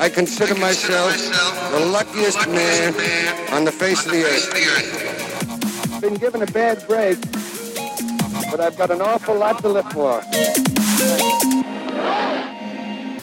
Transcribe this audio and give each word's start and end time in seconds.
I 0.00 0.08
consider 0.08 0.54
myself 0.54 1.14
the 1.72 1.80
luckiest 1.92 2.48
man 2.48 2.94
on 3.52 3.66
the 3.66 3.70
face 3.70 4.06
of 4.06 4.12
the 4.12 4.24
earth. 4.24 6.00
Been 6.00 6.14
given 6.14 6.40
a 6.40 6.46
bad 6.46 6.88
break, 6.88 7.20
but 8.50 8.60
I've 8.60 8.78
got 8.78 8.90
an 8.90 9.02
awful 9.02 9.36
lot 9.36 9.58
to 9.58 9.68
live 9.68 9.92
for. 9.92 10.22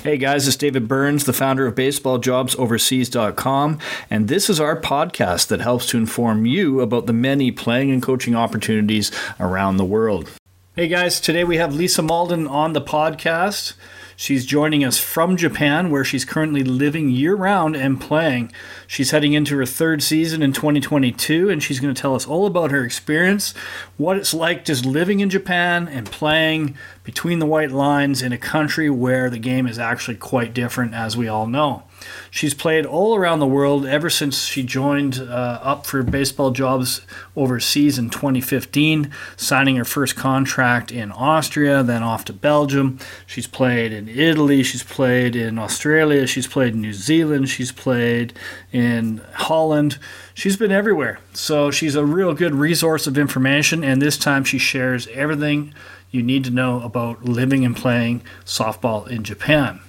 Hey 0.04 0.18
guys, 0.18 0.48
it's 0.48 0.56
David 0.56 0.88
Burns, 0.88 1.26
the 1.26 1.34
founder 1.34 1.66
of 1.66 1.74
BaseballJobsOverseas.com, 1.74 3.80
and 4.12 4.28
this 4.28 4.48
is 4.48 4.60
our 4.60 4.80
podcast 4.80 5.48
that 5.48 5.62
helps 5.62 5.88
to 5.88 5.98
inform 5.98 6.46
you 6.46 6.82
about 6.82 7.08
the 7.08 7.14
many 7.14 7.52
playing 7.52 7.90
and 7.90 8.04
coaching 8.04 8.36
opportunities 8.36 9.12
around 9.40 9.78
the 9.78 9.86
world. 9.86 10.30
Hey 10.76 10.88
guys, 10.88 11.20
today 11.20 11.44
we 11.44 11.58
have 11.58 11.74
Lisa 11.74 12.04
Malden 12.04 12.46
on 12.46 12.74
the 12.74 12.82
podcast. 12.82 13.74
She's 14.20 14.48
joining 14.48 14.84
us 14.84 14.98
from 14.98 15.38
Japan, 15.38 15.92
where 15.92 16.04
she's 16.04 16.26
currently 16.26 16.64
living 16.64 17.12
year 17.12 17.36
round 17.36 17.76
and 17.76 18.02
playing. 18.02 18.52
She's 18.88 19.12
heading 19.12 19.34
into 19.34 19.56
her 19.58 19.66
third 19.68 20.02
season 20.02 20.42
in 20.42 20.54
2022, 20.54 21.52
and 21.52 21.62
she's 21.62 21.80
going 21.80 21.94
to 21.94 22.02
tell 22.02 22.16
us 22.16 22.26
all 22.26 22.48
about 22.48 22.72
her 22.72 22.84
experience, 22.84 23.54
what 23.96 24.18
it's 24.18 24.34
like 24.34 24.66
just 24.66 24.88
living 24.88 25.20
in 25.20 25.30
Japan 25.30 25.88
and 25.88 26.08
playing 26.08 26.76
between 27.04 27.38
the 27.38 27.46
white 27.46 27.70
lines 27.70 28.24
in 28.24 28.32
a 28.34 28.40
country 28.40 28.90
where 28.90 29.30
the 29.30 29.38
game 29.38 29.68
is 29.68 29.78
actually 29.78 30.18
quite 30.18 30.52
different, 30.52 30.96
as 30.96 31.16
we 31.16 31.28
all 31.28 31.46
know. 31.46 31.84
She's 32.30 32.54
played 32.54 32.86
all 32.86 33.16
around 33.16 33.40
the 33.40 33.48
world 33.48 33.86
ever 33.86 34.10
since 34.10 34.46
she 34.46 34.64
joined 34.64 35.20
uh, 35.20 35.60
up 35.62 35.86
for 35.86 36.04
baseball 36.04 36.52
jobs 36.52 37.02
overseas 37.36 37.98
in 37.98 38.10
2015, 38.10 39.12
signing 39.36 39.76
her 39.78 39.86
first 39.86 40.16
contract 40.16 40.92
in 40.92 41.12
Austria, 41.12 41.84
then 41.84 42.04
off 42.04 42.26
to 42.26 42.34
Belgium. 42.34 43.00
She's 43.26 43.48
played 43.48 43.92
in 43.92 44.08
Italy, 44.08 44.64
she's 44.64 44.84
played 44.84 45.36
in 45.36 45.58
Australia, 45.58 46.28
she's 46.28 46.48
played 46.48 46.74
in 46.74 46.82
New 46.82 46.94
Zealand, 46.94 47.50
she's 47.50 47.72
played 47.72 48.34
in 48.72 49.22
Holland. 49.34 49.98
She's 50.34 50.58
been 50.58 50.72
everywhere. 50.72 51.20
So 51.34 51.72
she's 51.72 51.96
a 51.96 52.06
real 52.06 52.34
good 52.34 52.54
resource 52.54 53.08
of 53.08 53.18
information, 53.18 53.84
and 53.84 54.02
this 54.02 54.18
time 54.18 54.44
she 54.44 54.60
shares 54.60 55.08
everything 55.08 55.74
you 56.12 56.24
need 56.24 56.44
to 56.46 56.52
know 56.52 56.82
about 56.82 57.26
living 57.26 57.66
and 57.66 57.76
playing 57.76 58.22
softball 58.46 59.08
in 59.08 59.24
Japan. 59.24 59.80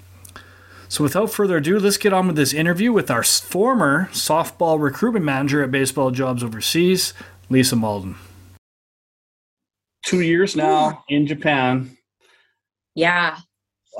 So, 0.90 1.04
without 1.04 1.30
further 1.30 1.58
ado, 1.58 1.78
let's 1.78 1.98
get 1.98 2.14
on 2.14 2.28
with 2.28 2.36
this 2.36 2.54
interview 2.54 2.92
with 2.92 3.10
our 3.10 3.22
former 3.22 4.08
softball 4.12 4.80
recruitment 4.80 5.24
manager 5.24 5.62
at 5.62 5.70
Baseball 5.70 6.10
Jobs 6.10 6.42
Overseas, 6.42 7.12
Lisa 7.50 7.76
Malden. 7.76 8.16
Two 10.06 10.22
years 10.22 10.56
now 10.56 11.04
in 11.10 11.26
Japan. 11.26 11.96
Yeah. 12.94 13.36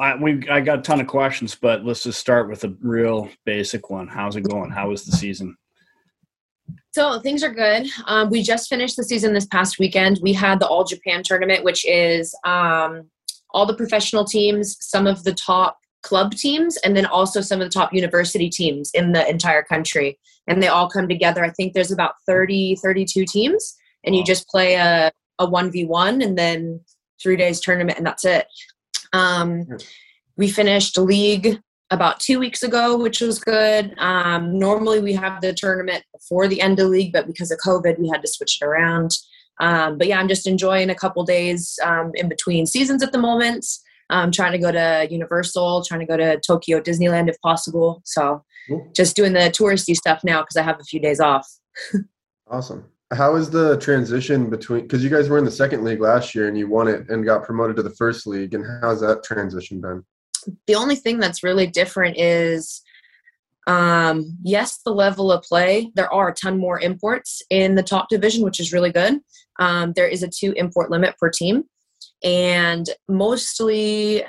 I, 0.00 0.17
we 0.17 0.48
I 0.48 0.61
got 0.61 0.78
a 0.78 0.83
ton 0.83 1.00
of 1.00 1.06
questions, 1.06 1.55
but 1.55 1.84
let's 1.84 2.05
just 2.05 2.19
start 2.19 2.48
with 2.48 2.64
a 2.64 2.75
real 2.80 3.28
basic 3.45 3.91
one. 3.91 4.08
How's 4.08 4.36
it 4.36 4.42
going? 4.42 4.70
How 4.70 4.89
was 4.89 5.05
the 5.05 5.12
season? 5.12 5.56
So 6.92 7.20
things 7.20 7.42
are 7.42 7.52
good. 7.52 7.86
Um, 8.06 8.30
we 8.30 8.42
just 8.42 8.69
finished 8.69 8.97
the 8.97 9.05
season 9.05 9.34
this 9.34 9.47
past 9.47 9.78
weekend. 9.78 10.20
We 10.23 10.33
had 10.33 10.58
the 10.58 10.67
All 10.67 10.84
Japan 10.84 11.23
tournament, 11.23 11.64
which 11.64 11.86
is 11.86 12.34
um, 12.45 13.11
all 13.50 13.67
the 13.67 13.75
professional 13.75 14.25
teams, 14.25 14.77
some 14.80 15.06
of 15.06 15.25
the 15.25 15.34
top 15.34 15.77
club 16.03 16.33
teams 16.33 16.77
and 16.79 16.97
then 16.97 17.07
also 17.07 17.41
some 17.41 17.61
of 17.61 17.67
the 17.67 17.73
top 17.73 17.93
university 17.93 18.49
teams 18.49 18.91
in 18.95 19.13
the 19.13 19.29
entire 19.29 19.63
country. 19.63 20.19
And 20.47 20.63
they 20.63 20.69
all 20.69 20.89
come 20.89 21.09
together. 21.09 21.45
I 21.45 21.51
think 21.51 21.73
there's 21.73 21.93
about 21.93 22.15
30 22.27 22.77
32 22.77 23.25
teams 23.27 23.77
and 24.05 24.15
you 24.15 24.25
just 24.25 24.49
play 24.49 24.75
a, 24.75 25.11
a 25.39 25.47
1v1 25.47 26.25
and 26.25 26.39
then 26.39 26.81
three 27.23 27.37
days 27.37 27.61
tournament 27.61 27.99
and 27.99 28.07
that's 28.07 28.25
it. 28.25 28.47
Um, 29.13 29.67
we 30.37 30.49
finished 30.49 30.97
league 30.97 31.61
about 31.91 32.20
two 32.20 32.39
weeks 32.39 32.63
ago 32.63 32.97
which 32.97 33.20
was 33.20 33.39
good. 33.39 33.95
Um, 33.98 34.58
normally 34.58 35.01
we 35.01 35.14
have 35.14 35.41
the 35.41 35.53
tournament 35.53 36.05
before 36.13 36.47
the 36.47 36.61
end 36.61 36.79
of 36.79 36.89
league 36.89 37.13
but 37.13 37.27
because 37.27 37.51
of 37.51 37.58
covid 37.58 37.98
we 37.98 38.08
had 38.08 38.23
to 38.23 38.29
switch 38.29 38.58
it 38.61 38.64
around. 38.64 39.11
Um, 39.61 39.98
but 39.98 40.07
yeah 40.07 40.20
i'm 40.20 40.29
just 40.29 40.47
enjoying 40.47 40.89
a 40.89 40.95
couple 40.95 41.25
days 41.25 41.81
um, 41.85 42.13
in 42.14 42.29
between 42.29 42.64
seasons 42.64 43.03
at 43.03 43.11
the 43.11 43.19
moment 43.19 43.67
um, 44.11 44.30
trying 44.30 44.52
to 44.52 44.58
go 44.58 44.73
to 44.73 45.07
Universal, 45.11 45.85
trying 45.85 46.01
to 46.01 46.07
go 46.07 46.17
to 46.17 46.41
Tokyo 46.41 46.80
Disneyland 46.80 47.29
if 47.29 47.41
possible. 47.41 48.02
So 48.05 48.42
cool. 48.69 48.91
just 48.95 49.17
doing 49.17 49.33
the 49.33 49.51
touristy 49.51 49.95
stuff 49.95 50.24
now 50.24 50.41
because 50.41 50.57
I 50.57 50.63
have 50.63 50.80
a 50.80 50.85
few 50.85 51.01
days 51.01 51.20
off. 51.20 51.46
awesome. 52.51 52.86
How 53.13 53.36
is 53.36 53.48
the 53.48 53.79
transition 53.79 54.51
between 54.51 54.83
because 54.83 55.02
you 55.02 55.11
guys 55.11 55.29
were 55.29 55.39
in 55.39 55.45
the 55.45 55.51
second 55.51 55.83
league 55.83 56.01
last 56.01 56.35
year 56.35 56.46
and 56.46 56.58
you 56.58 56.69
won 56.69 56.89
it 56.89 57.08
and 57.08 57.24
got 57.24 57.42
promoted 57.42 57.77
to 57.77 57.83
the 57.83 57.95
first 57.95 58.27
league 58.27 58.55
and 58.55 58.64
how's 58.83 59.01
that 59.01 59.24
transition 59.24 59.80
been? 59.80 60.05
The 60.67 60.75
only 60.75 60.96
thing 60.96 61.19
that's 61.19 61.42
really 61.42 61.67
different 61.67 62.19
is 62.19 62.83
um, 63.67 64.36
yes, 64.42 64.80
the 64.85 64.95
level 64.95 65.30
of 65.30 65.42
play. 65.42 65.90
There 65.95 66.13
are 66.13 66.29
a 66.29 66.35
ton 66.35 66.58
more 66.58 66.80
imports 66.80 67.42
in 67.51 67.75
the 67.75 67.83
top 67.83 68.08
division, 68.08 68.42
which 68.42 68.61
is 68.61 68.73
really 68.73 68.90
good. 68.90 69.20
Um, 69.58 69.92
there 69.95 70.08
is 70.08 70.23
a 70.23 70.29
two 70.29 70.52
import 70.52 70.90
limit 70.90 71.17
per 71.19 71.29
team 71.29 71.64
and 72.23 72.91
mostly 73.09 74.25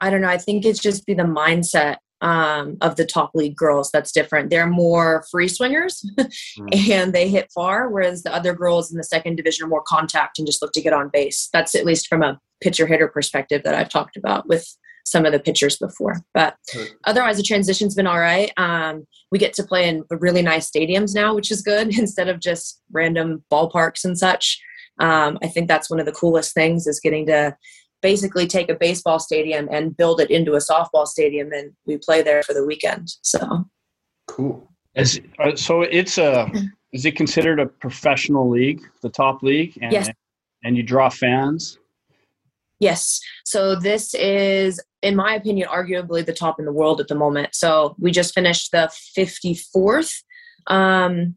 i 0.00 0.10
don't 0.10 0.20
know 0.20 0.28
i 0.28 0.38
think 0.38 0.64
it's 0.64 0.80
just 0.80 1.06
be 1.06 1.14
the 1.14 1.22
mindset 1.22 1.96
um, 2.24 2.78
of 2.80 2.96
the 2.96 3.04
top 3.04 3.32
league 3.34 3.54
girls 3.54 3.90
that's 3.92 4.10
different. 4.10 4.48
They're 4.48 4.66
more 4.66 5.24
free 5.30 5.46
swingers 5.46 6.02
mm. 6.18 6.88
and 6.90 7.12
they 7.12 7.28
hit 7.28 7.52
far 7.54 7.90
whereas 7.90 8.22
the 8.22 8.34
other 8.34 8.54
girls 8.54 8.90
in 8.90 8.96
the 8.96 9.04
second 9.04 9.36
division 9.36 9.66
are 9.66 9.68
more 9.68 9.84
contact 9.86 10.38
and 10.38 10.46
just 10.46 10.62
look 10.62 10.72
to 10.72 10.80
get 10.80 10.94
on 10.94 11.10
base. 11.12 11.50
That's 11.52 11.74
at 11.74 11.84
least 11.84 12.08
from 12.08 12.22
a 12.22 12.40
pitcher 12.62 12.86
hitter 12.86 13.08
perspective 13.08 13.62
that 13.62 13.74
i've 13.74 13.90
talked 13.90 14.16
about 14.16 14.48
with 14.48 14.66
some 15.06 15.26
of 15.26 15.32
the 15.32 15.38
pitchers 15.38 15.76
before. 15.76 16.22
But 16.32 16.56
otherwise 17.04 17.36
the 17.36 17.42
transition's 17.42 17.94
been 17.94 18.06
all 18.06 18.18
right. 18.18 18.50
Um, 18.56 19.06
we 19.30 19.38
get 19.38 19.52
to 19.54 19.62
play 19.62 19.86
in 19.86 20.02
really 20.08 20.40
nice 20.40 20.70
stadiums 20.70 21.14
now 21.14 21.34
which 21.34 21.50
is 21.50 21.60
good 21.60 21.88
instead 21.98 22.28
of 22.28 22.40
just 22.40 22.80
random 22.90 23.44
ballparks 23.52 24.04
and 24.04 24.16
such 24.16 24.58
um, 24.98 25.38
I 25.42 25.48
think 25.48 25.68
that's 25.68 25.90
one 25.90 26.00
of 26.00 26.06
the 26.06 26.12
coolest 26.12 26.54
things 26.54 26.86
is 26.86 27.00
getting 27.00 27.26
to 27.26 27.56
basically 28.02 28.46
take 28.46 28.68
a 28.68 28.74
baseball 28.74 29.18
stadium 29.18 29.68
and 29.70 29.96
build 29.96 30.20
it 30.20 30.30
into 30.30 30.54
a 30.54 30.58
softball 30.58 31.06
stadium, 31.06 31.52
and 31.52 31.72
we 31.86 31.98
play 31.98 32.22
there 32.22 32.42
for 32.42 32.52
the 32.52 32.64
weekend. 32.64 33.08
So 33.22 33.64
cool. 34.26 34.70
Is, 34.94 35.20
uh, 35.40 35.56
so 35.56 35.82
it's 35.82 36.18
a 36.18 36.50
is 36.92 37.04
it 37.04 37.16
considered 37.16 37.58
a 37.58 37.66
professional 37.66 38.48
league, 38.48 38.80
the 39.02 39.08
top 39.08 39.42
league? 39.42 39.76
And, 39.82 39.92
yes. 39.92 40.08
And 40.62 40.76
you 40.76 40.82
draw 40.84 41.10
fans. 41.10 41.78
Yes. 42.78 43.20
So 43.44 43.74
this 43.74 44.14
is, 44.14 44.80
in 45.02 45.16
my 45.16 45.34
opinion, 45.34 45.68
arguably 45.68 46.24
the 46.24 46.32
top 46.32 46.60
in 46.60 46.64
the 46.64 46.72
world 46.72 47.00
at 47.00 47.08
the 47.08 47.14
moment. 47.16 47.54
So 47.54 47.96
we 47.98 48.12
just 48.12 48.32
finished 48.32 48.70
the 48.70 48.90
54th 49.18 50.22
um, 50.68 51.36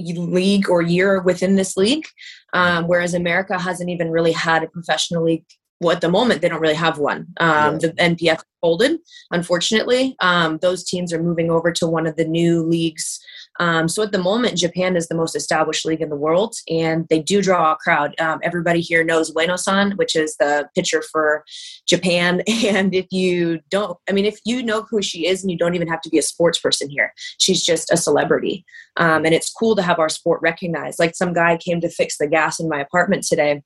league 0.00 0.68
or 0.68 0.82
year 0.82 1.20
within 1.22 1.56
this 1.56 1.76
league, 1.76 2.06
um, 2.52 2.86
whereas 2.86 3.14
America 3.14 3.58
hasn't 3.58 3.90
even 3.90 4.10
really 4.10 4.32
had 4.32 4.62
a 4.62 4.68
professional 4.68 5.24
league. 5.24 5.44
Well, 5.80 5.94
at 5.94 6.02
the 6.02 6.10
moment, 6.10 6.42
they 6.42 6.48
don't 6.48 6.60
really 6.60 6.74
have 6.74 6.98
one. 6.98 7.28
Um, 7.38 7.78
The 7.78 7.92
NPF 7.92 8.42
folded, 8.60 8.98
unfortunately. 9.30 10.14
Um, 10.20 10.58
those 10.60 10.84
teams 10.84 11.12
are 11.12 11.22
moving 11.22 11.50
over 11.50 11.72
to 11.72 11.86
one 11.86 12.06
of 12.06 12.16
the 12.16 12.26
new 12.26 12.62
leagues 12.62 13.18
um, 13.60 13.88
so 13.88 14.02
at 14.02 14.10
the 14.10 14.18
moment, 14.18 14.56
Japan 14.56 14.96
is 14.96 15.06
the 15.08 15.14
most 15.14 15.36
established 15.36 15.84
league 15.84 16.00
in 16.00 16.08
the 16.08 16.16
world, 16.16 16.56
and 16.66 17.06
they 17.10 17.20
do 17.20 17.42
draw 17.42 17.72
a 17.72 17.76
crowd. 17.76 18.18
Um, 18.18 18.40
everybody 18.42 18.80
here 18.80 19.04
knows 19.04 19.32
Ueno-san, 19.34 19.92
which 19.92 20.16
is 20.16 20.34
the 20.36 20.66
pitcher 20.74 21.02
for 21.12 21.44
Japan. 21.86 22.42
And 22.70 22.94
if 22.94 23.06
you 23.10 23.60
don't, 23.68 23.98
I 24.08 24.12
mean, 24.12 24.24
if 24.24 24.38
you 24.44 24.62
know 24.62 24.82
who 24.82 25.02
she 25.02 25.26
is, 25.26 25.42
and 25.42 25.50
you 25.50 25.58
don't 25.58 25.74
even 25.74 25.88
have 25.88 26.00
to 26.02 26.08
be 26.08 26.18
a 26.18 26.22
sports 26.22 26.58
person 26.58 26.88
here, 26.88 27.12
she's 27.38 27.64
just 27.64 27.90
a 27.90 27.96
celebrity. 27.96 28.64
Um, 28.96 29.24
and 29.24 29.34
it's 29.34 29.50
cool 29.50 29.74
to 29.76 29.82
have 29.82 29.98
our 29.98 30.08
sport 30.08 30.40
recognized. 30.40 30.98
Like 30.98 31.16
some 31.16 31.32
guy 31.32 31.56
came 31.56 31.80
to 31.80 31.88
fix 31.88 32.16
the 32.16 32.28
gas 32.28 32.60
in 32.60 32.68
my 32.68 32.80
apartment 32.80 33.24
today 33.24 33.62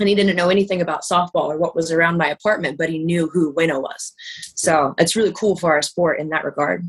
and 0.00 0.08
he 0.08 0.14
didn't 0.14 0.36
know 0.36 0.48
anything 0.48 0.80
about 0.80 1.02
softball 1.02 1.48
or 1.48 1.58
what 1.58 1.74
was 1.74 1.90
around 1.90 2.16
my 2.16 2.28
apartment, 2.28 2.78
but 2.78 2.88
he 2.88 2.98
knew 2.98 3.28
who 3.28 3.52
Ueno 3.54 3.82
was. 3.82 4.12
So 4.54 4.94
it's 4.98 5.16
really 5.16 5.32
cool 5.32 5.56
for 5.56 5.72
our 5.72 5.82
sport 5.82 6.20
in 6.20 6.28
that 6.30 6.44
regard. 6.44 6.88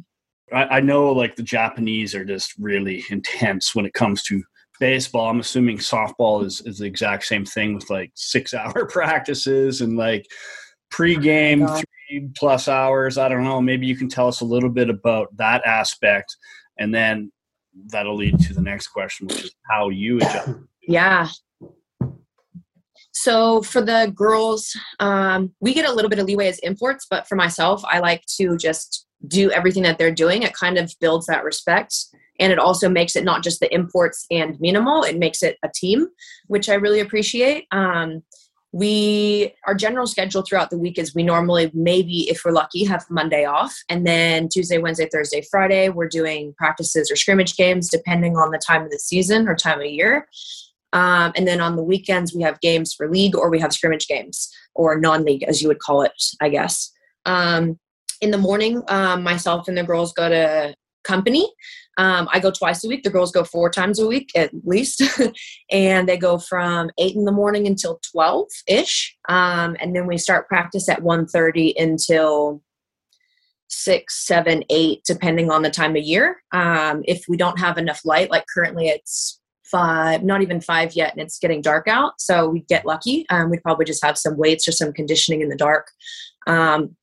I, 0.54 0.78
I 0.78 0.80
know 0.81 1.12
like 1.12 1.36
the 1.36 1.44
Japanese 1.44 2.16
are 2.16 2.25
just 2.25 2.54
really 2.57 3.04
intense 3.10 3.75
when 3.75 3.86
it 3.86 3.94
comes 3.94 4.24
to 4.24 4.44
baseball. 4.80 5.30
I'm 5.30 5.40
assuming 5.40 5.78
softball 5.78 6.44
is, 6.44 6.62
is 6.62 6.80
the 6.80 6.86
exact 6.86 7.25
same 7.25 7.46
thing 7.46 7.75
with 7.75 7.90
like 7.90 8.12
six 8.16 8.54
hour 8.56 8.86
practices 8.86 9.81
and 9.81 9.98
like 9.98 10.25
pregame 10.92 11.68
three 12.10 12.30
plus 12.36 12.68
hours. 12.68 13.18
I 13.18 13.30
don't 13.30 13.44
know. 13.44 13.62
Maybe 13.62 13.86
you 13.86 13.96
can 13.96 14.10
tell 14.10 14.28
us 14.28 14.42
a 14.42 14.46
little 14.46 14.69
bit 14.69 14.90
about 14.90 15.36
that 15.38 15.66
aspect, 15.66 16.36
and 16.78 16.94
then 16.94 17.31
that'll 17.88 18.16
lead 18.16 18.40
to 18.40 18.54
the 18.54 18.62
next 18.62 18.88
question, 18.88 19.28
which 19.28 19.46
is 19.46 19.56
how 19.69 19.90
you 19.90 20.18
adjust. 20.18 20.50
Yeah. 20.88 21.28
So 23.12 23.62
for 23.62 23.80
the 23.80 24.12
girls, 24.16 24.75
um, 25.00 25.54
we 25.60 25.75
get 25.75 25.88
a 25.88 25.94
little 25.94 26.10
bit 26.10 26.18
of 26.18 26.25
leeway 26.25 26.48
as 26.48 26.57
imports, 26.60 27.06
but 27.07 27.28
for 27.28 27.36
myself, 27.36 27.84
I 27.86 28.00
like 28.00 28.24
to 28.38 28.57
just 28.57 29.06
do 29.27 29.51
everything 29.51 29.83
that 29.83 29.98
they're 29.98 30.12
doing, 30.12 30.44
it 30.44 30.54
kind 30.54 30.77
of 30.77 30.94
builds 31.00 31.25
that 31.27 31.44
respect. 31.44 31.95
And 32.39 32.54
it 32.54 32.60
also 32.60 32.88
makes 32.88 33.16
it 33.16 33.25
not 33.25 33.44
just 33.44 33.60
the 33.60 33.74
imports 33.74 34.25
and 34.31 34.60
minimal, 34.60 35.04
it 35.04 35.18
makes 35.18 35.44
it 35.44 35.57
a 35.63 35.69
team, 35.74 36.07
which 36.48 36.69
I 36.69 36.75
really 36.75 37.01
appreciate. 37.01 37.66
Um, 37.71 38.24
we 38.71 39.54
our 39.66 39.74
general 39.74 40.06
schedule 40.06 40.44
throughout 40.44 40.69
the 40.69 40.77
week 40.77 41.00
is 41.00 41.16
we 41.16 41.24
normally 41.24 41.71
maybe 41.74 42.30
if 42.30 42.44
we're 42.45 42.51
lucky 42.51 42.83
have 42.83 43.04
monday 43.10 43.44
off 43.44 43.75
and 43.89 44.06
then 44.06 44.48
tuesday 44.48 44.77
wednesday 44.77 45.10
thursday 45.12 45.42
friday 45.50 45.89
we're 45.89 46.07
doing 46.07 46.54
practices 46.56 47.10
or 47.10 47.15
scrimmage 47.15 47.56
games 47.56 47.89
depending 47.89 48.38
on 48.38 48.51
the 48.51 48.60
time 48.60 48.83
of 48.83 48.92
the 48.92 49.00
season 49.00 49.48
or 49.48 49.56
time 49.56 49.80
of 49.80 49.88
year 49.88 50.27
um, 50.94 51.31
and 51.36 51.48
then 51.48 51.60
on 51.62 51.75
the 51.75 51.83
weekends 51.83 52.36
we 52.36 52.44
have 52.44 52.62
games 52.62 52.94
for 52.94 53.10
league 53.10 53.36
or 53.36 53.50
we 53.50 53.60
have 53.60 53.74
scrimmage 53.74 54.07
games 54.07 54.54
or 54.75 55.00
non-league 55.00 55.44
as 55.44 55.63
you 55.63 55.68
would 55.68 55.80
call 55.80 56.04
it 56.04 56.13
i 56.39 56.48
guess 56.48 56.92
um, 57.25 57.80
in 58.21 58.31
the 58.31 58.38
morning 58.38 58.81
um, 58.88 59.24
myself 59.24 59.68
and 59.68 59.77
the 59.77 59.83
girls 59.83 60.13
go 60.13 60.30
to 60.30 60.74
company 61.04 61.50
um, 62.00 62.30
I 62.31 62.39
go 62.39 62.50
twice 62.50 62.86
a 62.86 62.88
week. 62.88 63.04
The 63.04 63.10
girls 63.10 63.33
go 63.33 63.44
four 63.44 63.69
times 63.69 64.00
a 64.00 64.07
week 64.07 64.30
at 64.33 64.51
least, 64.63 65.04
and 65.69 66.07
they 66.07 66.16
go 66.16 66.38
from 66.38 66.89
eight 66.98 67.13
in 67.13 67.25
the 67.25 67.31
morning 67.33 67.68
until 67.68 68.00
twelve 68.10 68.48
ish, 68.68 69.18
um, 69.27 69.75
and 69.81 69.94
then 69.94 70.07
we 70.07 70.18
start 70.18 70.48
practice 70.48 70.88
at 70.88 71.01
1.30 71.01 71.74
until 71.77 72.63
six, 73.68 74.25
seven, 74.25 74.63
eight, 74.69 75.01
depending 75.06 75.51
on 75.51 75.62
the 75.62 75.69
time 75.69 75.98
of 75.98 76.01
year. 76.01 76.38
Um, 76.54 77.04
if 77.06 77.25
we 77.27 77.36
don't 77.36 77.60
have 77.60 77.77
enough 77.77 78.06
light, 78.06 78.31
like 78.31 78.45
currently 78.51 78.88
it's 78.88 79.42
five, 79.69 80.24
not 80.24 80.42
even 80.42 80.62
five 80.62 80.94
yet, 80.94 81.12
and 81.12 81.22
it's 81.22 81.38
getting 81.38 81.62
dark 81.62 81.89
out, 81.89 82.13
so 82.18 82.48
we 82.48 82.62
get 82.62 82.86
lucky. 82.86 83.25
Um, 83.30 83.50
we'd 83.50 83.62
probably 83.62 83.83
just 83.83 84.06
have 84.06 84.18
some 84.18 84.38
weights 84.38 84.69
or 84.69 84.72
some 84.72 84.94
conditioning 84.94 85.42
in 85.42 85.50
the 85.50 85.57
dark. 85.57 85.88
Um, 86.48 86.95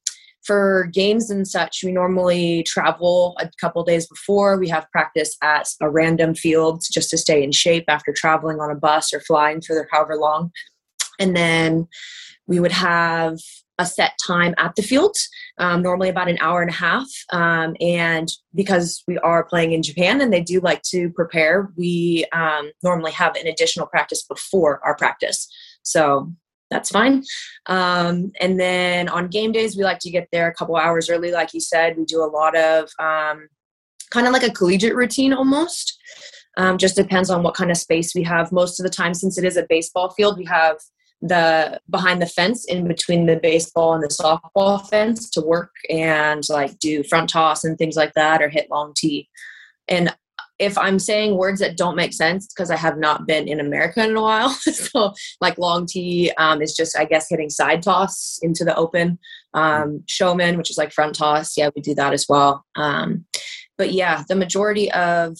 for 0.46 0.88
games 0.92 1.30
and 1.30 1.46
such, 1.46 1.82
we 1.84 1.92
normally 1.92 2.62
travel 2.62 3.36
a 3.40 3.50
couple 3.60 3.82
days 3.84 4.06
before. 4.06 4.58
We 4.58 4.68
have 4.68 4.90
practice 4.92 5.36
at 5.42 5.68
a 5.80 5.90
random 5.90 6.34
field 6.34 6.82
just 6.90 7.10
to 7.10 7.18
stay 7.18 7.42
in 7.42 7.52
shape 7.52 7.84
after 7.88 8.12
traveling 8.12 8.60
on 8.60 8.70
a 8.70 8.76
bus 8.76 9.12
or 9.12 9.20
flying 9.20 9.60
for 9.60 9.88
however 9.90 10.16
long. 10.16 10.52
And 11.18 11.36
then 11.36 11.88
we 12.46 12.60
would 12.60 12.72
have 12.72 13.38
a 13.78 13.84
set 13.84 14.12
time 14.26 14.54
at 14.56 14.74
the 14.74 14.82
field, 14.82 15.16
um, 15.58 15.82
normally 15.82 16.08
about 16.08 16.28
an 16.28 16.38
hour 16.40 16.62
and 16.62 16.70
a 16.70 16.74
half. 16.74 17.06
Um, 17.32 17.76
and 17.80 18.28
because 18.54 19.02
we 19.06 19.18
are 19.18 19.44
playing 19.44 19.72
in 19.72 19.82
Japan 19.82 20.20
and 20.20 20.32
they 20.32 20.42
do 20.42 20.60
like 20.60 20.82
to 20.90 21.10
prepare, 21.10 21.70
we 21.76 22.24
um, 22.32 22.70
normally 22.82 23.12
have 23.12 23.36
an 23.36 23.46
additional 23.46 23.86
practice 23.86 24.22
before 24.22 24.80
our 24.84 24.96
practice. 24.96 25.46
So 25.82 26.32
that's 26.70 26.90
fine. 26.90 27.22
Um, 27.66 28.32
and 28.40 28.58
then 28.58 29.08
on 29.08 29.28
game 29.28 29.52
days, 29.52 29.76
we 29.76 29.84
like 29.84 30.00
to 30.00 30.10
get 30.10 30.28
there 30.32 30.48
a 30.48 30.54
couple 30.54 30.76
hours 30.76 31.08
early. 31.08 31.30
Like 31.30 31.54
you 31.54 31.60
said, 31.60 31.96
we 31.96 32.04
do 32.04 32.22
a 32.22 32.26
lot 32.26 32.56
of 32.56 32.90
um, 32.98 33.48
kind 34.10 34.26
of 34.26 34.32
like 34.32 34.42
a 34.42 34.50
collegiate 34.50 34.94
routine 34.94 35.32
almost. 35.32 35.98
Um, 36.58 36.78
just 36.78 36.96
depends 36.96 37.30
on 37.30 37.42
what 37.42 37.54
kind 37.54 37.70
of 37.70 37.76
space 37.76 38.14
we 38.14 38.22
have. 38.22 38.50
Most 38.50 38.80
of 38.80 38.84
the 38.84 38.90
time, 38.90 39.14
since 39.14 39.36
it 39.38 39.44
is 39.44 39.56
a 39.56 39.66
baseball 39.68 40.10
field, 40.10 40.38
we 40.38 40.44
have 40.46 40.78
the 41.22 41.80
behind 41.90 42.20
the 42.20 42.26
fence 42.26 42.64
in 42.66 42.86
between 42.86 43.26
the 43.26 43.36
baseball 43.36 43.94
and 43.94 44.02
the 44.02 44.08
softball 44.08 44.86
fence 44.88 45.30
to 45.30 45.40
work 45.40 45.72
and 45.88 46.42
like 46.48 46.78
do 46.78 47.02
front 47.04 47.30
toss 47.30 47.64
and 47.64 47.78
things 47.78 47.96
like 47.96 48.12
that 48.14 48.42
or 48.42 48.48
hit 48.48 48.70
long 48.70 48.92
tee. 48.96 49.28
And 49.88 50.14
if 50.58 50.78
I'm 50.78 50.98
saying 50.98 51.36
words 51.36 51.60
that 51.60 51.76
don't 51.76 51.96
make 51.96 52.12
sense 52.12 52.46
because 52.46 52.70
I 52.70 52.76
have 52.76 52.98
not 52.98 53.26
been 53.26 53.46
in 53.46 53.60
America 53.60 54.04
in 54.04 54.16
a 54.16 54.22
while. 54.22 54.50
so, 54.60 55.12
like 55.40 55.58
long 55.58 55.86
tee 55.86 56.32
um, 56.38 56.62
is 56.62 56.74
just, 56.74 56.96
I 56.98 57.04
guess, 57.04 57.28
hitting 57.28 57.50
side 57.50 57.82
toss 57.82 58.38
into 58.42 58.64
the 58.64 58.74
open. 58.76 59.18
Um, 59.54 60.02
showman, 60.06 60.58
which 60.58 60.70
is 60.70 60.76
like 60.76 60.92
front 60.92 61.14
toss, 61.14 61.56
yeah, 61.56 61.70
we 61.74 61.80
do 61.80 61.94
that 61.94 62.12
as 62.12 62.26
well. 62.28 62.66
Um, 62.74 63.24
but 63.78 63.92
yeah, 63.92 64.22
the 64.28 64.36
majority 64.36 64.92
of 64.92 65.38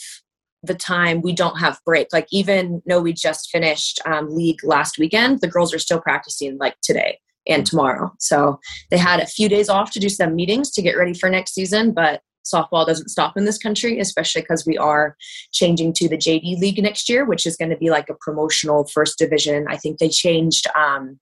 the 0.62 0.74
time 0.74 1.22
we 1.22 1.32
don't 1.32 1.58
have 1.58 1.80
break. 1.84 2.08
Like 2.12 2.26
even 2.30 2.82
though 2.86 3.00
we 3.00 3.12
just 3.12 3.50
finished 3.50 4.00
um, 4.06 4.34
league 4.34 4.64
last 4.64 4.98
weekend, 4.98 5.40
the 5.40 5.48
girls 5.48 5.74
are 5.74 5.78
still 5.78 6.00
practicing 6.00 6.56
like 6.58 6.76
today 6.82 7.18
and 7.46 7.64
tomorrow. 7.64 8.12
So 8.18 8.58
they 8.90 8.98
had 8.98 9.20
a 9.20 9.26
few 9.26 9.48
days 9.48 9.68
off 9.68 9.92
to 9.92 10.00
do 10.00 10.08
some 10.08 10.34
meetings 10.34 10.70
to 10.72 10.82
get 10.82 10.96
ready 10.96 11.14
for 11.14 11.30
next 11.30 11.54
season, 11.54 11.92
but 11.92 12.20
softball 12.52 12.86
doesn't 12.86 13.08
stop 13.08 13.36
in 13.36 13.44
this 13.44 13.58
country, 13.58 13.98
especially 14.00 14.42
because 14.42 14.66
we 14.66 14.78
are 14.78 15.16
changing 15.52 15.92
to 15.94 16.08
the 16.08 16.16
JD 16.16 16.58
League 16.58 16.82
next 16.82 17.08
year, 17.08 17.24
which 17.24 17.46
is 17.46 17.56
going 17.56 17.70
to 17.70 17.76
be 17.76 17.90
like 17.90 18.08
a 18.08 18.14
promotional 18.14 18.86
first 18.86 19.18
division. 19.18 19.66
I 19.68 19.76
think 19.76 19.98
they 19.98 20.08
changed 20.08 20.66
um, 20.76 21.18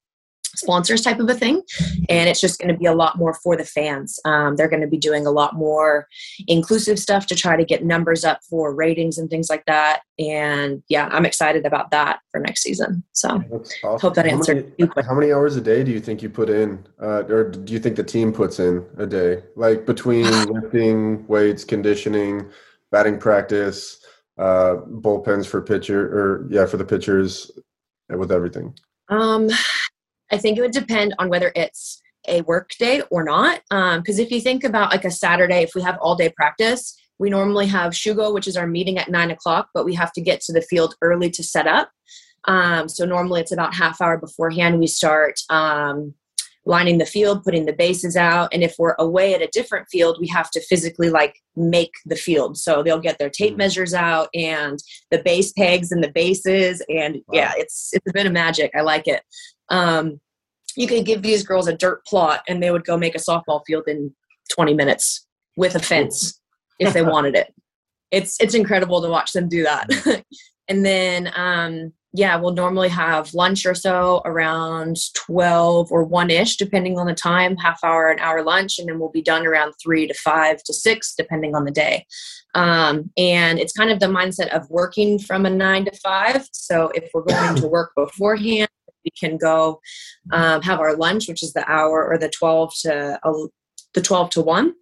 sponsors 0.56 1.02
type 1.02 1.20
of 1.20 1.28
a 1.28 1.34
thing. 1.34 1.62
And 2.08 2.28
it's 2.28 2.40
just 2.40 2.58
going 2.58 2.72
to 2.72 2.78
be 2.78 2.86
a 2.86 2.94
lot 2.94 3.18
more 3.18 3.34
for 3.34 3.56
the 3.56 3.64
fans. 3.64 4.18
Um, 4.24 4.56
they're 4.56 4.68
going 4.68 4.82
to 4.82 4.88
be 4.88 4.98
doing 4.98 5.26
a 5.26 5.30
lot 5.30 5.54
more 5.54 6.06
inclusive 6.46 6.98
stuff 6.98 7.26
to 7.26 7.34
try 7.34 7.56
to 7.56 7.64
get 7.64 7.84
numbers 7.84 8.24
up 8.24 8.40
for 8.48 8.74
ratings 8.74 9.18
and 9.18 9.30
things 9.30 9.48
like 9.50 9.64
that. 9.66 10.02
And 10.18 10.82
yeah 10.88 11.08
i'm 11.10 11.26
excited 11.26 11.66
about 11.66 11.90
that 11.90 12.20
for 12.30 12.40
next 12.40 12.62
season. 12.62 13.02
So 13.12 13.42
awesome. 13.52 14.00
hope 14.00 14.14
that 14.14 14.26
answered 14.26 14.72
how 14.78 14.86
many, 14.86 15.06
how 15.08 15.14
many, 15.14 15.32
hours 15.32 15.56
a 15.56 15.60
day 15.60 15.82
do 15.82 15.90
you 15.90 16.00
think 16.00 16.22
you 16.22 16.30
put 16.30 16.48
in 16.48 16.86
uh, 17.02 17.24
or 17.28 17.50
do 17.50 17.72
you 17.72 17.78
think 17.78 17.96
the 17.96 18.04
team 18.04 18.32
puts 18.32 18.60
in 18.60 18.84
a 18.98 19.06
day? 19.06 19.42
Like 19.56 19.86
between 19.86 20.24
lifting 20.52 21.26
weights 21.26 21.64
conditioning 21.64 22.48
batting 22.90 23.18
practice 23.18 24.00
uh, 24.38 24.76
bullpens 24.88 25.46
for 25.46 25.60
pitcher 25.62 26.00
or 26.06 26.46
yeah 26.50 26.66
for 26.66 26.76
the 26.76 26.84
pitchers 26.84 27.50
with 28.08 28.30
everything? 28.30 28.74
Um 29.08 29.50
I 30.34 30.38
think 30.38 30.58
it 30.58 30.62
would 30.62 30.72
depend 30.72 31.14
on 31.20 31.28
whether 31.28 31.52
it's 31.54 32.02
a 32.26 32.40
work 32.42 32.70
day 32.78 33.02
or 33.10 33.22
not. 33.22 33.60
Because 33.70 34.18
um, 34.18 34.24
if 34.24 34.32
you 34.32 34.40
think 34.40 34.64
about 34.64 34.90
like 34.90 35.04
a 35.04 35.10
Saturday, 35.10 35.62
if 35.62 35.76
we 35.76 35.82
have 35.82 35.96
all 36.00 36.16
day 36.16 36.28
practice, 36.28 36.98
we 37.20 37.30
normally 37.30 37.68
have 37.68 37.92
Shugo, 37.92 38.34
which 38.34 38.48
is 38.48 38.56
our 38.56 38.66
meeting 38.66 38.98
at 38.98 39.08
nine 39.08 39.30
o'clock, 39.30 39.68
but 39.72 39.84
we 39.84 39.94
have 39.94 40.12
to 40.14 40.20
get 40.20 40.40
to 40.42 40.52
the 40.52 40.62
field 40.62 40.96
early 41.02 41.30
to 41.30 41.44
set 41.44 41.68
up. 41.68 41.90
Um, 42.46 42.88
so 42.88 43.04
normally 43.04 43.42
it's 43.42 43.52
about 43.52 43.74
half 43.74 44.00
hour 44.00 44.18
beforehand 44.18 44.80
we 44.80 44.88
start 44.88 45.38
um, 45.50 46.14
lining 46.66 46.98
the 46.98 47.06
field, 47.06 47.44
putting 47.44 47.66
the 47.66 47.72
bases 47.72 48.16
out. 48.16 48.52
And 48.52 48.62
if 48.62 48.74
we're 48.78 48.96
away 48.98 49.34
at 49.34 49.42
a 49.42 49.48
different 49.52 49.86
field, 49.88 50.18
we 50.20 50.26
have 50.28 50.50
to 50.50 50.60
physically 50.60 51.10
like 51.10 51.36
make 51.54 51.92
the 52.06 52.16
field. 52.16 52.58
So 52.58 52.82
they'll 52.82 52.98
get 52.98 53.18
their 53.18 53.30
tape 53.30 53.54
mm. 53.54 53.58
measures 53.58 53.94
out 53.94 54.28
and 54.34 54.78
the 55.10 55.22
base 55.22 55.52
pegs 55.52 55.92
and 55.92 56.02
the 56.02 56.12
bases. 56.12 56.82
And 56.88 57.16
wow. 57.28 57.34
yeah, 57.34 57.52
it's 57.56 57.90
it's 57.92 58.08
a 58.08 58.12
bit 58.12 58.26
of 58.26 58.32
magic. 58.32 58.72
I 58.74 58.80
like 58.80 59.06
it. 59.06 59.22
Um, 59.68 60.20
you 60.76 60.86
could 60.86 61.04
give 61.04 61.22
these 61.22 61.42
girls 61.42 61.68
a 61.68 61.76
dirt 61.76 62.04
plot 62.06 62.42
and 62.48 62.62
they 62.62 62.70
would 62.70 62.84
go 62.84 62.96
make 62.96 63.14
a 63.14 63.18
softball 63.18 63.62
field 63.66 63.84
in 63.86 64.14
20 64.52 64.74
minutes 64.74 65.26
with 65.56 65.74
a 65.74 65.80
fence 65.80 66.40
if 66.78 66.92
they 66.92 67.02
wanted 67.14 67.34
it. 67.34 67.54
It's 68.10 68.40
it's 68.40 68.54
incredible 68.54 69.02
to 69.02 69.08
watch 69.08 69.32
them 69.32 69.48
do 69.48 69.64
that. 69.64 70.24
and 70.68 70.84
then 70.84 71.32
um, 71.34 71.92
yeah, 72.16 72.36
we'll 72.36 72.52
normally 72.52 72.88
have 72.90 73.34
lunch 73.34 73.66
or 73.66 73.74
so 73.74 74.22
around 74.24 74.98
12 75.14 75.90
or 75.90 76.04
1 76.04 76.30
ish, 76.30 76.56
depending 76.56 76.96
on 76.96 77.06
the 77.06 77.14
time, 77.14 77.56
half 77.56 77.80
hour, 77.82 78.08
an 78.08 78.20
hour 78.20 78.40
lunch, 78.44 78.78
and 78.78 78.88
then 78.88 79.00
we'll 79.00 79.10
be 79.10 79.20
done 79.20 79.44
around 79.44 79.72
3 79.82 80.06
to 80.06 80.14
5 80.14 80.62
to 80.62 80.72
6, 80.72 81.14
depending 81.18 81.56
on 81.56 81.64
the 81.64 81.72
day. 81.72 82.06
Um, 82.54 83.10
and 83.18 83.58
it's 83.58 83.72
kind 83.72 83.90
of 83.90 83.98
the 83.98 84.06
mindset 84.06 84.48
of 84.50 84.70
working 84.70 85.18
from 85.18 85.44
a 85.44 85.50
9 85.50 85.86
to 85.86 85.90
5. 85.90 86.46
So 86.52 86.92
if 86.94 87.10
we're 87.12 87.22
going 87.22 87.56
to 87.56 87.66
work 87.68 87.90
beforehand, 87.96 88.68
we 89.04 89.10
can 89.18 89.36
go 89.36 89.80
um, 90.32 90.62
have 90.62 90.80
our 90.80 90.96
lunch, 90.96 91.28
which 91.28 91.42
is 91.42 91.52
the 91.52 91.68
hour 91.70 92.06
or 92.06 92.18
the 92.18 92.30
12 92.30 92.72
to 92.82 93.18
uh, 93.22 93.46
the 93.94 94.00
12 94.00 94.30
to 94.30 94.40
1 94.40 94.74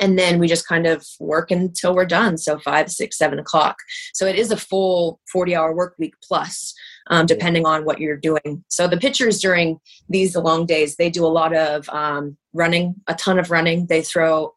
and 0.00 0.18
then 0.18 0.38
we 0.38 0.48
just 0.48 0.66
kind 0.66 0.86
of 0.86 1.06
work 1.20 1.50
until 1.50 1.94
we're 1.94 2.06
done. 2.06 2.36
So 2.38 2.58
five 2.58 2.90
six 2.90 3.16
seven 3.16 3.38
o'clock. 3.38 3.76
So 4.14 4.26
it 4.26 4.36
is 4.36 4.50
a 4.50 4.56
full 4.56 5.20
40 5.32 5.54
hour 5.54 5.74
work 5.74 5.94
week 5.98 6.14
plus 6.22 6.74
um, 7.08 7.26
depending 7.26 7.66
on 7.66 7.84
what 7.84 8.00
you're 8.00 8.16
doing. 8.16 8.64
So 8.68 8.88
the 8.88 8.98
pitchers 8.98 9.40
during 9.40 9.78
these 10.08 10.36
long 10.36 10.66
days 10.66 10.96
they 10.96 11.10
do 11.10 11.24
a 11.24 11.28
lot 11.28 11.54
of 11.54 11.88
um, 11.90 12.36
running 12.52 12.96
a 13.06 13.14
ton 13.14 13.38
of 13.38 13.50
running. 13.50 13.86
They 13.86 14.02
throw 14.02 14.54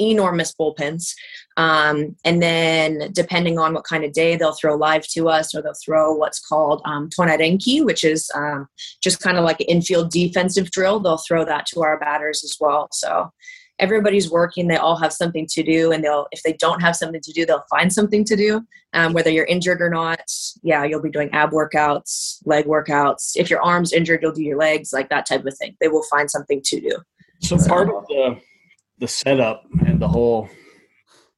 enormous 0.00 0.54
bullpens. 0.54 1.14
Um, 1.56 2.16
and 2.24 2.42
then, 2.42 3.10
depending 3.12 3.58
on 3.58 3.74
what 3.74 3.84
kind 3.84 4.04
of 4.04 4.12
day, 4.12 4.36
they'll 4.36 4.54
throw 4.54 4.76
live 4.76 5.06
to 5.08 5.28
us 5.28 5.54
or 5.54 5.62
they'll 5.62 5.72
throw 5.84 6.12
what's 6.12 6.40
called 6.40 6.82
um, 6.84 7.08
tonarenki, 7.08 7.84
which 7.84 8.04
is 8.04 8.30
um, 8.34 8.68
just 9.02 9.20
kind 9.20 9.38
of 9.38 9.44
like 9.44 9.60
an 9.60 9.66
infield 9.66 10.10
defensive 10.10 10.70
drill. 10.70 11.00
They'll 11.00 11.18
throw 11.18 11.44
that 11.44 11.66
to 11.66 11.82
our 11.82 11.98
batters 11.98 12.44
as 12.44 12.56
well. 12.60 12.88
So, 12.92 13.32
everybody's 13.78 14.30
working. 14.30 14.66
They 14.66 14.76
all 14.76 14.96
have 14.96 15.12
something 15.12 15.46
to 15.50 15.62
do. 15.62 15.92
And 15.92 16.02
they'll, 16.02 16.26
if 16.32 16.42
they 16.42 16.54
don't 16.54 16.80
have 16.80 16.96
something 16.96 17.20
to 17.20 17.32
do, 17.32 17.46
they'll 17.46 17.64
find 17.70 17.92
something 17.92 18.24
to 18.24 18.36
do. 18.36 18.62
Um, 18.92 19.12
whether 19.12 19.30
you're 19.30 19.44
injured 19.44 19.80
or 19.80 19.90
not, 19.90 20.20
yeah, 20.62 20.84
you'll 20.84 21.02
be 21.02 21.10
doing 21.10 21.30
ab 21.32 21.50
workouts, 21.50 22.38
leg 22.44 22.66
workouts. 22.66 23.32
If 23.36 23.50
your 23.50 23.62
arm's 23.62 23.92
injured, 23.92 24.22
you'll 24.22 24.32
do 24.32 24.42
your 24.42 24.58
legs, 24.58 24.92
like 24.92 25.08
that 25.10 25.26
type 25.26 25.44
of 25.44 25.56
thing. 25.56 25.76
They 25.80 25.88
will 25.88 26.04
find 26.04 26.30
something 26.30 26.60
to 26.64 26.80
do. 26.80 26.96
So, 27.40 27.56
part 27.56 27.88
of 27.88 28.06
the 28.08 28.40
the 28.98 29.08
setup 29.08 29.64
and 29.86 30.00
the 30.00 30.08
whole 30.08 30.48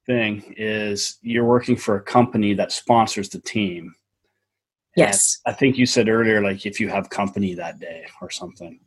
thing 0.06 0.54
is 0.56 1.18
you're 1.22 1.44
working 1.44 1.76
for 1.76 1.96
a 1.96 2.02
company 2.02 2.54
that 2.54 2.72
sponsors 2.72 3.28
the 3.28 3.40
team. 3.40 3.94
Yes. 4.96 5.38
And 5.44 5.54
I 5.54 5.56
think 5.56 5.78
you 5.78 5.86
said 5.86 6.08
earlier, 6.08 6.42
like 6.42 6.66
if 6.66 6.80
you 6.80 6.88
have 6.88 7.10
company 7.10 7.54
that 7.54 7.78
day 7.78 8.06
or 8.20 8.30
something. 8.30 8.80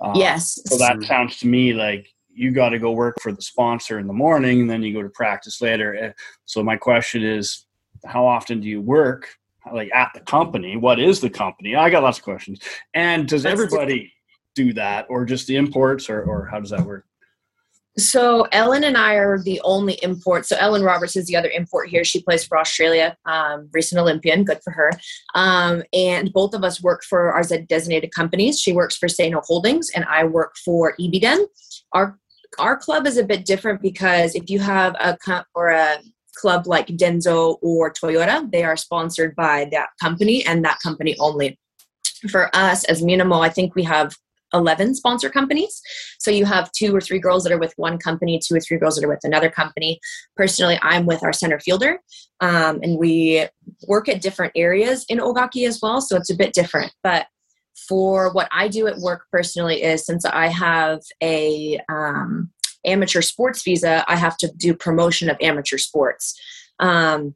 Um, 0.00 0.14
yes. 0.14 0.58
So 0.66 0.78
that 0.78 1.02
sounds 1.02 1.38
to 1.38 1.46
me 1.46 1.74
like 1.74 2.08
you 2.32 2.52
got 2.52 2.70
to 2.70 2.78
go 2.78 2.92
work 2.92 3.16
for 3.20 3.32
the 3.32 3.42
sponsor 3.42 3.98
in 3.98 4.06
the 4.06 4.12
morning 4.12 4.62
and 4.62 4.70
then 4.70 4.82
you 4.82 4.94
go 4.94 5.02
to 5.02 5.10
practice 5.10 5.60
later. 5.60 5.94
Eh, 5.94 6.12
so 6.44 6.62
my 6.62 6.76
question 6.76 7.22
is, 7.22 7.66
how 8.06 8.26
often 8.26 8.60
do 8.60 8.68
you 8.68 8.80
work 8.80 9.28
like 9.72 9.90
at 9.94 10.10
the 10.14 10.20
company? 10.20 10.76
What 10.76 10.98
is 10.98 11.20
the 11.20 11.28
company? 11.28 11.76
I 11.76 11.90
got 11.90 12.02
lots 12.02 12.18
of 12.18 12.24
questions. 12.24 12.60
And 12.94 13.28
does 13.28 13.44
everybody 13.44 14.12
do 14.54 14.72
that, 14.74 15.06
or 15.10 15.24
just 15.24 15.46
the 15.46 15.56
imports, 15.56 16.08
or 16.08 16.22
or 16.22 16.46
how 16.46 16.60
does 16.60 16.70
that 16.70 16.80
work? 16.80 17.04
So 17.98 18.42
Ellen 18.52 18.84
and 18.84 18.96
I 18.96 19.14
are 19.14 19.42
the 19.42 19.60
only 19.62 19.94
import. 20.02 20.46
So 20.46 20.56
Ellen 20.58 20.82
Roberts 20.82 21.16
is 21.16 21.26
the 21.26 21.36
other 21.36 21.50
import 21.50 21.88
here. 21.88 22.04
She 22.04 22.22
plays 22.22 22.44
for 22.44 22.56
Australia, 22.56 23.16
um, 23.26 23.68
recent 23.72 24.00
Olympian, 24.00 24.44
good 24.44 24.60
for 24.62 24.70
her. 24.70 24.92
Um, 25.34 25.82
and 25.92 26.32
both 26.32 26.54
of 26.54 26.62
us 26.62 26.82
work 26.82 27.02
for 27.02 27.32
our 27.32 27.42
designated 27.42 28.12
companies. 28.14 28.60
She 28.60 28.72
works 28.72 28.96
for 28.96 29.08
Sano 29.08 29.40
Holdings, 29.44 29.90
and 29.94 30.04
I 30.04 30.24
work 30.24 30.54
for 30.64 30.94
Ibiden. 31.00 31.46
Our 31.92 32.18
our 32.58 32.76
club 32.76 33.06
is 33.06 33.16
a 33.16 33.24
bit 33.24 33.44
different 33.44 33.80
because 33.80 34.34
if 34.34 34.50
you 34.50 34.58
have 34.58 34.94
a 34.94 35.16
or 35.54 35.68
a 35.68 35.98
club 36.34 36.66
like 36.66 36.86
Denso 36.88 37.58
or 37.62 37.92
Toyota, 37.92 38.50
they 38.50 38.64
are 38.64 38.76
sponsored 38.76 39.36
by 39.36 39.68
that 39.72 39.90
company 40.00 40.44
and 40.44 40.64
that 40.64 40.78
company 40.82 41.16
only. 41.18 41.58
For 42.28 42.54
us 42.54 42.84
as 42.84 43.02
Minamo, 43.02 43.40
I 43.40 43.48
think 43.48 43.74
we 43.74 43.82
have 43.84 44.14
11 44.52 44.94
sponsor 44.94 45.30
companies. 45.30 45.80
So 46.18 46.30
you 46.30 46.44
have 46.44 46.72
two 46.72 46.94
or 46.94 47.00
three 47.00 47.18
girls 47.18 47.44
that 47.44 47.52
are 47.52 47.58
with 47.58 47.74
one 47.76 47.98
company, 47.98 48.38
two 48.38 48.56
or 48.56 48.60
three 48.60 48.78
girls 48.78 48.96
that 48.96 49.04
are 49.04 49.08
with 49.08 49.24
another 49.24 49.50
company. 49.50 50.00
Personally, 50.36 50.78
I'm 50.82 51.06
with 51.06 51.22
our 51.22 51.32
center 51.32 51.60
fielder, 51.60 52.00
um, 52.40 52.80
and 52.82 52.98
we 52.98 53.46
work 53.86 54.08
at 54.08 54.22
different 54.22 54.52
areas 54.56 55.04
in 55.08 55.18
Ogaki 55.18 55.66
as 55.66 55.80
well. 55.82 56.00
So 56.00 56.16
it's 56.16 56.30
a 56.30 56.36
bit 56.36 56.52
different. 56.52 56.92
But 57.02 57.26
for 57.88 58.32
what 58.32 58.48
I 58.52 58.68
do 58.68 58.86
at 58.86 58.98
work 58.98 59.26
personally 59.32 59.82
is 59.82 60.04
since 60.04 60.24
I 60.24 60.48
have 60.48 61.00
a 61.22 61.78
um, 61.88 62.50
amateur 62.84 63.22
sports 63.22 63.62
visa, 63.62 64.04
I 64.08 64.16
have 64.16 64.36
to 64.38 64.52
do 64.56 64.74
promotion 64.74 65.30
of 65.30 65.36
amateur 65.40 65.78
sports. 65.78 66.38
Um, 66.78 67.34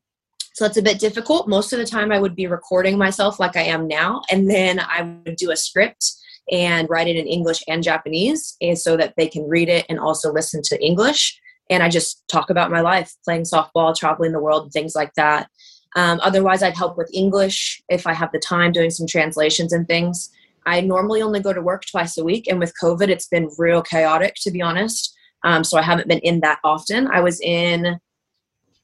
so 0.55 0.65
it's 0.65 0.77
a 0.77 0.83
bit 0.83 1.01
difficult. 1.01 1.49
Most 1.49 1.73
of 1.73 1.81
the 1.81 1.87
time, 1.87 2.13
I 2.13 2.21
would 2.21 2.37
be 2.37 2.47
recording 2.47 2.97
myself 2.97 3.41
like 3.41 3.57
I 3.57 3.63
am 3.63 3.89
now, 3.89 4.23
and 4.31 4.49
then 4.49 4.79
I 4.79 5.03
would 5.03 5.37
do 5.37 5.51
a 5.51 5.57
script 5.57 6.13
and 6.51 6.89
write 6.91 7.09
it 7.09 7.17
in 7.17 7.27
English 7.27 7.63
and 7.69 7.83
Japanese 7.83 8.57
and 8.61 8.79
so 8.79 8.97
that 8.97 9.15
they 9.17 9.27
can 9.27 9.49
read 9.49 9.69
it 9.69 9.87
and 9.89 9.99
also 9.99 10.33
listen 10.33 10.61
to 10.65 10.85
English. 10.85 11.39
And 11.71 11.83
I 11.83 11.89
just 11.89 12.23
talk 12.29 12.51
about 12.51 12.71
my 12.71 12.81
life, 12.81 13.13
playing 13.25 13.45
softball, 13.45 13.97
traveling 13.97 14.33
the 14.33 14.41
world, 14.41 14.73
things 14.73 14.95
like 14.95 15.13
that. 15.17 15.49
Um, 15.97 16.21
otherwise, 16.23 16.63
I'd 16.63 16.77
help 16.77 16.99
with 16.99 17.11
English 17.15 17.83
if 17.89 18.07
I 18.07 18.13
have 18.13 18.33
the 18.33 18.39
time, 18.39 18.73
doing 18.73 18.91
some 18.91 19.07
translations 19.07 19.73
and 19.73 19.87
things. 19.87 20.31
I 20.67 20.81
normally 20.81 21.23
only 21.23 21.41
go 21.41 21.53
to 21.53 21.63
work 21.63 21.85
twice 21.91 22.19
a 22.19 22.25
week, 22.25 22.47
and 22.49 22.59
with 22.59 22.73
COVID, 22.83 23.09
it's 23.09 23.29
been 23.29 23.51
real 23.59 23.83
chaotic, 23.83 24.35
to 24.43 24.51
be 24.51 24.61
honest. 24.61 25.15
Um, 25.45 25.63
so 25.63 25.79
I 25.79 25.83
haven't 25.83 26.09
been 26.09 26.21
in 26.21 26.41
that 26.41 26.59
often. 26.65 27.07
I 27.07 27.21
was 27.21 27.41
in 27.41 27.99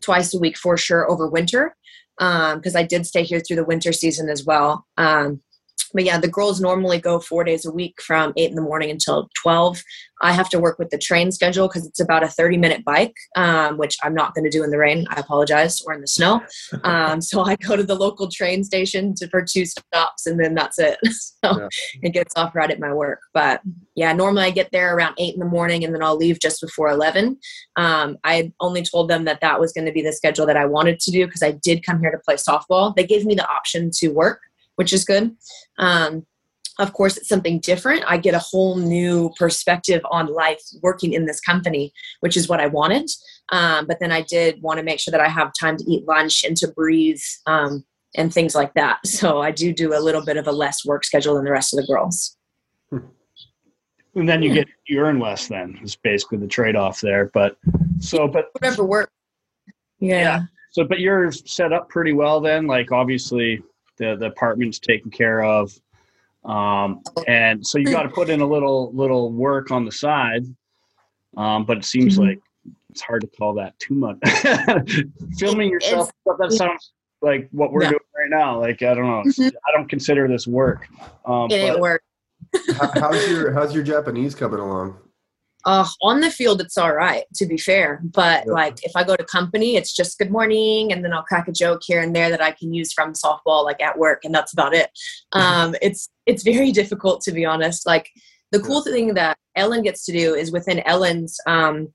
twice 0.01 0.35
a 0.35 0.39
week 0.39 0.57
for 0.57 0.77
sure 0.77 1.11
over 1.11 1.27
winter 1.27 1.75
because 2.19 2.75
um, 2.75 2.77
I 2.77 2.83
did 2.83 3.07
stay 3.07 3.23
here 3.23 3.41
through 3.41 3.57
the 3.57 3.65
winter 3.65 3.93
season 3.93 4.29
as 4.29 4.45
well. 4.45 4.87
Um, 4.99 5.41
but 5.93 6.05
yeah, 6.05 6.19
the 6.19 6.29
girls 6.29 6.61
normally 6.61 7.01
go 7.01 7.19
four 7.19 7.45
days 7.45 7.65
a 7.65 7.71
week 7.71 8.01
from 8.03 8.33
eight 8.37 8.51
in 8.51 8.57
the 8.57 8.63
morning 8.63 8.91
until 8.91 9.29
12. 9.43 9.83
I 10.23 10.33
have 10.33 10.49
to 10.51 10.59
work 10.59 10.79
with 10.79 10.91
the 10.91 10.99
train 10.99 11.33
schedule 11.33 11.67
because 11.67 11.87
it's 11.87 12.01
about 12.01 12.23
a 12.23 12.29
30 12.29 12.59
minute 12.59 12.85
bike, 12.85 13.15
um, 13.37 13.79
which 13.79 13.97
I'm 14.03 14.15
not 14.15 14.35
going 14.35 14.45
to 14.45 14.51
do 14.51 14.63
in 14.63 14.71
the 14.71 14.79
rain. 14.79 15.07
I 15.11 15.21
apologize, 15.21 15.81
or 15.83 15.95
in 15.95 16.01
the 16.01 16.07
snow. 16.07 16.43
Um, 16.83 17.21
so 17.21 17.43
I 17.43 17.57
go 17.57 17.77
to 17.77 17.83
the 17.83 17.95
local 17.95 18.29
train 18.29 18.65
station 18.65 19.15
to, 19.17 19.29
for 19.29 19.43
two 19.43 19.65
stops 19.67 20.27
and 20.27 20.41
then 20.41 20.55
that's 20.55 20.79
it. 20.79 20.99
so 21.05 21.29
yeah. 21.43 21.69
it 22.03 22.13
gets 22.13 22.33
off 22.37 22.55
right 22.55 22.71
at 22.71 22.81
my 22.81 22.93
work. 22.93 23.21
But 23.35 23.61
yeah, 23.97 24.13
normally 24.13 24.45
I 24.45 24.51
get 24.51 24.71
there 24.73 24.97
around 24.97 25.15
eight 25.19 25.35
in 25.35 25.41
the 25.41 25.47
morning 25.47 25.85
and 25.85 25.95
then 25.95 26.03
I'll 26.03 26.17
leave 26.17 26.41
just 26.41 26.61
before 26.61 26.89
11. 26.89 27.39
Um, 27.77 28.19
I 28.25 28.53
only 28.61 28.83
told 28.83 29.09
them 29.09 29.25
that 29.25 29.41
that 29.41 29.61
was 29.61 29.73
going 29.73 29.87
to 29.87 29.93
be 29.93 30.03
the 30.03 30.13
schedule 30.13 30.47
that 30.47 30.57
I 30.57 30.65
wanted 30.65 31.01
to 31.01 31.11
do 31.11 31.27
because 31.27 31.43
I 31.43 31.53
did 31.53 31.85
come 31.85 32.01
here 32.01 32.11
to 32.11 32.19
play 32.19 32.37
softball. 32.37 32.95
They 32.95 33.07
gave 33.07 33.27
me 33.27 33.35
the 33.35 33.49
option 33.49 33.91
to 33.97 34.09
work 34.09 34.41
which 34.81 34.95
is 34.95 35.05
good. 35.05 35.37
Um, 35.79 36.25
of 36.79 36.95
course, 36.95 37.19
it's 37.19 37.29
something 37.29 37.61
different. 37.61 38.03
I 38.07 38.17
get 38.17 38.33
a 38.33 38.39
whole 38.39 38.77
new 38.77 39.31
perspective 39.37 40.01
on 40.11 40.33
life 40.33 40.63
working 40.83 41.13
in 41.13 41.27
this 41.27 41.39
company, 41.39 41.93
which 42.21 42.35
is 42.35 42.49
what 42.49 42.61
I 42.61 42.67
wanted. 42.67 43.11
Um, 43.51 43.87
but 43.87 43.99
then 44.01 44.11
I 44.11 44.23
did 44.23 44.63
want 44.63 44.79
to 44.79 44.83
make 44.83 44.99
sure 44.99 45.13
that 45.13 45.21
I 45.21 45.29
have 45.29 45.53
time 45.61 45.77
to 45.77 45.85
eat 45.87 46.09
lunch 46.09 46.45
and 46.45 46.57
to 46.57 46.69
breathe 46.69 47.21
um, 47.45 47.85
and 48.17 48.33
things 48.33 48.55
like 48.55 48.73
that. 48.73 49.01
So 49.07 49.43
I 49.43 49.51
do 49.51 49.71
do 49.75 49.93
a 49.95 50.01
little 50.01 50.25
bit 50.25 50.39
of 50.39 50.47
a 50.47 50.53
less 50.53 50.83
work 50.87 51.05
schedule 51.05 51.35
than 51.35 51.45
the 51.45 51.53
rest 51.53 51.75
of 51.75 51.81
the 51.81 51.87
girls. 51.87 52.39
And 54.15 54.27
then 54.27 54.41
you 54.41 54.55
get 54.55 54.67
you 54.87 55.01
earn 55.01 55.19
less. 55.19 55.47
Then 55.47 55.79
it's 55.83 55.95
basically 55.95 56.39
the 56.39 56.49
trade 56.49 56.75
off 56.75 57.03
there. 57.03 57.31
But 57.35 57.59
so, 57.99 58.27
but 58.27 58.47
whatever 58.55 58.83
work. 58.83 59.11
Yeah. 59.99 60.21
yeah. 60.21 60.41
So, 60.71 60.85
but 60.85 61.01
you're 61.01 61.31
set 61.33 61.75
up 61.75 61.91
pretty 61.91 62.15
well 62.15 62.41
then. 62.41 62.67
Like 62.67 62.93
obviously, 62.93 63.63
the 64.01 64.17
the 64.17 64.27
apartment's 64.27 64.81
taken 64.81 65.11
care 65.11 65.45
of. 65.45 65.73
Um, 66.45 67.03
and 67.29 67.65
so 67.65 67.79
you 67.79 67.85
got 67.85 68.03
to 68.03 68.09
put 68.09 68.31
in 68.31 68.41
a 68.41 68.47
little 68.47 68.91
little 68.93 69.31
work 69.31 69.71
on 69.71 69.85
the 69.85 69.93
side. 69.93 70.45
Um, 71.37 71.65
but 71.65 71.79
it 71.79 71.85
seems 71.85 72.15
mm-hmm. 72.15 72.31
like 72.31 72.41
it's 72.89 73.03
hard 73.03 73.21
to 73.21 73.29
call 73.29 73.55
that 73.55 73.79
too 73.79 73.95
much. 73.95 74.19
Filming 75.39 75.71
yourself 75.71 76.11
that 76.39 76.51
sounds 76.51 76.93
like 77.23 77.49
what 77.53 77.71
we're 77.73 77.85
yeah. 77.85 77.91
doing 77.91 78.01
right 78.17 78.31
now. 78.31 78.59
Like 78.59 78.83
i 78.83 78.95
don't 78.95 79.07
know. 79.07 79.23
Mm-hmm. 79.31 79.57
i 79.69 79.73
don't 79.73 79.89
consider 79.89 80.27
this 80.27 80.49
work. 80.49 80.89
Um, 81.27 81.51
it 81.51 81.79
work. 81.79 82.03
How's 82.95 83.29
your 83.29 83.53
how's 83.53 83.75
your 83.75 83.85
japanese 83.85 84.35
coming 84.35 84.59
along 84.59 84.97
uh, 85.65 85.87
on 86.03 86.21
the 86.21 86.31
field 86.31 86.61
it's 86.61 86.79
all 86.79 86.95
right 86.95 87.25
to 87.35 87.47
be 87.47 87.59
fair 87.59 88.01
but 88.03 88.45
yeah. 88.47 88.53
like 88.53 88.83
if 88.83 88.93
i 88.97 89.05
go 89.05 89.17
to 89.17 89.25
company 89.25 89.77
it's 89.77 89.95
just 89.95 90.19
good 90.19 90.31
morning 90.31 90.93
and 90.93 91.05
then 91.05 91.13
i'll 91.13 91.23
crack 91.23 91.49
a 91.49 91.53
joke 91.53 91.81
here 91.85 92.01
and 92.01 92.15
there 92.15 92.31
that 92.31 92.43
i 92.43 92.51
can 92.51 92.73
use 92.73 92.93
from 92.93 93.13
softball 93.13 93.65
like 93.65 93.81
at 93.83 93.99
work 93.99 94.25
and 94.25 94.35
that's 94.35 94.53
about 94.53 94.75
it. 94.75 94.91
Um, 95.33 95.77
it's 95.81 96.09
it's 96.27 96.43
very 96.43 96.73
difficult 96.81 97.21
to 97.23 97.33
be 97.33 97.45
honest. 97.45 97.87
Like 97.87 98.11
the 98.51 98.59
cool 98.59 98.83
thing 98.83 99.15
that 99.15 99.39
ellen 99.55 99.83
gets 99.83 100.05
to 100.07 100.13
do 100.13 100.35
is 100.35 100.51
within 100.51 100.81
ellen's 100.81 101.39
um, 101.47 101.93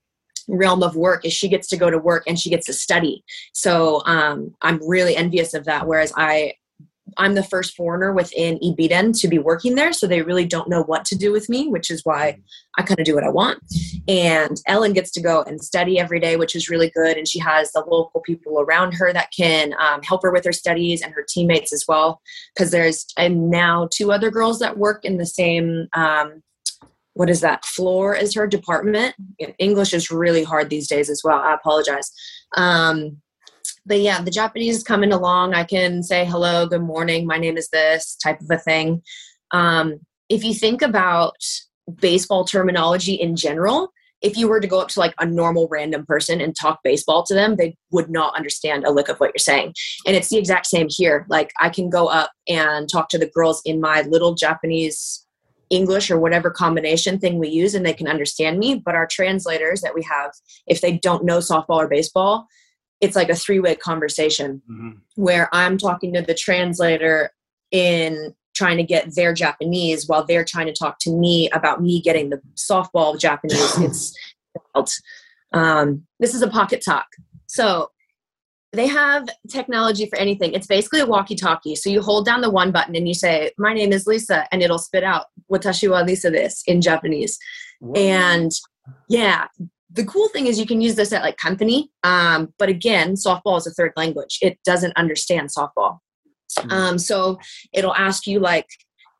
realm 0.48 0.82
of 0.82 0.96
work 0.96 1.26
is 1.26 1.34
she 1.34 1.48
gets 1.48 1.68
to 1.68 1.76
go 1.76 1.90
to 1.90 1.98
work 1.98 2.24
and 2.26 2.38
she 2.38 2.48
gets 2.48 2.64
to 2.66 2.72
study. 2.72 3.22
So 3.52 4.02
um, 4.06 4.54
i'm 4.62 4.80
really 4.88 5.16
envious 5.16 5.52
of 5.52 5.64
that 5.66 5.86
whereas 5.86 6.12
i 6.16 6.54
I'm 7.16 7.34
the 7.34 7.42
first 7.42 7.76
foreigner 7.76 8.12
within 8.12 8.58
Ibiden 8.58 9.18
to 9.20 9.28
be 9.28 9.38
working 9.38 9.74
there, 9.74 9.92
so 9.92 10.06
they 10.06 10.22
really 10.22 10.44
don't 10.44 10.68
know 10.68 10.82
what 10.82 11.04
to 11.06 11.16
do 11.16 11.32
with 11.32 11.48
me, 11.48 11.68
which 11.68 11.90
is 11.90 12.04
why 12.04 12.38
I 12.78 12.82
kind 12.82 12.98
of 12.98 13.06
do 13.06 13.14
what 13.14 13.24
I 13.24 13.28
want. 13.28 13.58
And 14.08 14.60
Ellen 14.66 14.92
gets 14.92 15.10
to 15.12 15.22
go 15.22 15.42
and 15.42 15.62
study 15.62 15.98
every 15.98 16.20
day, 16.20 16.36
which 16.36 16.56
is 16.56 16.68
really 16.68 16.90
good. 16.90 17.16
And 17.16 17.28
she 17.28 17.38
has 17.38 17.72
the 17.72 17.80
local 17.80 18.20
people 18.20 18.60
around 18.60 18.92
her 18.94 19.12
that 19.12 19.30
can 19.36 19.74
um, 19.80 20.02
help 20.02 20.22
her 20.22 20.32
with 20.32 20.44
her 20.44 20.52
studies 20.52 21.02
and 21.02 21.12
her 21.14 21.24
teammates 21.26 21.72
as 21.72 21.84
well. 21.86 22.20
Because 22.54 22.70
there's 22.70 23.06
and 23.16 23.50
now 23.50 23.88
two 23.92 24.12
other 24.12 24.30
girls 24.30 24.58
that 24.58 24.78
work 24.78 25.04
in 25.04 25.16
the 25.16 25.26
same 25.26 25.88
um, 25.92 26.42
what 27.16 27.30
is 27.30 27.40
that 27.40 27.64
floor 27.64 28.14
as 28.14 28.34
her 28.34 28.46
department. 28.46 29.14
English 29.58 29.94
is 29.94 30.10
really 30.10 30.44
hard 30.44 30.68
these 30.68 30.86
days 30.86 31.08
as 31.08 31.22
well. 31.24 31.38
I 31.38 31.54
apologize. 31.54 32.12
Um, 32.58 33.22
but 33.86 34.00
yeah, 34.00 34.20
the 34.20 34.30
Japanese 34.30 34.76
is 34.76 34.82
coming 34.82 35.12
along. 35.12 35.54
I 35.54 35.64
can 35.64 36.02
say 36.02 36.24
hello, 36.24 36.66
good 36.66 36.82
morning, 36.82 37.26
my 37.26 37.38
name 37.38 37.56
is 37.56 37.68
this 37.68 38.16
type 38.16 38.40
of 38.40 38.50
a 38.50 38.58
thing. 38.58 39.02
Um, 39.52 40.00
if 40.28 40.42
you 40.42 40.52
think 40.52 40.82
about 40.82 41.36
baseball 42.00 42.44
terminology 42.44 43.14
in 43.14 43.36
general, 43.36 43.92
if 44.22 44.36
you 44.36 44.48
were 44.48 44.60
to 44.60 44.66
go 44.66 44.80
up 44.80 44.88
to 44.88 44.98
like 44.98 45.14
a 45.20 45.26
normal 45.26 45.68
random 45.70 46.04
person 46.04 46.40
and 46.40 46.56
talk 46.56 46.80
baseball 46.82 47.22
to 47.24 47.34
them, 47.34 47.56
they 47.56 47.76
would 47.92 48.10
not 48.10 48.34
understand 48.36 48.84
a 48.84 48.90
lick 48.90 49.08
of 49.08 49.18
what 49.18 49.28
you're 49.28 49.38
saying. 49.38 49.72
And 50.04 50.16
it's 50.16 50.30
the 50.30 50.38
exact 50.38 50.66
same 50.66 50.88
here. 50.90 51.26
Like 51.28 51.52
I 51.60 51.68
can 51.68 51.90
go 51.90 52.08
up 52.08 52.32
and 52.48 52.88
talk 52.90 53.08
to 53.10 53.18
the 53.18 53.30
girls 53.30 53.62
in 53.64 53.80
my 53.80 54.02
little 54.02 54.34
Japanese 54.34 55.24
English 55.70 56.10
or 56.10 56.18
whatever 56.18 56.50
combination 56.50 57.18
thing 57.18 57.38
we 57.38 57.48
use 57.48 57.74
and 57.74 57.84
they 57.84 57.92
can 57.92 58.08
understand 58.08 58.58
me. 58.58 58.82
But 58.84 58.94
our 58.94 59.06
translators 59.06 59.80
that 59.82 59.94
we 59.94 60.02
have, 60.02 60.32
if 60.66 60.80
they 60.80 60.98
don't 60.98 61.24
know 61.24 61.38
softball 61.38 61.76
or 61.76 61.88
baseball, 61.88 62.48
it's 63.00 63.16
like 63.16 63.28
a 63.28 63.36
three-way 63.36 63.74
conversation 63.74 64.62
mm-hmm. 64.70 64.90
where 65.16 65.48
i'm 65.52 65.78
talking 65.78 66.12
to 66.12 66.22
the 66.22 66.34
translator 66.34 67.30
in 67.70 68.34
trying 68.54 68.76
to 68.76 68.82
get 68.82 69.14
their 69.14 69.32
japanese 69.32 70.08
while 70.08 70.24
they're 70.24 70.44
trying 70.44 70.66
to 70.66 70.72
talk 70.72 70.98
to 70.98 71.10
me 71.10 71.48
about 71.50 71.82
me 71.82 72.00
getting 72.00 72.30
the 72.30 72.40
softball 72.54 73.18
japanese. 73.18 74.14
It's 74.74 75.02
um, 75.52 76.06
this 76.18 76.34
is 76.34 76.42
a 76.42 76.48
pocket 76.48 76.82
talk. 76.84 77.06
So 77.46 77.90
they 78.72 78.86
have 78.86 79.28
technology 79.50 80.06
for 80.06 80.18
anything. 80.18 80.52
It's 80.52 80.66
basically 80.66 81.00
a 81.00 81.06
walkie 81.06 81.34
talkie 81.34 81.76
so 81.76 81.88
you 81.88 82.02
hold 82.02 82.26
down 82.26 82.40
the 82.40 82.50
one 82.50 82.72
button 82.72 82.94
and 82.94 83.08
you 83.08 83.14
say 83.14 83.52
my 83.58 83.72
name 83.72 83.92
is 83.92 84.06
lisa 84.06 84.46
and 84.52 84.62
it'll 84.62 84.78
spit 84.78 85.04
out 85.04 85.26
watashi 85.50 85.90
wa 85.90 86.00
lisa 86.00 86.30
this 86.30 86.62
in 86.66 86.80
japanese. 86.80 87.38
And 87.94 88.52
yeah 89.08 89.46
the 89.90 90.04
cool 90.04 90.28
thing 90.28 90.46
is 90.46 90.58
you 90.58 90.66
can 90.66 90.80
use 90.80 90.94
this 90.94 91.12
at 91.12 91.22
like 91.22 91.36
company 91.36 91.90
um, 92.04 92.52
but 92.58 92.68
again 92.68 93.14
softball 93.14 93.56
is 93.56 93.66
a 93.66 93.70
third 93.72 93.92
language 93.96 94.38
it 94.42 94.58
doesn't 94.64 94.96
understand 94.96 95.48
softball 95.48 95.98
mm-hmm. 96.58 96.70
um, 96.70 96.98
so 96.98 97.38
it'll 97.72 97.94
ask 97.94 98.26
you 98.26 98.40
like 98.40 98.66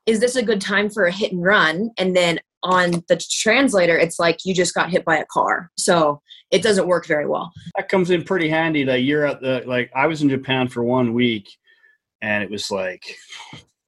is 0.05 0.19
this 0.19 0.35
a 0.35 0.43
good 0.43 0.61
time 0.61 0.89
for 0.89 1.05
a 1.05 1.11
hit 1.11 1.31
and 1.31 1.43
run 1.43 1.89
and 1.97 2.15
then 2.15 2.39
on 2.63 2.91
the 3.07 3.23
translator 3.31 3.97
it's 3.97 4.19
like 4.19 4.39
you 4.43 4.53
just 4.53 4.73
got 4.73 4.89
hit 4.89 5.05
by 5.05 5.17
a 5.17 5.25
car 5.31 5.69
so 5.77 6.19
it 6.51 6.63
doesn't 6.63 6.87
work 6.87 7.05
very 7.05 7.27
well 7.27 7.51
that 7.75 7.87
comes 7.87 8.09
in 8.09 8.23
pretty 8.23 8.49
handy 8.49 8.83
that 8.83 9.01
you're 9.01 9.25
at 9.25 9.39
the 9.41 9.63
like 9.65 9.91
i 9.95 10.07
was 10.07 10.21
in 10.21 10.29
japan 10.29 10.67
for 10.67 10.83
one 10.83 11.13
week 11.13 11.47
and 12.21 12.43
it 12.43 12.49
was 12.49 12.71
like 12.71 13.03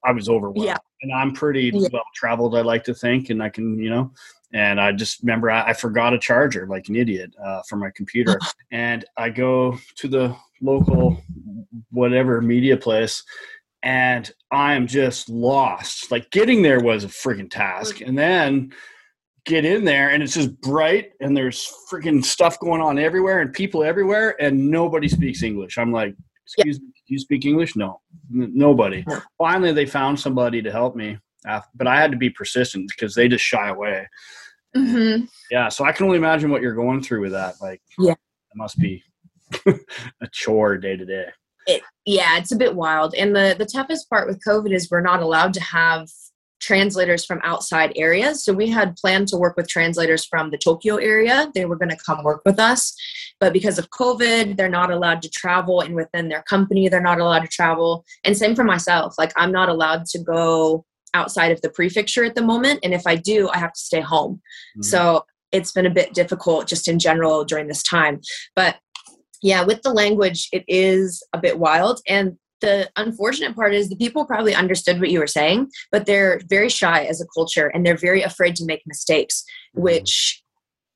I 0.04 0.12
was 0.12 0.28
overwhelmed. 0.28 0.66
Yeah. 0.66 0.76
And 1.02 1.12
I'm 1.12 1.32
pretty 1.32 1.70
Yeah. 1.74 1.88
well 1.92 2.04
traveled, 2.14 2.56
I 2.56 2.62
like 2.62 2.84
to 2.84 2.94
think, 2.94 3.30
and 3.30 3.42
I 3.42 3.48
can, 3.48 3.78
you 3.78 3.90
know. 3.90 4.12
And 4.52 4.80
I 4.80 4.92
just 4.92 5.20
remember 5.22 5.50
I, 5.50 5.70
I 5.70 5.72
forgot 5.72 6.14
a 6.14 6.18
charger 6.18 6.66
like 6.66 6.88
an 6.88 6.96
idiot 6.96 7.34
uh, 7.42 7.62
for 7.68 7.76
my 7.76 7.90
computer, 7.94 8.38
and 8.72 9.04
I 9.16 9.30
go 9.30 9.78
to 9.96 10.08
the 10.08 10.36
local 10.60 11.22
whatever 11.90 12.40
media 12.40 12.76
place, 12.76 13.22
and 13.82 14.30
I 14.50 14.74
am 14.74 14.86
just 14.86 15.28
lost. 15.28 16.10
Like 16.10 16.30
getting 16.30 16.62
there 16.62 16.80
was 16.80 17.04
a 17.04 17.08
freaking 17.08 17.50
task, 17.50 18.00
and 18.00 18.18
then 18.18 18.72
get 19.46 19.64
in 19.64 19.84
there 19.84 20.10
and 20.10 20.22
it's 20.22 20.34
just 20.34 20.60
bright 20.60 21.12
and 21.20 21.36
there's 21.36 21.72
freaking 21.90 22.24
stuff 22.24 22.58
going 22.60 22.80
on 22.80 22.98
everywhere 22.98 23.40
and 23.40 23.52
people 23.52 23.82
everywhere 23.82 24.36
and 24.40 24.70
nobody 24.70 25.08
speaks 25.08 25.42
English. 25.42 25.78
I'm 25.78 25.92
like, 25.92 26.14
excuse 26.44 26.80
me, 26.80 26.86
do 26.86 27.14
you 27.14 27.18
speak 27.18 27.44
English? 27.44 27.76
No, 27.76 28.00
N- 28.34 28.52
nobody. 28.54 29.04
No. 29.06 29.20
Finally, 29.38 29.72
they 29.72 29.86
found 29.86 30.18
somebody 30.18 30.62
to 30.62 30.70
help 30.70 30.94
me, 30.94 31.18
but 31.74 31.86
I 31.86 32.00
had 32.00 32.10
to 32.12 32.16
be 32.16 32.30
persistent 32.30 32.88
because 32.88 33.14
they 33.14 33.28
just 33.28 33.44
shy 33.44 33.68
away. 33.68 34.08
hmm 34.74 35.22
Yeah, 35.50 35.68
so 35.68 35.84
I 35.84 35.92
can 35.92 36.06
only 36.06 36.18
imagine 36.18 36.50
what 36.50 36.62
you're 36.62 36.74
going 36.74 37.02
through 37.02 37.22
with 37.22 37.32
that. 37.32 37.54
Like, 37.60 37.80
Yeah. 37.98 38.12
it 38.12 38.56
must 38.56 38.78
be 38.78 39.02
a 39.66 40.28
chore 40.32 40.76
day 40.78 40.96
to 40.96 41.04
day. 41.04 41.26
it 41.66 41.82
yeah 42.06 42.38
it's 42.38 42.52
a 42.52 42.56
bit 42.56 42.74
wild 42.74 43.14
and 43.14 43.34
the 43.34 43.54
the 43.58 43.66
toughest 43.66 44.08
part 44.08 44.26
with 44.28 44.40
covid 44.46 44.72
is 44.72 44.88
we're 44.90 45.00
not 45.00 45.20
allowed 45.20 45.52
to 45.52 45.60
have 45.60 46.08
translators 46.60 47.24
from 47.24 47.40
outside 47.42 47.92
areas 47.96 48.44
so 48.44 48.52
we 48.52 48.68
had 48.68 48.94
planned 48.96 49.26
to 49.26 49.36
work 49.36 49.56
with 49.56 49.68
translators 49.68 50.24
from 50.24 50.50
the 50.50 50.56
tokyo 50.58 50.96
area 50.96 51.50
they 51.54 51.64
were 51.64 51.76
going 51.76 51.88
to 51.90 51.96
come 52.06 52.22
work 52.22 52.42
with 52.46 52.58
us 52.60 52.94
but 53.40 53.52
because 53.52 53.76
of 53.78 53.90
covid 53.90 54.56
they're 54.56 54.68
not 54.68 54.90
allowed 54.90 55.20
to 55.20 55.28
travel 55.30 55.80
and 55.80 55.94
within 55.96 56.28
their 56.28 56.42
company 56.42 56.88
they're 56.88 57.00
not 57.10 57.18
allowed 57.20 57.40
to 57.42 57.48
travel 57.48 58.04
and 58.24 58.36
same 58.36 58.54
for 58.54 58.64
myself 58.64 59.14
like 59.18 59.32
i'm 59.36 59.52
not 59.52 59.68
allowed 59.68 60.04
to 60.06 60.18
go 60.20 60.84
outside 61.14 61.52
of 61.52 61.60
the 61.62 61.70
prefecture 61.70 62.24
at 62.24 62.34
the 62.34 62.42
moment 62.42 62.80
and 62.82 62.94
if 62.94 63.06
i 63.06 63.16
do 63.16 63.48
i 63.50 63.58
have 63.58 63.72
to 63.72 63.80
stay 63.80 64.00
home 64.00 64.40
Mhm. 64.78 64.84
so 64.84 65.24
it's 65.52 65.72
been 65.72 65.86
a 65.86 65.90
bit 65.90 66.14
difficult 66.14 66.68
just 66.68 66.86
in 66.88 66.98
general 66.98 67.44
during 67.44 67.66
this 67.66 67.82
time. 67.82 68.20
But 68.54 68.76
yeah, 69.42 69.64
with 69.64 69.82
the 69.82 69.92
language, 69.92 70.48
it 70.52 70.64
is 70.68 71.22
a 71.32 71.38
bit 71.38 71.58
wild. 71.58 72.00
And 72.06 72.36
the 72.60 72.88
unfortunate 72.96 73.56
part 73.56 73.74
is 73.74 73.88
the 73.88 73.96
people 73.96 74.24
probably 74.26 74.54
understood 74.54 75.00
what 75.00 75.10
you 75.10 75.18
were 75.18 75.26
saying, 75.26 75.68
but 75.90 76.06
they're 76.06 76.40
very 76.48 76.68
shy 76.68 77.04
as 77.04 77.20
a 77.20 77.26
culture 77.34 77.66
and 77.68 77.84
they're 77.84 77.96
very 77.96 78.22
afraid 78.22 78.54
to 78.56 78.64
make 78.64 78.82
mistakes, 78.86 79.42
which 79.74 80.42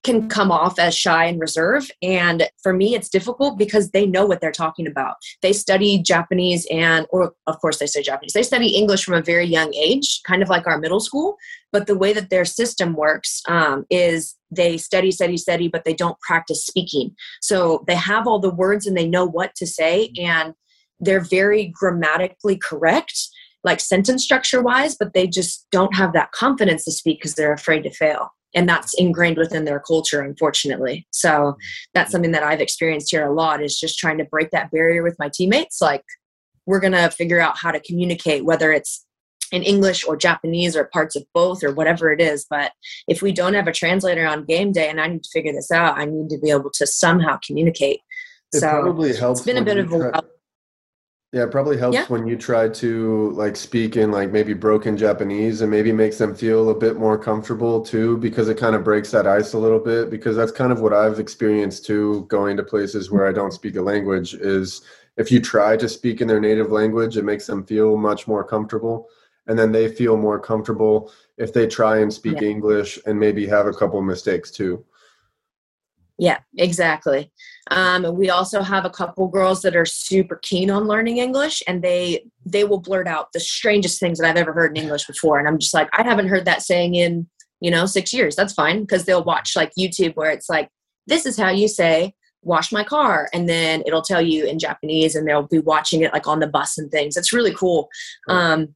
can 0.04 0.28
come 0.28 0.52
off 0.52 0.78
as 0.78 0.94
shy 0.94 1.25
and 1.25 1.40
reserve. 1.40 1.90
And 2.02 2.49
for 2.62 2.73
me, 2.73 2.94
it's 2.94 3.08
difficult 3.08 3.58
because 3.58 3.90
they 3.90 4.06
know 4.06 4.26
what 4.26 4.40
they're 4.40 4.52
talking 4.52 4.87
about. 4.87 5.16
They 5.42 5.52
study 5.52 5.99
Japanese 5.99 6.66
and, 6.70 7.06
or 7.11 7.32
of 7.46 7.58
course, 7.61 7.78
they 7.78 7.87
study 7.87 8.04
Japanese. 8.04 8.34
They 8.34 8.42
study 8.42 8.76
English 8.76 9.04
from 9.04 9.14
a 9.14 9.23
very 9.23 9.46
young 9.46 9.73
age, 9.75 10.20
kind 10.26 10.42
of 10.42 10.49
like 10.49 10.66
our 10.66 10.78
middle 10.78 11.00
school. 11.00 11.37
But 11.73 11.87
the 11.87 11.99
way 11.99 12.12
that 12.12 12.30
their 12.30 12.44
system 12.44 12.94
works 12.94 13.42
um, 13.49 13.87
is 13.90 14.37
they 14.50 14.76
study, 14.76 15.11
study, 15.11 15.38
study, 15.38 15.68
but 15.68 15.84
they 15.84 15.94
don't 15.94 16.20
practice 16.20 16.64
speaking. 16.64 17.16
So 17.40 17.82
they 17.87 17.96
have 17.96 18.28
all 18.28 18.38
the 18.38 18.54
words 18.54 18.87
and 18.87 18.96
they 18.96 19.08
know 19.08 19.25
what 19.25 19.54
to 19.56 19.66
say, 19.66 20.12
and 20.20 20.54
they're 21.00 21.20
very 21.20 21.73
grammatically 21.75 22.56
correct, 22.56 23.18
like 23.64 23.80
sentence 23.80 24.23
structure 24.23 24.62
wise, 24.62 24.96
but 24.96 25.14
they 25.14 25.26
just 25.26 25.66
don't 25.73 25.96
have 25.96 26.12
that 26.12 26.30
confidence 26.32 26.84
to 26.84 26.92
speak 26.92 27.18
because 27.18 27.34
they're 27.34 27.52
afraid 27.52 27.82
to 27.82 27.90
fail 27.90 28.30
and 28.54 28.68
that's 28.68 28.94
ingrained 28.94 29.37
within 29.37 29.64
their 29.64 29.80
culture 29.80 30.20
unfortunately. 30.20 31.06
So 31.11 31.56
that's 31.92 32.11
something 32.11 32.32
that 32.32 32.42
i've 32.42 32.61
experienced 32.61 33.11
here 33.11 33.26
a 33.26 33.32
lot 33.32 33.62
is 33.62 33.78
just 33.78 33.99
trying 33.99 34.18
to 34.18 34.25
break 34.25 34.50
that 34.50 34.70
barrier 34.70 35.02
with 35.02 35.18
my 35.18 35.28
teammates. 35.32 35.80
Like 35.80 36.04
we're 36.66 36.80
going 36.80 36.92
to 36.92 37.11
figure 37.11 37.40
out 37.40 37.58
how 37.58 37.70
to 37.70 37.80
communicate 37.80 38.44
whether 38.44 38.73
it's 38.73 39.04
in 39.52 39.62
english 39.62 40.04
or 40.06 40.16
japanese 40.16 40.75
or 40.75 40.84
parts 40.84 41.14
of 41.16 41.25
both 41.34 41.62
or 41.62 41.73
whatever 41.73 42.12
it 42.12 42.20
is. 42.20 42.46
But 42.48 42.72
if 43.09 43.22
we 43.22 43.33
don't 43.33 43.55
have 43.55 43.68
a 43.68 43.72
translator 43.72 44.26
on 44.26 44.44
game 44.44 44.72
day 44.72 44.88
and 44.88 45.00
i 45.00 45.07
need 45.07 45.22
to 45.22 45.31
figure 45.31 45.52
this 45.52 45.70
out 45.70 45.98
i 45.98 46.05
need 46.05 46.31
to 46.31 46.38
be 46.38 46.50
able 46.50 46.70
to 46.74 46.87
somehow 46.87 47.38
communicate. 47.46 48.00
It 48.52 48.61
so 48.61 48.68
probably 48.68 49.14
helps. 49.14 49.40
it's 49.40 49.46
been 49.46 49.59
a 49.59 49.64
bit 49.64 49.79
of 49.79 49.92
a 49.92 50.22
Yeah, 51.35 51.42
it 51.42 51.51
probably 51.51 51.77
helps 51.77 51.97
Yeah. 51.97 52.05
when 52.07 52.29
you 52.29 52.37
try 52.37 52.68
to 52.68 53.31
like 53.31 53.57
speak 53.57 53.97
in 53.97 54.12
like 54.12 54.31
maybe 54.31 54.55
broken 54.55 54.97
Japanese 54.97 55.62
and 55.62 55.70
maybe 55.70 55.90
makes 55.90 56.16
them 56.16 56.33
feel 56.33 56.70
a 56.70 56.75
bit 56.77 56.97
more 56.97 57.18
comfortable 57.18 57.81
too 57.85 58.18
because 58.18 58.49
it 58.49 58.57
kind 58.57 58.77
of 58.77 58.85
breaks 58.85 59.11
that 59.11 59.27
ice 59.27 59.53
a 59.53 59.59
little 59.59 59.81
bit 59.81 60.11
because 60.11 60.37
that's 60.37 60.53
kind 60.53 60.70
of 60.70 60.81
what 60.81 60.92
I've 60.92 61.18
experienced 61.18 61.87
too 61.87 62.25
going 62.29 62.57
to 62.59 62.62
places 62.62 63.11
where 63.11 63.27
I 63.27 63.33
don't 63.33 63.51
speak 63.53 63.75
a 63.75 63.83
language 63.83 64.35
is 64.35 64.83
if 65.16 65.33
you 65.33 65.40
try 65.40 65.77
to 65.77 65.88
speak 65.88 66.20
in 66.20 66.29
their 66.29 66.38
native 66.38 66.70
language 66.70 67.16
it 67.16 67.25
makes 67.25 67.49
them 67.49 67.64
feel 67.66 67.97
much 67.97 68.29
more 68.29 68.44
comfortable 68.44 69.09
and 69.49 69.59
then 69.59 69.73
they 69.73 69.88
feel 69.88 70.16
more 70.16 70.38
comfortable 70.38 71.11
if 71.37 71.53
they 71.53 71.66
try 71.66 71.99
and 71.99 72.12
speak 72.14 72.42
English 72.42 73.01
and 73.07 73.18
maybe 73.18 73.44
have 73.44 73.66
a 73.66 73.73
couple 73.73 74.01
mistakes 74.01 74.53
too. 74.53 74.85
Yeah, 76.18 76.38
exactly. 76.57 77.33
Um, 77.70 78.14
we 78.16 78.31
also 78.31 78.62
have 78.62 78.85
a 78.85 78.90
couple 78.90 79.27
girls 79.27 79.62
that 79.62 79.74
are 79.74 79.87
super 79.87 80.38
keen 80.42 80.70
on 80.70 80.87
learning 80.87 81.18
English, 81.18 81.62
and 81.66 81.83
they 81.83 82.24
they 82.46 82.64
will 82.64 82.79
blurt 82.79 83.09
out 83.09 83.33
the 83.33 83.40
strangest 83.40 83.98
things 83.98 84.18
that 84.18 84.29
I've 84.29 84.37
ever 84.37 84.53
heard 84.53 84.77
in 84.77 84.83
English 84.85 85.07
before. 85.07 85.38
And 85.38 85.48
I'm 85.48 85.59
just 85.59 85.74
like, 85.74 85.88
I 85.92 86.03
haven't 86.03 86.29
heard 86.29 86.44
that 86.44 86.62
saying 86.62 86.94
in 86.94 87.27
you 87.61 87.70
know 87.70 87.87
six 87.87 88.12
years. 88.12 88.37
That's 88.37 88.53
fine 88.53 88.83
because 88.83 89.05
they'll 89.05 89.24
watch 89.24 89.57
like 89.57 89.72
YouTube 89.79 90.14
where 90.14 90.31
it's 90.31 90.48
like, 90.48 90.68
this 91.07 91.27
is 91.27 91.37
how 91.37 91.50
you 91.50 91.66
say 91.66 92.14
wash 92.44 92.70
my 92.70 92.85
car 92.85 93.29
and 93.33 93.48
then 93.48 93.83
it'll 93.87 94.03
tell 94.03 94.20
you 94.20 94.44
in 94.44 94.59
japanese 94.59 95.14
and 95.14 95.27
they'll 95.27 95.48
be 95.48 95.59
watching 95.61 96.03
it 96.03 96.12
like 96.12 96.27
on 96.27 96.40
the 96.40 96.46
bus 96.46 96.77
and 96.77 96.90
things 96.90 97.16
it's 97.16 97.33
really 97.33 97.55
cool 97.55 97.88
um, 98.29 98.74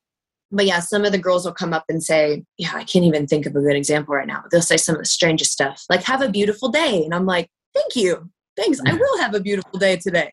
but 0.50 0.66
yeah, 0.66 0.80
some 0.80 1.04
of 1.04 1.12
the 1.12 1.18
girls 1.18 1.44
will 1.44 1.52
come 1.52 1.72
up 1.72 1.84
and 1.88 2.02
say, 2.02 2.44
Yeah, 2.56 2.72
I 2.74 2.84
can't 2.84 3.04
even 3.04 3.26
think 3.26 3.46
of 3.46 3.54
a 3.54 3.60
good 3.60 3.76
example 3.76 4.14
right 4.14 4.26
now. 4.26 4.40
But 4.42 4.50
they'll 4.50 4.62
say 4.62 4.76
some 4.76 4.94
of 4.94 5.00
the 5.00 5.06
strangest 5.06 5.52
stuff, 5.52 5.84
like, 5.90 6.02
Have 6.04 6.22
a 6.22 6.30
beautiful 6.30 6.68
day. 6.68 7.04
And 7.04 7.14
I'm 7.14 7.26
like, 7.26 7.48
Thank 7.74 7.96
you. 7.96 8.30
Thanks. 8.56 8.80
I 8.84 8.92
will 8.94 9.18
have 9.18 9.34
a 9.34 9.40
beautiful 9.40 9.78
day 9.78 9.96
today. 9.96 10.32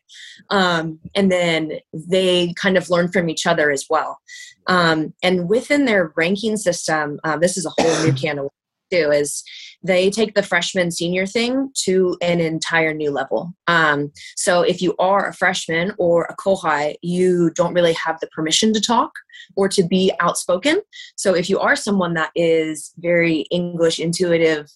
Um, 0.50 0.98
and 1.14 1.30
then 1.30 1.78
they 1.92 2.52
kind 2.60 2.76
of 2.76 2.90
learn 2.90 3.12
from 3.12 3.30
each 3.30 3.46
other 3.46 3.70
as 3.70 3.86
well. 3.88 4.18
Um, 4.66 5.14
and 5.22 5.48
within 5.48 5.84
their 5.84 6.12
ranking 6.16 6.56
system, 6.56 7.20
uh, 7.22 7.36
this 7.36 7.56
is 7.56 7.66
a 7.66 7.70
whole 7.78 8.04
new 8.04 8.12
can 8.12 8.40
of 8.40 8.48
too, 8.90 9.10
is 9.10 9.42
they 9.82 10.10
take 10.10 10.34
the 10.34 10.42
freshman 10.42 10.90
senior 10.90 11.26
thing 11.26 11.70
to 11.84 12.16
an 12.22 12.40
entire 12.40 12.94
new 12.94 13.10
level. 13.10 13.52
Um, 13.66 14.12
so 14.36 14.62
if 14.62 14.82
you 14.82 14.94
are 14.98 15.28
a 15.28 15.34
freshman 15.34 15.92
or 15.98 16.24
a 16.24 16.36
kohai, 16.36 16.96
you 17.02 17.50
don't 17.50 17.74
really 17.74 17.94
have 17.94 18.18
the 18.20 18.28
permission 18.28 18.72
to 18.72 18.80
talk 18.80 19.12
or 19.56 19.68
to 19.68 19.84
be 19.84 20.12
outspoken. 20.20 20.80
So 21.16 21.34
if 21.34 21.48
you 21.48 21.58
are 21.58 21.76
someone 21.76 22.14
that 22.14 22.30
is 22.34 22.92
very 22.98 23.40
English 23.50 23.98
intuitive, 23.98 24.66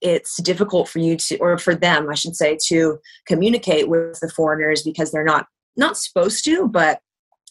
it's 0.00 0.40
difficult 0.42 0.88
for 0.88 0.98
you 0.98 1.16
to, 1.16 1.36
or 1.38 1.58
for 1.58 1.74
them, 1.74 2.08
I 2.08 2.14
should 2.14 2.34
say, 2.34 2.58
to 2.68 2.98
communicate 3.26 3.88
with 3.88 4.18
the 4.20 4.30
foreigners 4.30 4.82
because 4.82 5.12
they're 5.12 5.24
not 5.24 5.46
not 5.76 5.96
supposed 5.96 6.44
to, 6.44 6.68
but 6.68 7.00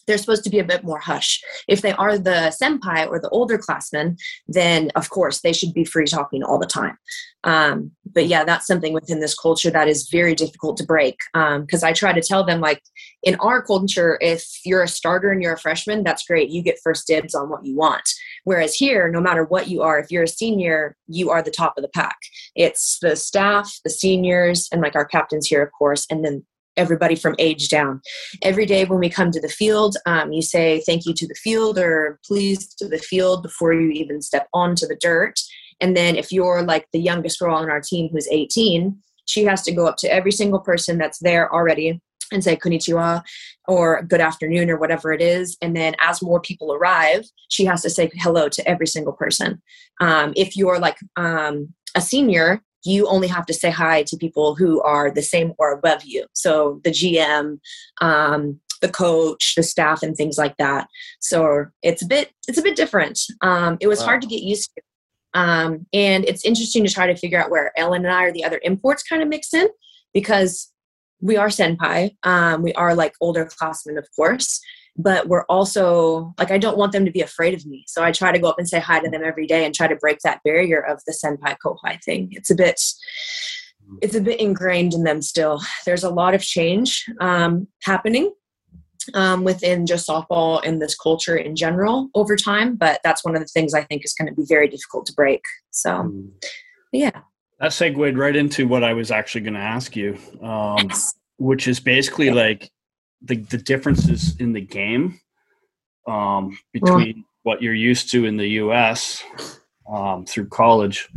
they're 0.06 0.18
supposed 0.18 0.44
to 0.44 0.50
be 0.50 0.58
a 0.58 0.64
bit 0.64 0.84
more 0.84 0.98
hush. 0.98 1.40
If 1.68 1.82
they 1.82 1.92
are 1.92 2.18
the 2.18 2.54
senpai 2.60 3.08
or 3.08 3.20
the 3.20 3.28
older 3.30 3.58
classmen, 3.58 4.16
then 4.48 4.90
of 4.96 5.10
course 5.10 5.40
they 5.40 5.52
should 5.52 5.72
be 5.72 5.84
free 5.84 6.06
talking 6.06 6.42
all 6.42 6.58
the 6.58 6.66
time. 6.66 6.96
Um, 7.44 7.92
but 8.12 8.26
yeah, 8.26 8.44
that's 8.44 8.66
something 8.66 8.92
within 8.92 9.20
this 9.20 9.34
culture 9.34 9.70
that 9.70 9.88
is 9.88 10.08
very 10.10 10.34
difficult 10.34 10.76
to 10.78 10.84
break. 10.84 11.16
Because 11.32 11.82
I 11.82 11.92
try 11.92 12.12
to 12.12 12.20
tell 12.20 12.44
them, 12.44 12.60
like, 12.60 12.82
in 13.22 13.36
our 13.36 13.62
culture, 13.62 14.18
if 14.20 14.44
you're 14.64 14.82
a 14.82 14.88
starter 14.88 15.30
and 15.30 15.42
you're 15.42 15.54
a 15.54 15.58
freshman, 15.58 16.02
that's 16.02 16.26
great. 16.26 16.50
You 16.50 16.62
get 16.62 16.80
first 16.82 17.06
dibs 17.06 17.34
on 17.34 17.48
what 17.48 17.64
you 17.64 17.76
want. 17.76 18.02
Whereas 18.44 18.74
here, 18.74 19.10
no 19.10 19.20
matter 19.20 19.44
what 19.44 19.68
you 19.68 19.82
are, 19.82 19.98
if 19.98 20.10
you're 20.10 20.24
a 20.24 20.28
senior, 20.28 20.96
you 21.06 21.30
are 21.30 21.42
the 21.42 21.50
top 21.50 21.74
of 21.76 21.82
the 21.82 21.88
pack. 21.88 22.16
It's 22.54 22.98
the 23.00 23.14
staff, 23.16 23.78
the 23.84 23.90
seniors, 23.90 24.68
and 24.72 24.82
like 24.82 24.96
our 24.96 25.04
captains 25.04 25.46
here, 25.46 25.62
of 25.62 25.70
course, 25.72 26.06
and 26.10 26.24
then 26.24 26.44
everybody 26.80 27.14
from 27.14 27.36
age 27.38 27.68
down. 27.68 28.00
Every 28.42 28.66
day 28.66 28.84
when 28.84 28.98
we 28.98 29.08
come 29.08 29.30
to 29.30 29.40
the 29.40 29.48
field, 29.48 29.96
um, 30.06 30.32
you 30.32 30.42
say 30.42 30.80
thank 30.86 31.06
you 31.06 31.14
to 31.14 31.28
the 31.28 31.34
field 31.34 31.78
or 31.78 32.18
please 32.26 32.74
to 32.76 32.88
the 32.88 32.98
field 32.98 33.42
before 33.42 33.72
you 33.72 33.90
even 33.90 34.22
step 34.22 34.48
onto 34.52 34.86
the 34.86 34.96
dirt. 34.96 35.38
And 35.80 35.96
then 35.96 36.16
if 36.16 36.32
you're 36.32 36.62
like 36.62 36.86
the 36.92 37.00
youngest 37.00 37.38
girl 37.38 37.54
on 37.54 37.70
our 37.70 37.80
team 37.80 38.08
who's 38.10 38.28
18, 38.28 38.98
she 39.26 39.44
has 39.44 39.62
to 39.62 39.72
go 39.72 39.86
up 39.86 39.96
to 39.98 40.12
every 40.12 40.32
single 40.32 40.60
person 40.60 40.98
that's 40.98 41.18
there 41.20 41.52
already 41.52 42.00
and 42.32 42.42
say 42.42 42.56
konnichiwa 42.56 43.22
or 43.68 44.02
good 44.02 44.20
afternoon 44.20 44.70
or 44.70 44.78
whatever 44.78 45.12
it 45.12 45.20
is. 45.20 45.56
And 45.60 45.76
then 45.76 45.94
as 46.00 46.22
more 46.22 46.40
people 46.40 46.72
arrive, 46.72 47.24
she 47.48 47.64
has 47.64 47.82
to 47.82 47.90
say 47.90 48.10
hello 48.14 48.48
to 48.48 48.68
every 48.68 48.86
single 48.86 49.12
person. 49.12 49.60
Um, 50.00 50.32
if 50.36 50.56
you're 50.56 50.78
like 50.78 50.98
um, 51.16 51.74
a 51.94 52.00
senior, 52.00 52.62
you 52.84 53.06
only 53.06 53.28
have 53.28 53.46
to 53.46 53.54
say 53.54 53.70
hi 53.70 54.02
to 54.04 54.16
people 54.16 54.54
who 54.54 54.80
are 54.82 55.10
the 55.10 55.22
same 55.22 55.52
or 55.58 55.72
above 55.72 56.04
you. 56.04 56.26
So 56.32 56.80
the 56.84 56.90
GM, 56.90 57.58
um, 58.00 58.60
the 58.80 58.88
coach, 58.88 59.54
the 59.56 59.62
staff, 59.62 60.02
and 60.02 60.16
things 60.16 60.38
like 60.38 60.56
that. 60.56 60.88
So 61.20 61.66
it's 61.82 62.02
a 62.02 62.06
bit 62.06 62.30
it's 62.48 62.58
a 62.58 62.62
bit 62.62 62.76
different. 62.76 63.20
Um, 63.42 63.76
it 63.80 63.86
was 63.88 64.00
Wow. 64.00 64.06
hard 64.06 64.22
to 64.22 64.28
get 64.28 64.42
used 64.42 64.70
to, 64.76 65.40
um, 65.40 65.86
and 65.92 66.24
it's 66.24 66.44
interesting 66.44 66.84
to 66.84 66.92
try 66.92 67.06
to 67.06 67.16
figure 67.16 67.42
out 67.42 67.50
where 67.50 67.72
Ellen 67.78 68.04
and 68.04 68.14
I 68.14 68.24
or 68.24 68.32
the 68.32 68.44
other 68.44 68.60
imports 68.64 69.02
kind 69.02 69.22
of 69.22 69.28
mix 69.28 69.52
in 69.52 69.68
because 70.14 70.72
we 71.20 71.36
are 71.36 71.48
senpai. 71.48 72.16
Um, 72.22 72.62
we 72.62 72.72
are 72.74 72.94
like 72.94 73.14
older 73.20 73.44
classmen, 73.44 73.98
of 73.98 74.08
course, 74.16 74.60
but 75.02 75.28
we're 75.28 75.44
also 75.44 76.34
like 76.38 76.50
I 76.50 76.58
don't 76.58 76.78
want 76.78 76.92
them 76.92 77.04
to 77.04 77.10
be 77.10 77.20
afraid 77.20 77.54
of 77.54 77.66
me. 77.66 77.84
So 77.86 78.02
I 78.02 78.12
try 78.12 78.32
to 78.32 78.38
go 78.38 78.48
up 78.48 78.58
and 78.58 78.68
say 78.68 78.80
hi 78.80 79.00
to 79.00 79.10
them 79.10 79.24
every 79.24 79.46
day 79.46 79.64
and 79.64 79.74
try 79.74 79.86
to 79.86 79.96
break 79.96 80.18
that 80.24 80.40
barrier 80.44 80.80
of 80.80 81.00
the 81.06 81.12
senpai 81.12 81.56
kohai 81.64 82.02
thing. 82.02 82.28
It's 82.32 82.50
a 82.50 82.54
bit 82.54 82.80
it's 84.02 84.14
a 84.14 84.20
bit 84.20 84.40
ingrained 84.40 84.94
in 84.94 85.04
them 85.04 85.22
still. 85.22 85.60
There's 85.84 86.04
a 86.04 86.10
lot 86.10 86.34
of 86.34 86.42
change 86.42 87.04
um, 87.20 87.66
happening 87.82 88.32
um, 89.14 89.44
within 89.44 89.86
just 89.86 90.08
softball 90.08 90.60
and 90.64 90.80
this 90.80 90.94
culture 90.94 91.36
in 91.36 91.56
general 91.56 92.08
over 92.14 92.36
time, 92.36 92.76
but 92.76 93.00
that's 93.02 93.24
one 93.24 93.34
of 93.34 93.40
the 93.40 93.48
things 93.48 93.74
I 93.74 93.82
think 93.84 94.04
is 94.04 94.12
going 94.12 94.28
to 94.28 94.34
be 94.34 94.44
very 94.48 94.68
difficult 94.68 95.06
to 95.06 95.12
break. 95.12 95.42
So, 95.70 95.90
mm. 95.90 96.30
yeah. 96.92 97.22
That 97.58 97.72
segued 97.72 98.16
right 98.16 98.36
into 98.36 98.66
what 98.68 98.84
I 98.84 98.92
was 98.92 99.10
actually 99.10 99.42
going 99.42 99.54
to 99.54 99.60
ask 99.60 99.96
you, 99.96 100.18
um, 100.42 100.78
yes. 100.88 101.14
which 101.38 101.68
is 101.68 101.80
basically 101.80 102.30
like 102.30 102.70
the, 103.22 103.36
the 103.36 103.58
differences 103.58 104.36
in 104.38 104.52
the 104.52 104.60
game 104.60 105.20
um, 106.06 106.58
between 106.72 107.24
what 107.42 107.62
you're 107.62 107.74
used 107.74 108.10
to 108.12 108.26
in 108.26 108.36
the 108.36 108.48
U.S. 108.48 109.22
Um, 109.90 110.24
through 110.24 110.48
college 110.48 111.08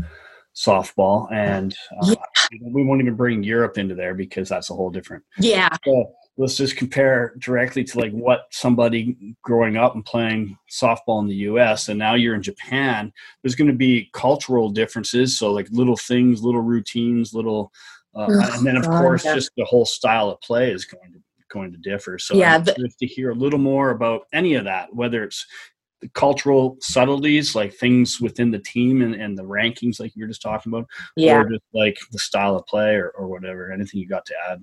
softball, 0.56 1.32
and 1.32 1.76
uh, 2.02 2.08
yeah. 2.12 2.58
we 2.62 2.84
won't 2.84 3.02
even 3.02 3.16
bring 3.16 3.44
Europe 3.44 3.78
into 3.78 3.96
there 3.96 4.14
because 4.14 4.50
that's 4.50 4.70
a 4.70 4.74
whole 4.74 4.90
different. 4.90 5.24
Yeah. 5.40 5.70
So 5.86 6.14
let's 6.38 6.58
just 6.58 6.78
compare 6.78 7.34
directly 7.38 7.84
to 7.84 8.00
like 8.00 8.12
what 8.12 8.46
somebody 8.52 9.36
growing 9.44 9.78
up 9.78 9.96
and 9.96 10.06
playing 10.06 10.58
softball 10.72 11.22
in 11.22 11.28
the 11.28 11.36
U.S. 11.36 11.90
and 11.90 12.00
now 12.00 12.16
you're 12.16 12.36
in 12.36 12.42
Japan. 12.42 13.12
There's 13.42 13.56
going 13.56 13.70
to 13.70 13.74
be 13.74 14.10
cultural 14.14 14.70
differences, 14.70 15.38
so 15.38 15.52
like 15.52 15.68
little 15.72 15.98
things, 15.98 16.44
little 16.44 16.62
routines, 16.62 17.34
little, 17.34 17.72
uh, 18.16 18.28
oh, 18.30 18.56
and 18.58 18.66
then 18.66 18.78
of 18.78 18.84
God, 18.84 19.02
course 19.02 19.26
yeah. 19.26 19.36
just 19.36 19.52
the 19.58 19.66
whole 19.66 19.86
style 19.86 20.30
of 20.30 20.42
play 20.42 20.72
is 20.72 20.86
going 20.86 21.14
to 21.14 21.20
going 21.54 21.72
to 21.72 21.78
differ. 21.78 22.20
So 22.20 22.36
yeah, 22.36 22.56
I'm 22.56 22.66
curious 22.66 22.96
to 22.96 23.08
hear 23.08 23.32
a 23.32 23.36
little 23.36 23.60
more 23.60 23.92
about 23.92 24.24
any 24.34 24.56
of 24.56 24.66
that, 24.66 24.94
whether 24.94 25.24
it's 25.24 25.46
the 26.02 26.10
cultural 26.10 26.78
subtleties, 26.82 27.56
like 27.56 27.74
things 27.74 28.20
within 28.20 28.52
the 28.52 28.60
team 28.60 29.02
and, 29.02 29.16
and 29.16 29.38
the 29.38 29.44
rankings, 29.44 30.00
like 30.00 30.14
you 30.16 30.24
were 30.24 30.28
just 30.28 30.42
talking 30.42 30.74
about, 30.74 30.88
yeah, 31.16 31.38
or 31.38 31.50
just 31.50 31.64
like 31.74 31.98
the 32.12 32.20
style 32.20 32.58
of 32.58 32.66
play 32.66 32.96
or, 32.96 33.10
or 33.12 33.28
whatever. 33.28 33.72
Anything 33.72 34.02
you 34.02 34.08
got 34.08 34.26
to 34.26 34.36
add? 34.50 34.62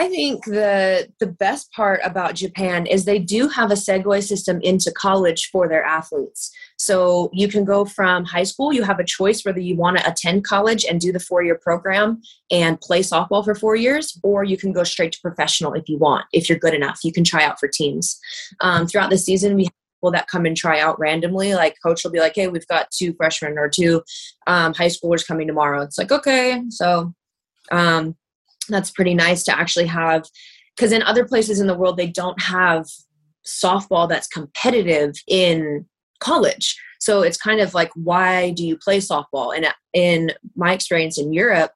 I 0.00 0.08
think 0.08 0.46
the 0.46 1.10
the 1.18 1.26
best 1.26 1.70
part 1.72 2.00
about 2.02 2.34
Japan 2.34 2.86
is 2.86 3.04
they 3.04 3.18
do 3.18 3.48
have 3.48 3.70
a 3.70 3.74
segue 3.74 4.22
system 4.22 4.58
into 4.62 4.90
college 4.90 5.50
for 5.52 5.68
their 5.68 5.84
athletes. 5.84 6.50
So 6.78 7.28
you 7.34 7.48
can 7.48 7.66
go 7.66 7.84
from 7.84 8.24
high 8.24 8.44
school, 8.44 8.72
you 8.72 8.82
have 8.82 8.98
a 8.98 9.04
choice 9.04 9.44
whether 9.44 9.60
you 9.60 9.76
want 9.76 9.98
to 9.98 10.10
attend 10.10 10.44
college 10.44 10.86
and 10.86 11.02
do 11.02 11.12
the 11.12 11.20
four 11.20 11.42
year 11.42 11.54
program 11.54 12.22
and 12.50 12.80
play 12.80 13.00
softball 13.00 13.44
for 13.44 13.54
four 13.54 13.76
years, 13.76 14.18
or 14.22 14.42
you 14.42 14.56
can 14.56 14.72
go 14.72 14.84
straight 14.84 15.12
to 15.12 15.20
professional 15.20 15.74
if 15.74 15.86
you 15.86 15.98
want. 15.98 16.24
If 16.32 16.48
you're 16.48 16.58
good 16.58 16.72
enough, 16.72 17.00
you 17.04 17.12
can 17.12 17.22
try 17.22 17.44
out 17.44 17.60
for 17.60 17.68
teams. 17.68 18.18
Um, 18.62 18.86
throughout 18.86 19.10
the 19.10 19.18
season, 19.18 19.54
we 19.54 19.64
have 19.64 19.72
people 19.98 20.12
that 20.12 20.28
come 20.28 20.46
and 20.46 20.56
try 20.56 20.80
out 20.80 20.98
randomly. 20.98 21.54
Like 21.54 21.76
coach 21.84 22.04
will 22.04 22.10
be 22.10 22.20
like, 22.20 22.36
"Hey, 22.36 22.48
we've 22.48 22.66
got 22.68 22.90
two 22.90 23.12
freshmen 23.18 23.58
or 23.58 23.68
two 23.68 24.02
um, 24.46 24.72
high 24.72 24.86
schoolers 24.86 25.26
coming 25.26 25.46
tomorrow." 25.46 25.82
It's 25.82 25.98
like, 25.98 26.10
okay, 26.10 26.62
so. 26.70 27.12
Um, 27.70 28.16
that's 28.72 28.90
pretty 28.90 29.14
nice 29.14 29.42
to 29.44 29.56
actually 29.56 29.86
have 29.86 30.24
because 30.76 30.92
in 30.92 31.02
other 31.02 31.24
places 31.26 31.60
in 31.60 31.66
the 31.66 31.76
world 31.76 31.96
they 31.96 32.06
don't 32.06 32.40
have 32.40 32.86
softball 33.46 34.08
that's 34.08 34.28
competitive 34.28 35.14
in 35.26 35.86
college. 36.20 36.78
So 37.00 37.22
it's 37.22 37.38
kind 37.38 37.60
of 37.60 37.74
like 37.74 37.90
why 37.94 38.50
do 38.50 38.66
you 38.66 38.76
play 38.76 38.98
softball? 38.98 39.56
And 39.56 39.66
in 39.92 40.32
my 40.54 40.72
experience 40.72 41.18
in 41.18 41.32
europe 41.32 41.72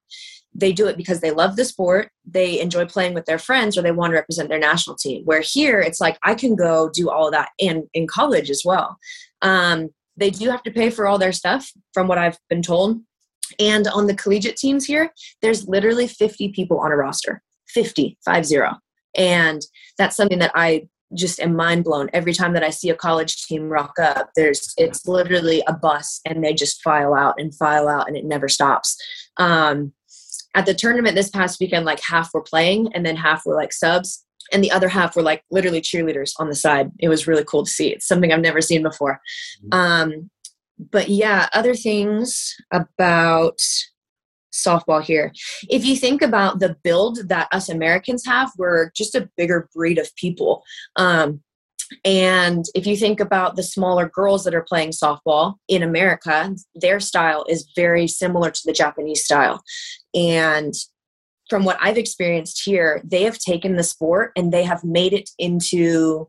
they 0.56 0.72
do 0.72 0.86
it 0.86 0.96
because 0.96 1.20
they 1.20 1.32
love 1.32 1.56
the 1.56 1.64
sport 1.64 2.10
they 2.24 2.60
enjoy 2.60 2.86
playing 2.86 3.12
with 3.12 3.24
their 3.24 3.38
friends 3.38 3.76
or 3.76 3.82
they 3.82 3.90
want 3.90 4.12
to 4.12 4.16
represent 4.16 4.48
their 4.48 4.58
national 4.58 4.94
team. 4.96 5.24
Where 5.24 5.42
here 5.42 5.80
it's 5.80 6.00
like 6.00 6.18
i 6.22 6.34
can 6.34 6.54
go 6.54 6.90
do 6.92 7.10
all 7.10 7.30
that 7.30 7.50
in 7.58 7.88
in 7.92 8.06
college 8.06 8.50
as 8.50 8.62
well. 8.64 8.98
Um, 9.42 9.90
they 10.16 10.30
do 10.30 10.48
have 10.48 10.62
to 10.62 10.70
pay 10.70 10.90
for 10.90 11.06
all 11.06 11.18
their 11.18 11.32
stuff 11.32 11.72
from 11.92 12.06
what 12.06 12.18
i've 12.18 12.38
been 12.48 12.62
told 12.62 13.00
and 13.58 13.86
on 13.88 14.06
the 14.06 14.14
collegiate 14.14 14.56
teams 14.56 14.84
here, 14.84 15.12
there's 15.42 15.68
literally 15.68 16.06
50 16.06 16.50
people 16.50 16.78
on 16.78 16.92
a 16.92 16.96
roster 16.96 17.42
50, 17.68 18.18
five 18.24 18.46
zero. 18.46 18.74
And 19.16 19.62
that's 19.98 20.16
something 20.16 20.38
that 20.38 20.52
I 20.54 20.88
just 21.14 21.40
am 21.40 21.54
mind 21.54 21.84
blown 21.84 22.10
every 22.12 22.32
time 22.32 22.52
that 22.54 22.64
I 22.64 22.70
see 22.70 22.90
a 22.90 22.94
college 22.94 23.44
team 23.46 23.68
rock 23.68 23.98
up. 24.00 24.30
There's 24.34 24.74
it's 24.76 25.06
literally 25.06 25.62
a 25.66 25.72
bus 25.72 26.20
and 26.24 26.42
they 26.42 26.54
just 26.54 26.82
file 26.82 27.14
out 27.14 27.34
and 27.38 27.54
file 27.54 27.88
out 27.88 28.08
and 28.08 28.16
it 28.16 28.24
never 28.24 28.48
stops. 28.48 28.96
Um, 29.36 29.92
at 30.54 30.66
the 30.66 30.74
tournament 30.74 31.16
this 31.16 31.30
past 31.30 31.60
weekend, 31.60 31.84
like 31.84 32.00
half 32.00 32.30
were 32.32 32.42
playing 32.42 32.92
and 32.94 33.04
then 33.04 33.16
half 33.16 33.44
were 33.44 33.54
like 33.54 33.72
subs, 33.72 34.24
and 34.52 34.62
the 34.62 34.70
other 34.70 34.88
half 34.88 35.16
were 35.16 35.22
like 35.22 35.42
literally 35.50 35.80
cheerleaders 35.80 36.32
on 36.38 36.48
the 36.48 36.54
side. 36.54 36.90
It 36.98 37.08
was 37.08 37.26
really 37.26 37.44
cool 37.44 37.64
to 37.64 37.70
see. 37.70 37.88
It's 37.88 38.06
something 38.06 38.32
I've 38.32 38.40
never 38.40 38.60
seen 38.60 38.82
before. 38.82 39.20
Mm-hmm. 39.64 39.78
Um, 39.78 40.30
but 40.78 41.08
yeah, 41.08 41.48
other 41.52 41.74
things 41.74 42.54
about 42.72 43.58
softball 44.52 45.02
here. 45.02 45.32
If 45.68 45.84
you 45.84 45.96
think 45.96 46.22
about 46.22 46.60
the 46.60 46.76
build 46.82 47.28
that 47.28 47.48
us 47.52 47.68
Americans 47.68 48.24
have, 48.26 48.52
we're 48.56 48.90
just 48.96 49.14
a 49.14 49.28
bigger 49.36 49.68
breed 49.74 49.98
of 49.98 50.14
people. 50.16 50.62
Um, 50.96 51.42
and 52.04 52.64
if 52.74 52.86
you 52.86 52.96
think 52.96 53.20
about 53.20 53.56
the 53.56 53.62
smaller 53.62 54.08
girls 54.08 54.44
that 54.44 54.54
are 54.54 54.62
playing 54.62 54.90
softball 54.90 55.56
in 55.68 55.82
America, 55.82 56.54
their 56.74 57.00
style 57.00 57.44
is 57.48 57.70
very 57.76 58.06
similar 58.06 58.50
to 58.50 58.60
the 58.64 58.72
Japanese 58.72 59.24
style. 59.24 59.62
And 60.14 60.72
from 61.50 61.64
what 61.64 61.76
I've 61.80 61.98
experienced 61.98 62.62
here, 62.64 63.02
they 63.04 63.22
have 63.24 63.38
taken 63.38 63.76
the 63.76 63.82
sport 63.82 64.32
and 64.36 64.52
they 64.52 64.64
have 64.64 64.82
made 64.82 65.12
it 65.12 65.28
into 65.38 66.28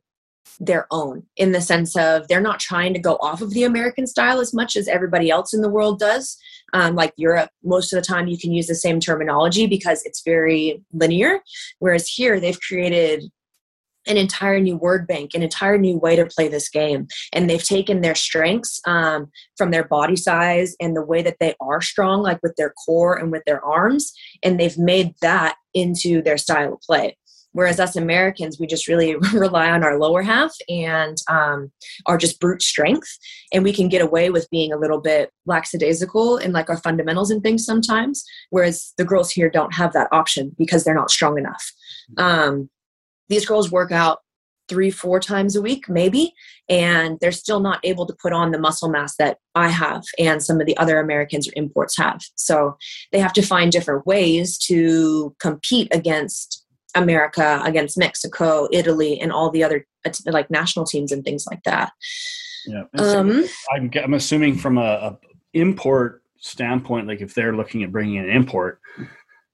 their 0.59 0.87
own 0.91 1.23
in 1.35 1.51
the 1.51 1.61
sense 1.61 1.95
of 1.95 2.27
they're 2.27 2.41
not 2.41 2.59
trying 2.59 2.93
to 2.93 2.99
go 2.99 3.15
off 3.21 3.41
of 3.41 3.51
the 3.51 3.63
American 3.63 4.07
style 4.07 4.39
as 4.39 4.53
much 4.53 4.75
as 4.75 4.87
everybody 4.87 5.29
else 5.29 5.53
in 5.53 5.61
the 5.61 5.69
world 5.69 5.99
does. 5.99 6.37
Um, 6.73 6.95
like 6.95 7.13
Europe, 7.15 7.49
most 7.63 7.93
of 7.93 7.97
the 7.97 8.05
time 8.05 8.27
you 8.27 8.37
can 8.37 8.51
use 8.51 8.67
the 8.67 8.75
same 8.75 8.99
terminology 8.99 9.67
because 9.67 10.03
it's 10.03 10.23
very 10.23 10.83
linear. 10.93 11.39
Whereas 11.79 12.07
here, 12.07 12.39
they've 12.39 12.59
created 12.59 13.23
an 14.07 14.17
entire 14.17 14.59
new 14.59 14.77
word 14.77 15.07
bank, 15.07 15.31
an 15.33 15.43
entire 15.43 15.77
new 15.77 15.97
way 15.97 16.15
to 16.15 16.25
play 16.25 16.47
this 16.47 16.69
game. 16.69 17.07
And 17.33 17.49
they've 17.49 17.63
taken 17.63 18.01
their 18.01 18.15
strengths 18.15 18.81
um, 18.85 19.31
from 19.57 19.71
their 19.71 19.83
body 19.83 20.15
size 20.15 20.75
and 20.79 20.95
the 20.95 21.05
way 21.05 21.21
that 21.21 21.37
they 21.39 21.55
are 21.61 21.81
strong, 21.81 22.21
like 22.21 22.39
with 22.43 22.55
their 22.55 22.73
core 22.85 23.15
and 23.15 23.31
with 23.31 23.43
their 23.45 23.63
arms, 23.63 24.13
and 24.43 24.59
they've 24.59 24.77
made 24.77 25.15
that 25.21 25.55
into 25.73 26.21
their 26.21 26.37
style 26.37 26.73
of 26.73 26.81
play. 26.81 27.17
Whereas 27.55 27.79
us 27.79 27.95
Americans, 27.95 28.59
we 28.59 28.67
just 28.67 28.85
really 28.85 29.15
rely 29.33 29.71
on 29.71 29.81
our 29.81 29.97
lower 29.97 30.21
half 30.21 30.53
and 30.67 31.15
um, 31.29 31.71
our 32.05 32.17
just 32.17 32.41
brute 32.41 32.61
strength. 32.61 33.07
And 33.53 33.63
we 33.63 33.71
can 33.71 33.87
get 33.87 34.01
away 34.01 34.29
with 34.29 34.49
being 34.49 34.73
a 34.73 34.77
little 34.77 34.99
bit 34.99 35.31
lackadaisical 35.45 36.35
in 36.37 36.51
like 36.51 36.69
our 36.69 36.75
fundamentals 36.75 37.31
and 37.31 37.41
things 37.41 37.65
sometimes. 37.65 38.25
Whereas 38.49 38.93
the 38.97 39.05
girls 39.05 39.31
here 39.31 39.49
don't 39.49 39.73
have 39.73 39.93
that 39.93 40.09
option 40.11 40.53
because 40.57 40.83
they're 40.83 40.93
not 40.93 41.09
strong 41.09 41.37
enough. 41.37 41.71
Um, 42.17 42.69
these 43.29 43.45
girls 43.45 43.71
work 43.71 43.89
out 43.89 44.19
three, 44.67 44.91
four 44.91 45.21
times 45.21 45.55
a 45.55 45.61
week, 45.61 45.87
maybe, 45.87 46.33
and 46.67 47.17
they're 47.21 47.31
still 47.31 47.61
not 47.61 47.79
able 47.83 48.05
to 48.05 48.15
put 48.21 48.33
on 48.33 48.51
the 48.51 48.59
muscle 48.59 48.89
mass 48.89 49.15
that 49.15 49.37
I 49.53 49.69
have 49.69 50.03
and 50.19 50.43
some 50.43 50.59
of 50.59 50.67
the 50.67 50.75
other 50.75 50.99
Americans 50.99 51.47
or 51.47 51.53
imports 51.55 51.97
have. 51.97 52.19
So 52.35 52.75
they 53.13 53.19
have 53.19 53.33
to 53.33 53.41
find 53.41 53.71
different 53.71 54.05
ways 54.05 54.57
to 54.67 55.33
compete 55.39 55.87
against 55.93 56.64
America 56.95 57.61
against 57.63 57.97
Mexico, 57.97 58.67
Italy, 58.71 59.19
and 59.19 59.31
all 59.31 59.49
the 59.49 59.63
other 59.63 59.85
like 60.25 60.49
national 60.49 60.85
teams 60.85 61.11
and 61.11 61.23
things 61.23 61.45
like 61.49 61.63
that. 61.63 61.91
Yeah, 62.67 62.83
um, 62.97 63.45
I'm, 63.71 63.91
I'm 64.03 64.13
assuming 64.15 64.57
from 64.57 64.77
a, 64.77 64.81
a, 64.81 65.19
import 65.53 66.23
standpoint, 66.39 67.07
like 67.07 67.21
if 67.21 67.33
they're 67.33 67.55
looking 67.55 67.83
at 67.83 67.91
bringing 67.91 68.17
an 68.17 68.29
import, 68.29 68.79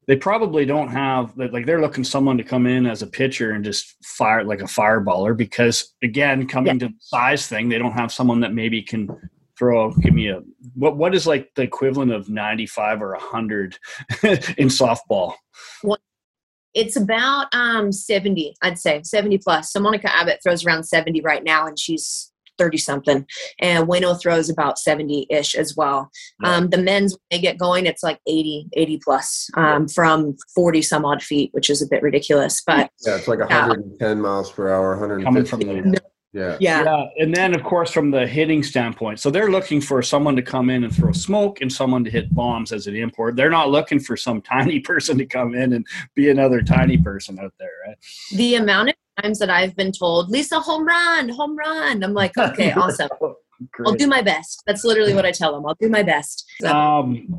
they 0.08 0.16
probably 0.16 0.66
don't 0.66 0.90
have 0.90 1.38
like 1.38 1.66
they're 1.66 1.82
looking 1.82 2.04
someone 2.04 2.38
to 2.38 2.44
come 2.44 2.66
in 2.66 2.86
as 2.86 3.02
a 3.02 3.08
pitcher 3.08 3.52
and 3.52 3.64
just 3.64 3.96
fire 4.04 4.44
like 4.44 4.62
a 4.62 4.66
fireballer 4.66 5.36
because 5.36 5.94
again, 6.04 6.48
coming 6.48 6.80
yeah. 6.80 6.88
to 6.88 6.94
the 6.94 6.94
size 7.00 7.48
thing, 7.48 7.70
they 7.70 7.78
don't 7.78 7.92
have 7.92 8.12
someone 8.12 8.40
that 8.42 8.54
maybe 8.54 8.82
can 8.82 9.10
throw 9.58 9.92
give 9.92 10.14
me 10.14 10.28
a 10.28 10.42
what 10.74 10.98
what 10.98 11.14
is 11.14 11.28
like 11.28 11.52
the 11.56 11.62
equivalent 11.62 12.12
of 12.12 12.30
95 12.30 13.00
or 13.00 13.12
100 13.12 13.78
in 14.24 14.70
softball 14.70 15.36
it's 16.74 16.96
about 16.96 17.54
um, 17.54 17.92
70, 17.92 18.56
I'd 18.62 18.80
say, 18.80 19.02
70 19.04 19.40
plus. 19.40 19.72
So 19.72 19.80
Monica 19.80 20.14
Abbott 20.14 20.40
throws 20.44 20.66
around 20.66 20.84
70 20.84 21.22
right 21.22 21.44
now, 21.44 21.68
and 21.68 21.78
she's 21.78 22.32
30 22.58 22.78
something. 22.78 23.26
And 23.60 23.88
Ueno 23.88 24.20
throws 24.20 24.50
about 24.50 24.78
70 24.78 25.28
ish 25.30 25.56
as 25.56 25.76
well. 25.76 26.10
Yeah. 26.44 26.56
Um, 26.56 26.70
the 26.70 26.78
men's, 26.78 27.18
they 27.30 27.40
get 27.40 27.58
going, 27.58 27.86
it's 27.86 28.04
like 28.04 28.20
80, 28.28 28.68
80 28.74 29.00
plus 29.04 29.50
um, 29.58 29.88
from 29.88 30.36
40 30.54 30.82
some 30.82 31.06
odd 31.06 31.24
feet, 31.24 31.50
which 31.54 31.70
is 31.70 31.82
a 31.82 31.88
bit 31.88 32.04
ridiculous. 32.04 32.62
But 32.66 32.92
yeah, 33.06 33.16
it's 33.16 33.28
like 33.28 33.40
110 33.40 34.22
miles 34.22 34.52
per 34.52 34.72
hour, 34.72 34.92
150. 34.92 35.24
Coming 35.24 35.46
from 35.46 35.92
the, 35.92 36.02
Yeah. 36.34 36.58
Yeah. 36.60 36.84
Yeah, 36.84 37.06
and 37.20 37.36
then 37.36 37.54
of 37.54 37.64
course 37.64 37.92
from 37.92 38.12
the 38.12 38.26
hitting 38.26 38.64
standpoint, 38.64 39.20
so 39.20 39.30
they're 39.30 39.52
looking 39.52 39.82
for 39.82 40.02
someone 40.02 40.36
to 40.38 40.42
come 40.42 40.70
in 40.70 40.84
and 40.84 40.96
throw 40.96 41.12
smoke 41.12 41.62
and 41.62 41.72
someone 41.72 42.04
to 42.06 42.10
hit 42.10 42.34
bombs 42.34 42.72
as 42.72 42.88
an 42.88 42.96
import. 42.96 43.36
They're 43.36 43.50
not 43.50 43.70
looking 43.70 44.00
for 44.00 44.16
some 44.16 44.42
tiny 44.54 44.80
person 44.80 45.18
to 45.18 45.26
come 45.26 45.54
in 45.56 45.74
and 45.74 45.86
be 46.16 46.30
another 46.30 46.62
tiny 46.62 46.98
person 46.98 47.38
out 47.40 47.54
there, 47.60 47.72
right? 47.86 47.98
The 48.36 48.56
amount 48.56 48.90
of 48.90 48.96
times 49.22 49.40
that 49.40 49.50
I've 49.50 49.76
been 49.76 49.92
told, 49.92 50.30
Lisa, 50.30 50.60
home 50.60 50.86
run, 50.86 51.30
home 51.30 51.58
run. 51.58 52.04
I'm 52.04 52.14
like, 52.14 52.38
okay, 52.38 52.72
awesome. 52.78 53.10
I'll 53.86 53.94
do 53.94 54.08
my 54.08 54.22
best. 54.22 54.64
That's 54.66 54.84
literally 54.84 55.14
what 55.14 55.26
I 55.26 55.32
tell 55.32 55.54
them. 55.54 55.66
I'll 55.66 55.78
do 55.80 55.90
my 55.90 56.02
best. 56.02 56.50
So, 56.62 56.74
Um, 56.74 57.38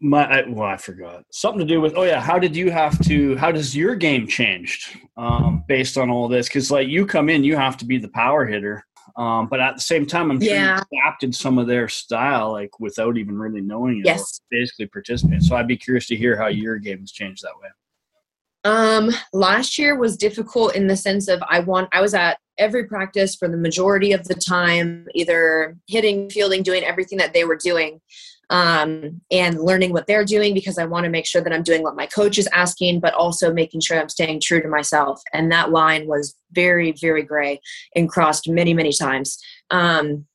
my 0.00 0.24
I, 0.26 0.48
well, 0.48 0.68
I 0.68 0.76
forgot 0.76 1.24
something 1.30 1.60
to 1.60 1.64
do 1.66 1.80
with. 1.80 1.94
Oh 1.96 2.02
yeah, 2.04 2.20
how 2.20 2.38
did 2.38 2.56
you 2.56 2.70
have 2.70 2.98
to? 3.06 3.36
How 3.36 3.52
does 3.52 3.76
your 3.76 3.94
game 3.94 4.26
changed 4.26 4.96
um, 5.16 5.64
based 5.68 5.98
on 5.98 6.10
all 6.10 6.28
this? 6.28 6.48
Because 6.48 6.70
like 6.70 6.88
you 6.88 7.06
come 7.06 7.28
in, 7.28 7.44
you 7.44 7.56
have 7.56 7.76
to 7.78 7.84
be 7.84 7.98
the 7.98 8.08
power 8.08 8.46
hitter. 8.46 8.84
Um, 9.16 9.48
but 9.48 9.60
at 9.60 9.74
the 9.74 9.80
same 9.80 10.06
time, 10.06 10.30
I'm 10.30 10.40
sure 10.40 10.54
Yeah. 10.54 10.80
you 10.92 10.98
adapted 10.98 11.34
some 11.34 11.58
of 11.58 11.66
their 11.66 11.88
style, 11.88 12.52
like 12.52 12.78
without 12.78 13.18
even 13.18 13.36
really 13.38 13.60
knowing 13.60 13.98
it. 13.98 14.06
Yes. 14.06 14.40
basically 14.50 14.86
participating. 14.86 15.40
So 15.40 15.56
I'd 15.56 15.66
be 15.66 15.76
curious 15.76 16.06
to 16.08 16.16
hear 16.16 16.36
how 16.36 16.46
your 16.46 16.78
game 16.78 17.00
has 17.00 17.10
changed 17.12 17.42
that 17.42 17.52
way. 17.60 17.68
Um, 18.64 19.10
last 19.32 19.78
year 19.78 19.96
was 19.96 20.16
difficult 20.16 20.74
in 20.74 20.86
the 20.86 20.96
sense 20.96 21.28
of 21.28 21.42
I 21.48 21.60
want 21.60 21.88
I 21.92 22.00
was 22.00 22.14
at 22.14 22.38
every 22.58 22.84
practice 22.84 23.34
for 23.34 23.48
the 23.48 23.56
majority 23.56 24.12
of 24.12 24.24
the 24.28 24.34
time, 24.34 25.06
either 25.14 25.76
hitting, 25.88 26.28
fielding, 26.30 26.62
doing 26.62 26.84
everything 26.84 27.18
that 27.18 27.32
they 27.32 27.44
were 27.44 27.56
doing, 27.56 28.00
um, 28.50 29.20
and 29.30 29.60
learning 29.60 29.92
what 29.92 30.06
they're 30.06 30.24
doing 30.24 30.52
because 30.54 30.76
I 30.76 30.84
want 30.84 31.04
to 31.04 31.10
make 31.10 31.24
sure 31.24 31.40
that 31.40 31.52
I'm 31.52 31.62
doing 31.62 31.82
what 31.82 31.96
my 31.96 32.06
coach 32.06 32.36
is 32.36 32.48
asking, 32.52 33.00
but 33.00 33.14
also 33.14 33.52
making 33.52 33.80
sure 33.80 33.98
I'm 33.98 34.08
staying 34.08 34.40
true 34.40 34.60
to 34.60 34.68
myself. 34.68 35.22
And 35.32 35.50
that 35.52 35.70
line 35.70 36.06
was 36.06 36.34
very, 36.52 36.92
very 37.00 37.22
gray 37.22 37.60
and 37.94 38.08
crossed 38.08 38.48
many, 38.48 38.74
many 38.74 38.92
times. 38.92 39.38
Um, 39.70 40.26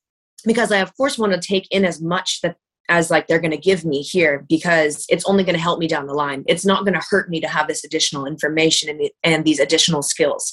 because 0.44 0.72
I 0.72 0.78
of 0.78 0.96
course 0.96 1.18
want 1.18 1.32
to 1.34 1.40
take 1.40 1.68
in 1.70 1.84
as 1.84 2.00
much 2.00 2.40
that 2.40 2.56
as 2.88 3.10
like 3.10 3.26
they're 3.26 3.40
going 3.40 3.50
to 3.50 3.56
give 3.56 3.84
me 3.84 4.00
here 4.00 4.46
because 4.48 5.04
it's 5.08 5.24
only 5.26 5.42
going 5.42 5.56
to 5.56 5.62
help 5.62 5.78
me 5.78 5.88
down 5.88 6.06
the 6.06 6.14
line. 6.14 6.44
It's 6.46 6.64
not 6.64 6.84
going 6.84 6.94
to 6.94 7.06
hurt 7.10 7.28
me 7.28 7.40
to 7.40 7.48
have 7.48 7.66
this 7.66 7.84
additional 7.84 8.26
information 8.26 8.88
and, 8.88 9.10
and 9.24 9.44
these 9.44 9.58
additional 9.58 10.02
skills. 10.02 10.52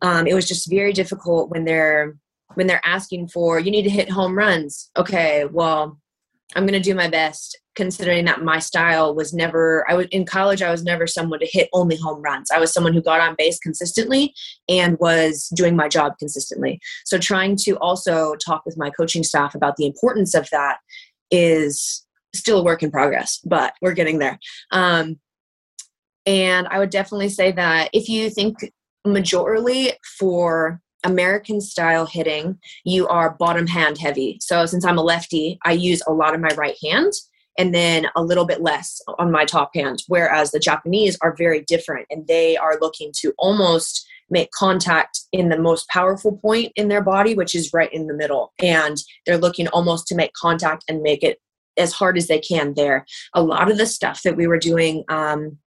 Um, 0.00 0.26
it 0.26 0.34
was 0.34 0.48
just 0.48 0.70
very 0.70 0.92
difficult 0.92 1.50
when 1.50 1.64
they're 1.64 2.16
when 2.54 2.66
they're 2.66 2.84
asking 2.84 3.28
for 3.28 3.60
you 3.60 3.70
need 3.70 3.82
to 3.82 3.90
hit 3.90 4.10
home 4.10 4.36
runs. 4.36 4.90
Okay, 4.96 5.44
well, 5.44 6.00
I'm 6.54 6.64
going 6.64 6.80
to 6.80 6.80
do 6.80 6.94
my 6.94 7.08
best 7.08 7.58
considering 7.74 8.24
that 8.24 8.42
my 8.42 8.58
style 8.58 9.14
was 9.14 9.34
never 9.34 9.84
I 9.88 9.94
was 9.94 10.06
in 10.10 10.24
college 10.24 10.62
I 10.62 10.70
was 10.70 10.82
never 10.82 11.06
someone 11.06 11.40
to 11.40 11.46
hit 11.46 11.68
only 11.72 11.96
home 11.96 12.22
runs. 12.22 12.50
I 12.50 12.58
was 12.58 12.72
someone 12.72 12.94
who 12.94 13.02
got 13.02 13.20
on 13.20 13.34
base 13.36 13.58
consistently 13.58 14.32
and 14.68 14.98
was 14.98 15.52
doing 15.54 15.76
my 15.76 15.88
job 15.88 16.14
consistently. 16.18 16.80
So 17.04 17.18
trying 17.18 17.56
to 17.64 17.72
also 17.78 18.34
talk 18.36 18.64
with 18.64 18.78
my 18.78 18.90
coaching 18.90 19.22
staff 19.22 19.54
about 19.54 19.76
the 19.76 19.86
importance 19.86 20.34
of 20.34 20.48
that 20.50 20.78
is 21.30 22.04
still 22.34 22.60
a 22.60 22.64
work 22.64 22.82
in 22.82 22.90
progress, 22.90 23.40
but 23.44 23.74
we're 23.82 23.92
getting 23.92 24.18
there. 24.18 24.38
Um, 24.70 25.18
and 26.24 26.66
I 26.68 26.78
would 26.78 26.90
definitely 26.90 27.28
say 27.28 27.52
that 27.52 27.90
if 27.92 28.08
you 28.08 28.30
think 28.30 28.72
majorly 29.06 29.92
for 30.18 30.80
American 31.06 31.60
style 31.60 32.04
hitting, 32.04 32.58
you 32.84 33.06
are 33.08 33.36
bottom 33.38 33.66
hand 33.66 33.98
heavy. 33.98 34.38
So 34.40 34.66
since 34.66 34.84
I'm 34.84 34.98
a 34.98 35.02
lefty, 35.02 35.58
I 35.64 35.72
use 35.72 36.02
a 36.06 36.12
lot 36.12 36.34
of 36.34 36.40
my 36.40 36.50
right 36.56 36.76
hand 36.82 37.12
and 37.58 37.74
then 37.74 38.08
a 38.16 38.22
little 38.22 38.44
bit 38.44 38.60
less 38.60 39.00
on 39.18 39.30
my 39.30 39.44
top 39.44 39.70
hand. 39.74 40.02
Whereas 40.08 40.50
the 40.50 40.58
Japanese 40.58 41.16
are 41.22 41.34
very 41.36 41.62
different 41.62 42.06
and 42.10 42.26
they 42.26 42.56
are 42.56 42.78
looking 42.80 43.12
to 43.20 43.32
almost 43.38 44.06
make 44.28 44.50
contact 44.50 45.20
in 45.32 45.48
the 45.48 45.58
most 45.58 45.88
powerful 45.88 46.36
point 46.38 46.72
in 46.74 46.88
their 46.88 47.02
body, 47.02 47.34
which 47.34 47.54
is 47.54 47.72
right 47.72 47.92
in 47.92 48.08
the 48.08 48.14
middle. 48.14 48.52
And 48.60 48.96
they're 49.24 49.38
looking 49.38 49.68
almost 49.68 50.08
to 50.08 50.16
make 50.16 50.32
contact 50.32 50.84
and 50.88 51.02
make 51.02 51.22
it 51.22 51.38
as 51.76 51.92
hard 51.92 52.16
as 52.18 52.26
they 52.26 52.40
can 52.40 52.74
there. 52.74 53.06
A 53.34 53.42
lot 53.42 53.70
of 53.70 53.78
the 53.78 53.86
stuff 53.86 54.22
that 54.24 54.36
we 54.36 54.48
were 54.48 54.58
doing, 54.58 55.04
um, 55.08 55.58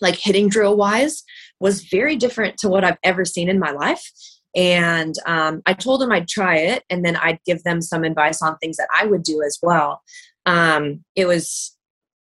like 0.00 0.16
hitting 0.16 0.48
drill 0.48 0.76
wise, 0.76 1.22
was 1.60 1.84
very 1.84 2.16
different 2.16 2.56
to 2.58 2.68
what 2.68 2.84
I've 2.84 2.98
ever 3.04 3.24
seen 3.24 3.48
in 3.48 3.60
my 3.60 3.70
life. 3.70 4.10
And 4.54 5.14
um, 5.26 5.62
I 5.66 5.74
told 5.74 6.00
them 6.00 6.12
I'd 6.12 6.28
try 6.28 6.56
it 6.56 6.84
and 6.90 7.04
then 7.04 7.16
I'd 7.16 7.38
give 7.46 7.62
them 7.62 7.80
some 7.80 8.04
advice 8.04 8.42
on 8.42 8.56
things 8.58 8.76
that 8.76 8.88
I 8.94 9.06
would 9.06 9.22
do 9.22 9.42
as 9.42 9.58
well. 9.62 10.02
Um, 10.46 11.04
it 11.14 11.26
was, 11.26 11.76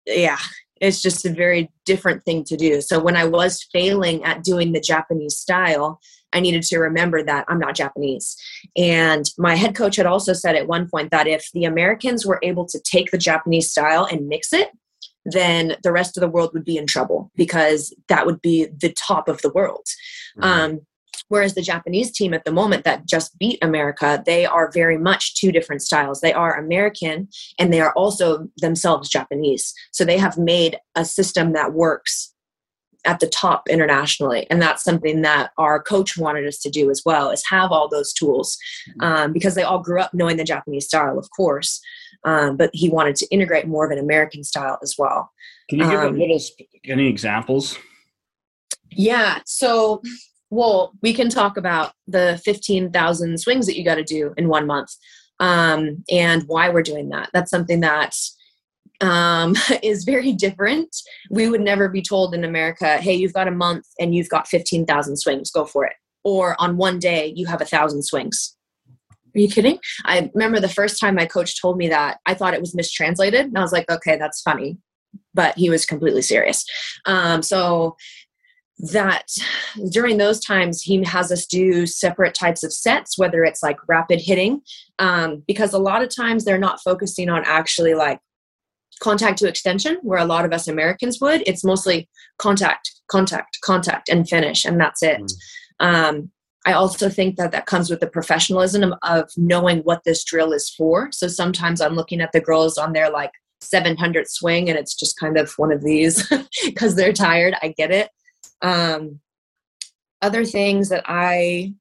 yeah, 0.06 0.38
it's 0.80 1.02
just 1.02 1.24
a 1.24 1.32
very 1.32 1.70
different 1.84 2.24
thing 2.24 2.44
to 2.44 2.56
do. 2.56 2.80
So 2.80 3.00
when 3.00 3.16
I 3.16 3.24
was 3.24 3.66
failing 3.72 4.24
at 4.24 4.44
doing 4.44 4.72
the 4.72 4.80
Japanese 4.80 5.36
style, 5.36 6.00
I 6.32 6.40
needed 6.40 6.62
to 6.64 6.78
remember 6.78 7.22
that 7.22 7.46
I'm 7.48 7.58
not 7.58 7.74
Japanese. 7.74 8.36
And 8.76 9.24
my 9.38 9.54
head 9.54 9.74
coach 9.74 9.96
had 9.96 10.06
also 10.06 10.34
said 10.34 10.56
at 10.56 10.68
one 10.68 10.88
point 10.88 11.10
that 11.10 11.26
if 11.26 11.48
the 11.54 11.64
Americans 11.64 12.26
were 12.26 12.38
able 12.42 12.66
to 12.66 12.80
take 12.80 13.10
the 13.10 13.18
Japanese 13.18 13.70
style 13.70 14.04
and 14.04 14.28
mix 14.28 14.52
it, 14.52 14.68
then 15.24 15.76
the 15.82 15.92
rest 15.92 16.16
of 16.16 16.20
the 16.20 16.28
world 16.28 16.50
would 16.52 16.64
be 16.64 16.76
in 16.76 16.86
trouble 16.86 17.30
because 17.34 17.94
that 18.08 18.26
would 18.26 18.40
be 18.42 18.66
the 18.80 18.92
top 18.92 19.28
of 19.28 19.40
the 19.42 19.50
world. 19.50 19.86
Mhm. 20.38 20.44
Um, 20.44 20.80
whereas 21.28 21.54
the 21.54 21.62
Japanese 21.62 22.12
team 22.12 22.32
at 22.34 22.44
the 22.44 22.52
moment 22.52 22.84
that 22.84 23.06
just 23.06 23.38
beat 23.38 23.58
America, 23.62 24.22
they 24.24 24.46
are 24.46 24.70
very 24.72 24.98
much 24.98 25.34
two 25.34 25.50
different 25.52 25.82
styles. 25.82 26.20
They 26.20 26.32
are 26.32 26.58
American 26.58 27.28
and 27.58 27.72
they 27.72 27.80
are 27.80 27.92
also 27.92 28.48
themselves 28.58 29.08
Japanese. 29.08 29.74
So 29.92 30.04
they 30.04 30.18
have 30.18 30.38
made 30.38 30.78
a 30.94 31.04
system 31.04 31.52
that 31.52 31.72
works 31.72 32.32
at 33.04 33.20
the 33.20 33.28
top 33.28 33.68
internationally 33.68 34.44
and 34.50 34.60
that's 34.60 34.82
something 34.82 35.22
that 35.22 35.52
our 35.56 35.80
coach 35.80 36.18
wanted 36.18 36.44
us 36.46 36.58
to 36.58 36.68
do 36.68 36.90
as 36.90 37.02
well 37.06 37.30
is 37.30 37.44
have 37.48 37.70
all 37.70 37.88
those 37.88 38.12
tools 38.12 38.58
um, 39.00 39.32
because 39.32 39.54
they 39.54 39.62
all 39.62 39.78
grew 39.78 40.00
up 40.00 40.12
knowing 40.12 40.36
the 40.36 40.42
japanese 40.42 40.86
style 40.86 41.16
of 41.16 41.28
course 41.30 41.80
um, 42.24 42.56
but 42.56 42.70
he 42.72 42.88
wanted 42.88 43.14
to 43.14 43.24
integrate 43.30 43.68
more 43.68 43.86
of 43.86 43.92
an 43.92 43.98
american 44.00 44.42
style 44.42 44.78
as 44.82 44.96
well 44.98 45.30
Can 45.70 45.78
you 45.78 45.88
give 45.88 46.00
Um, 46.00 46.16
a 46.16 46.18
little 46.18 46.40
any 46.84 47.06
examples? 47.06 47.78
Yeah. 48.90 49.40
So, 49.46 50.02
well, 50.50 50.92
we 51.02 51.12
can 51.12 51.28
talk 51.28 51.56
about 51.56 51.92
the 52.06 52.40
15,000 52.44 53.38
swings 53.38 53.66
that 53.66 53.76
you 53.76 53.84
got 53.84 53.96
to 53.96 54.04
do 54.04 54.32
in 54.36 54.48
one 54.48 54.66
month 54.66 54.90
um, 55.40 56.04
and 56.10 56.44
why 56.46 56.68
we're 56.70 56.82
doing 56.82 57.08
that. 57.10 57.30
That's 57.32 57.50
something 57.50 57.80
that 57.80 58.14
um, 59.00 59.54
is 59.82 60.04
very 60.04 60.32
different. 60.32 60.94
We 61.30 61.48
would 61.48 61.60
never 61.60 61.88
be 61.88 62.02
told 62.02 62.34
in 62.34 62.44
America, 62.44 62.98
hey, 62.98 63.14
you've 63.14 63.32
got 63.32 63.48
a 63.48 63.52
month 63.52 63.86
and 63.98 64.14
you've 64.14 64.28
got 64.28 64.48
15,000 64.48 65.16
swings, 65.16 65.50
go 65.50 65.64
for 65.64 65.84
it. 65.84 65.94
Or 66.24 66.56
on 66.60 66.76
one 66.76 66.98
day, 66.98 67.32
you 67.34 67.46
have 67.46 67.60
a 67.60 67.66
thousand 67.66 68.02
swings. 68.02 68.56
Are 69.34 69.40
you 69.40 69.48
kidding? 69.48 69.78
I 70.04 70.30
remember 70.34 70.58
the 70.58 70.68
first 70.68 70.98
time 70.98 71.14
my 71.14 71.26
coach 71.26 71.60
told 71.60 71.76
me 71.76 71.88
that, 71.88 72.18
I 72.26 72.34
thought 72.34 72.54
it 72.54 72.60
was 72.60 72.74
mistranslated. 72.74 73.46
And 73.46 73.56
I 73.56 73.62
was 73.62 73.72
like, 73.72 73.90
okay, 73.90 74.16
that's 74.16 74.40
funny. 74.42 74.78
But 75.32 75.56
he 75.56 75.70
was 75.70 75.86
completely 75.86 76.22
serious. 76.22 76.64
Um, 77.06 77.42
so, 77.42 77.96
that 78.78 79.26
during 79.90 80.18
those 80.18 80.40
times 80.40 80.82
he 80.82 81.02
has 81.02 81.32
us 81.32 81.46
do 81.46 81.84
separate 81.84 82.34
types 82.34 82.62
of 82.62 82.72
sets 82.72 83.18
whether 83.18 83.44
it's 83.44 83.62
like 83.62 83.76
rapid 83.88 84.20
hitting 84.20 84.60
um, 84.98 85.42
because 85.46 85.72
a 85.72 85.78
lot 85.78 86.02
of 86.02 86.14
times 86.14 86.44
they're 86.44 86.58
not 86.58 86.80
focusing 86.82 87.28
on 87.28 87.42
actually 87.44 87.94
like 87.94 88.20
contact 89.00 89.38
to 89.38 89.48
extension 89.48 89.98
where 90.02 90.18
a 90.18 90.24
lot 90.24 90.44
of 90.44 90.52
us 90.52 90.68
americans 90.68 91.18
would. 91.20 91.42
It's 91.46 91.64
mostly 91.64 92.08
contact 92.38 92.90
contact 93.10 93.58
contact 93.62 94.08
and 94.08 94.28
finish 94.28 94.64
and 94.64 94.80
that's 94.80 95.02
it. 95.02 95.20
Mm. 95.80 96.08
um, 96.08 96.30
i 96.66 96.72
also 96.72 97.08
think 97.08 97.36
that 97.36 97.52
that 97.52 97.66
comes 97.66 97.90
with 97.90 98.00
the 98.00 98.06
professionalism 98.06 98.82
of, 98.82 98.92
of 99.02 99.30
knowing 99.36 99.78
what 99.80 100.02
this 100.04 100.24
drill 100.24 100.52
is 100.52 100.70
for. 100.70 101.10
So 101.12 101.26
sometimes 101.26 101.80
i'm 101.80 101.94
looking 101.94 102.20
at 102.20 102.30
the 102.32 102.40
girls 102.40 102.78
on 102.78 102.92
their 102.92 103.10
like 103.10 103.32
700 103.60 104.28
swing 104.28 104.68
and 104.68 104.78
it's 104.78 104.94
just 104.94 105.18
kind 105.18 105.36
of 105.36 105.52
one 105.56 105.72
of 105.72 105.82
these 105.82 106.28
because 106.64 106.94
they're 106.94 107.12
tired. 107.12 107.54
I 107.60 107.74
get 107.76 107.90
it 107.90 108.08
um, 108.62 109.20
other 110.22 110.44
things 110.44 110.88
that 110.88 111.04
I 111.06 111.74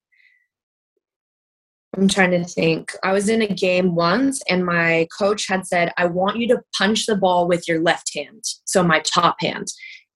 I'm 1.98 2.08
trying 2.08 2.32
to 2.32 2.44
think. 2.44 2.92
I 3.04 3.12
was 3.12 3.28
in 3.28 3.42
a 3.42 3.48
game 3.48 3.96
once 3.96 4.42
and 4.50 4.64
my 4.64 5.08
coach 5.18 5.48
had 5.48 5.66
said, 5.66 5.92
I 5.98 6.06
want 6.06 6.38
you 6.38 6.48
to 6.50 6.62
punch 6.78 7.08
the 7.08 7.16
ball 7.16 7.48
with 7.48 7.68
your 7.68 7.82
left 7.82 8.14
hand. 8.14 8.44
So 8.66 8.84
my 8.84 9.00
top 9.00 9.38
hand. 9.40 9.68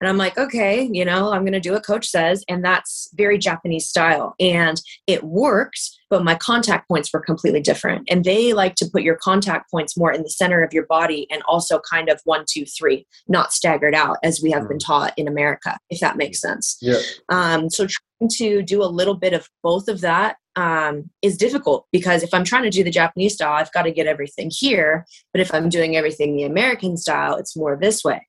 And 0.01 0.09
I'm 0.09 0.17
like, 0.17 0.37
okay, 0.37 0.89
you 0.91 1.05
know, 1.05 1.31
I'm 1.31 1.43
going 1.43 1.53
to 1.53 1.59
do 1.59 1.73
what 1.73 1.85
coach 1.85 2.07
says. 2.07 2.43
And 2.49 2.65
that's 2.65 3.09
very 3.13 3.37
Japanese 3.37 3.87
style. 3.87 4.33
And 4.39 4.81
it 5.05 5.23
works, 5.23 5.97
but 6.09 6.23
my 6.23 6.33
contact 6.35 6.87
points 6.87 7.13
were 7.13 7.19
completely 7.19 7.61
different. 7.61 8.07
And 8.09 8.25
they 8.25 8.53
like 8.53 8.73
to 8.75 8.89
put 8.91 9.03
your 9.03 9.15
contact 9.15 9.69
points 9.69 9.95
more 9.95 10.11
in 10.11 10.23
the 10.23 10.29
center 10.29 10.63
of 10.63 10.73
your 10.73 10.87
body 10.87 11.27
and 11.29 11.43
also 11.47 11.79
kind 11.79 12.09
of 12.09 12.19
one, 12.25 12.45
two, 12.49 12.65
three, 12.65 13.05
not 13.27 13.53
staggered 13.53 13.93
out 13.93 14.17
as 14.23 14.41
we 14.41 14.49
have 14.51 14.67
been 14.67 14.79
taught 14.79 15.13
in 15.17 15.27
America, 15.27 15.77
if 15.91 15.99
that 15.99 16.17
makes 16.17 16.41
sense. 16.41 16.77
Yeah. 16.81 16.99
Um, 17.29 17.69
so 17.69 17.85
trying 17.85 18.29
to 18.37 18.63
do 18.63 18.83
a 18.83 18.85
little 18.85 19.15
bit 19.15 19.33
of 19.33 19.47
both 19.61 19.87
of 19.87 20.01
that 20.01 20.37
um, 20.55 21.09
is 21.21 21.37
difficult 21.37 21.85
because 21.91 22.23
if 22.23 22.33
I'm 22.33 22.43
trying 22.43 22.63
to 22.63 22.69
do 22.69 22.83
the 22.83 22.91
Japanese 22.91 23.35
style, 23.35 23.53
I've 23.53 23.71
got 23.71 23.83
to 23.83 23.91
get 23.91 24.07
everything 24.07 24.51
here. 24.51 25.05
But 25.31 25.41
if 25.41 25.53
I'm 25.53 25.69
doing 25.69 25.95
everything 25.95 26.35
the 26.35 26.43
American 26.43 26.97
style, 26.97 27.35
it's 27.35 27.55
more 27.55 27.77
this 27.79 28.03
way. 28.03 28.27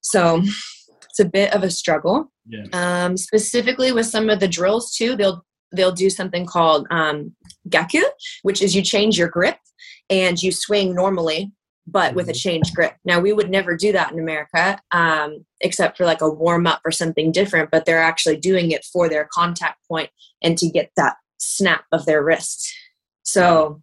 So 0.00 0.42
it's 1.12 1.20
a 1.20 1.26
bit 1.26 1.54
of 1.54 1.62
a 1.62 1.70
struggle. 1.70 2.32
Yeah. 2.48 2.64
Um, 2.72 3.18
specifically 3.18 3.92
with 3.92 4.06
some 4.06 4.30
of 4.30 4.40
the 4.40 4.48
drills 4.48 4.94
too, 4.94 5.14
they'll 5.14 5.44
they'll 5.74 5.92
do 5.92 6.08
something 6.08 6.46
called 6.46 6.86
um, 6.90 7.34
gaku, 7.68 8.02
which 8.42 8.62
is 8.62 8.74
you 8.74 8.82
change 8.82 9.18
your 9.18 9.28
grip 9.28 9.58
and 10.08 10.42
you 10.42 10.52
swing 10.52 10.94
normally, 10.94 11.52
but 11.86 12.14
with 12.14 12.28
a 12.28 12.32
mm-hmm. 12.32 12.38
changed 12.38 12.74
grip. 12.74 12.94
Now, 13.04 13.20
we 13.20 13.32
would 13.32 13.50
never 13.50 13.76
do 13.76 13.92
that 13.92 14.12
in 14.12 14.18
America, 14.18 14.78
um, 14.90 15.44
except 15.60 15.96
for 15.98 16.04
like 16.04 16.22
a 16.22 16.30
warm 16.30 16.66
up 16.66 16.80
or 16.84 16.90
something 16.90 17.30
different, 17.30 17.70
but 17.70 17.84
they're 17.84 18.02
actually 18.02 18.36
doing 18.36 18.70
it 18.70 18.84
for 18.84 19.08
their 19.08 19.28
contact 19.32 19.78
point 19.88 20.10
and 20.42 20.56
to 20.58 20.68
get 20.68 20.90
that 20.96 21.16
snap 21.38 21.84
of 21.92 22.06
their 22.06 22.22
wrist. 22.22 22.72
So, 23.22 23.82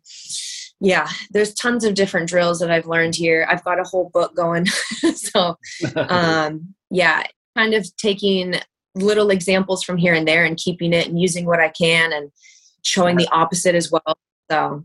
yeah, 0.80 1.08
there's 1.32 1.54
tons 1.54 1.84
of 1.84 1.94
different 1.94 2.30
drills 2.30 2.60
that 2.60 2.72
I've 2.72 2.88
learned 2.88 3.16
here. 3.16 3.46
I've 3.50 3.64
got 3.64 3.80
a 3.80 3.84
whole 3.84 4.10
book 4.14 4.36
going. 4.36 4.66
so, 5.16 5.58
um, 5.96 6.74
yeah, 6.90 7.24
kind 7.58 7.74
of 7.74 7.86
taking 7.98 8.56
little 8.96 9.30
examples 9.30 9.84
from 9.84 9.98
here 9.98 10.14
and 10.14 10.28
there 10.28 10.46
and 10.46 10.58
keeping 10.58 10.94
it 10.94 11.08
and 11.08 11.20
using 11.20 11.46
what 11.46 11.60
I 11.60 11.70
can 11.70 12.14
and 12.14 12.32
showing 12.84 13.18
the 13.18 13.28
opposite 13.32 13.76
as 13.76 13.92
well. 13.92 14.18
So, 14.50 14.84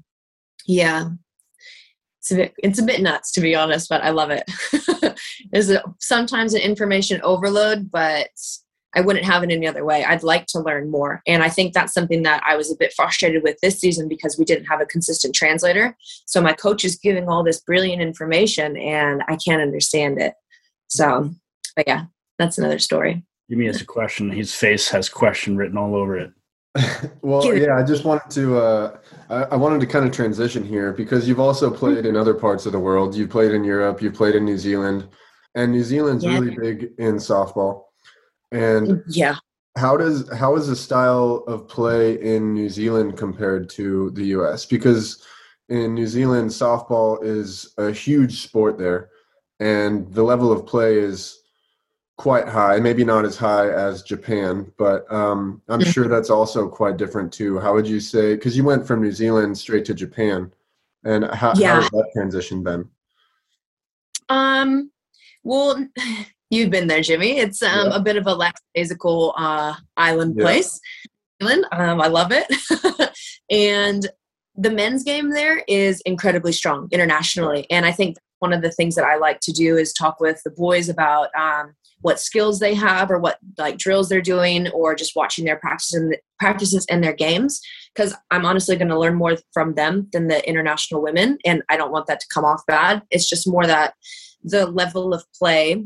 yeah, 0.66 1.10
it's 2.18 2.32
a 2.32 2.36
bit, 2.36 2.54
it's 2.58 2.78
a 2.78 2.84
bit 2.84 3.00
nuts 3.00 3.30
to 3.32 3.40
be 3.40 3.54
honest, 3.54 3.88
but 3.88 4.02
I 4.02 4.10
love 4.10 4.30
it. 4.30 4.50
There's 5.52 5.70
a, 5.70 5.82
sometimes 6.00 6.54
an 6.54 6.60
information 6.60 7.20
overload, 7.22 7.90
but 7.90 8.28
I 8.96 9.00
wouldn't 9.00 9.24
have 9.24 9.42
it 9.42 9.50
any 9.50 9.66
other 9.66 9.84
way. 9.84 10.04
I'd 10.04 10.22
like 10.22 10.46
to 10.46 10.60
learn 10.60 10.90
more. 10.90 11.22
And 11.26 11.42
I 11.42 11.48
think 11.48 11.72
that's 11.72 11.92
something 11.92 12.22
that 12.22 12.42
I 12.46 12.56
was 12.56 12.70
a 12.70 12.76
bit 12.76 12.92
frustrated 12.94 13.42
with 13.42 13.58
this 13.60 13.80
season 13.80 14.08
because 14.08 14.38
we 14.38 14.44
didn't 14.44 14.66
have 14.66 14.80
a 14.80 14.86
consistent 14.86 15.34
translator. 15.34 15.96
So 16.26 16.40
my 16.40 16.52
coach 16.52 16.84
is 16.84 16.96
giving 16.96 17.28
all 17.28 17.42
this 17.42 17.60
brilliant 17.60 18.02
information 18.02 18.76
and 18.76 19.22
I 19.28 19.36
can't 19.36 19.62
understand 19.62 20.20
it. 20.20 20.34
So, 20.88 21.30
but 21.76 21.86
yeah, 21.88 22.04
that's 22.38 22.58
another 22.58 22.78
story. 22.78 23.24
Give 23.48 23.58
me 23.58 23.68
as 23.68 23.80
a 23.80 23.86
question. 23.86 24.30
His 24.30 24.54
face 24.54 24.88
has 24.88 25.08
question 25.08 25.56
written 25.56 25.76
all 25.76 25.94
over 25.94 26.16
it. 26.16 26.32
well, 27.22 27.54
yeah, 27.54 27.76
I 27.76 27.84
just 27.84 28.04
wanted 28.04 28.30
to, 28.32 28.58
uh, 28.58 28.96
I, 29.30 29.42
I 29.42 29.56
wanted 29.56 29.80
to 29.80 29.86
kind 29.86 30.04
of 30.04 30.12
transition 30.12 30.64
here 30.64 30.92
because 30.92 31.28
you've 31.28 31.40
also 31.40 31.70
played 31.70 32.04
in 32.04 32.16
other 32.16 32.34
parts 32.34 32.66
of 32.66 32.72
the 32.72 32.80
world. 32.80 33.14
You've 33.14 33.30
played 33.30 33.52
in 33.52 33.62
Europe, 33.62 34.02
you've 34.02 34.14
played 34.14 34.34
in 34.34 34.44
New 34.44 34.58
Zealand, 34.58 35.08
and 35.54 35.70
New 35.70 35.84
Zealand's 35.84 36.24
yeah. 36.24 36.38
really 36.38 36.56
big 36.56 36.90
in 36.98 37.16
softball. 37.16 37.84
And 38.54 39.02
yeah, 39.08 39.36
how 39.76 39.96
does 39.96 40.32
how 40.32 40.54
is 40.56 40.68
the 40.68 40.76
style 40.76 41.44
of 41.48 41.66
play 41.66 42.20
in 42.22 42.54
New 42.54 42.68
Zealand 42.68 43.18
compared 43.18 43.68
to 43.70 44.10
the 44.12 44.26
U.S. 44.26 44.64
Because 44.64 45.22
in 45.68 45.94
New 45.94 46.06
Zealand, 46.06 46.50
softball 46.50 47.22
is 47.22 47.74
a 47.78 47.90
huge 47.90 48.42
sport 48.42 48.78
there, 48.78 49.10
and 49.58 50.12
the 50.14 50.22
level 50.22 50.52
of 50.52 50.66
play 50.66 50.98
is 50.98 51.40
quite 52.16 52.46
high. 52.46 52.78
Maybe 52.78 53.04
not 53.04 53.24
as 53.24 53.36
high 53.36 53.68
as 53.70 54.04
Japan, 54.04 54.70
but 54.78 55.12
um, 55.12 55.60
I'm 55.68 55.80
mm-hmm. 55.80 55.90
sure 55.90 56.06
that's 56.06 56.30
also 56.30 56.68
quite 56.68 56.96
different 56.96 57.32
too. 57.32 57.58
How 57.58 57.74
would 57.74 57.88
you 57.88 57.98
say? 57.98 58.34
Because 58.34 58.56
you 58.56 58.62
went 58.62 58.86
from 58.86 59.02
New 59.02 59.12
Zealand 59.12 59.58
straight 59.58 59.84
to 59.86 59.94
Japan, 59.94 60.52
and 61.02 61.24
how, 61.24 61.54
yeah. 61.56 61.74
how 61.74 61.80
has 61.80 61.90
that 61.90 62.10
transition 62.14 62.62
been? 62.62 62.88
Um. 64.28 64.92
Well, 65.42 65.86
You've 66.54 66.70
been 66.70 66.86
there, 66.86 67.00
Jimmy. 67.00 67.38
It's 67.38 67.62
um, 67.62 67.88
yeah. 67.88 67.96
a 67.96 68.00
bit 68.00 68.16
of 68.16 68.28
a 68.28 68.34
lackadaisical 68.34 69.34
uh, 69.36 69.74
island 69.96 70.36
yeah. 70.36 70.44
place. 70.44 70.80
Um, 71.42 72.00
I 72.00 72.06
love 72.06 72.30
it. 72.30 73.12
and 73.50 74.08
the 74.54 74.70
men's 74.70 75.02
game 75.02 75.30
there 75.30 75.64
is 75.66 76.00
incredibly 76.02 76.52
strong 76.52 76.88
internationally. 76.92 77.66
And 77.70 77.84
I 77.84 77.90
think 77.90 78.18
one 78.38 78.52
of 78.52 78.62
the 78.62 78.70
things 78.70 78.94
that 78.94 79.04
I 79.04 79.16
like 79.16 79.40
to 79.40 79.52
do 79.52 79.76
is 79.76 79.92
talk 79.92 80.20
with 80.20 80.40
the 80.44 80.50
boys 80.52 80.88
about 80.88 81.28
um, 81.36 81.74
what 82.02 82.20
skills 82.20 82.60
they 82.60 82.74
have 82.74 83.10
or 83.10 83.18
what 83.18 83.38
like 83.58 83.76
drills 83.76 84.08
they're 84.08 84.20
doing 84.20 84.68
or 84.68 84.94
just 84.94 85.16
watching 85.16 85.44
their 85.44 85.56
practices 85.56 86.00
and 86.00 86.16
practices 86.38 86.86
and 86.88 87.02
their 87.02 87.14
games 87.14 87.60
because 87.94 88.14
I'm 88.30 88.44
honestly 88.44 88.76
going 88.76 88.88
to 88.88 88.98
learn 88.98 89.16
more 89.16 89.38
from 89.52 89.74
them 89.74 90.08
than 90.12 90.28
the 90.28 90.46
international 90.48 91.02
women 91.02 91.38
and 91.44 91.64
I 91.68 91.76
don't 91.76 91.90
want 91.90 92.06
that 92.06 92.20
to 92.20 92.26
come 92.32 92.44
off 92.44 92.62
bad. 92.68 93.02
It's 93.10 93.28
just 93.28 93.48
more 93.48 93.66
that 93.66 93.94
the 94.44 94.66
level 94.66 95.14
of 95.14 95.24
play 95.36 95.82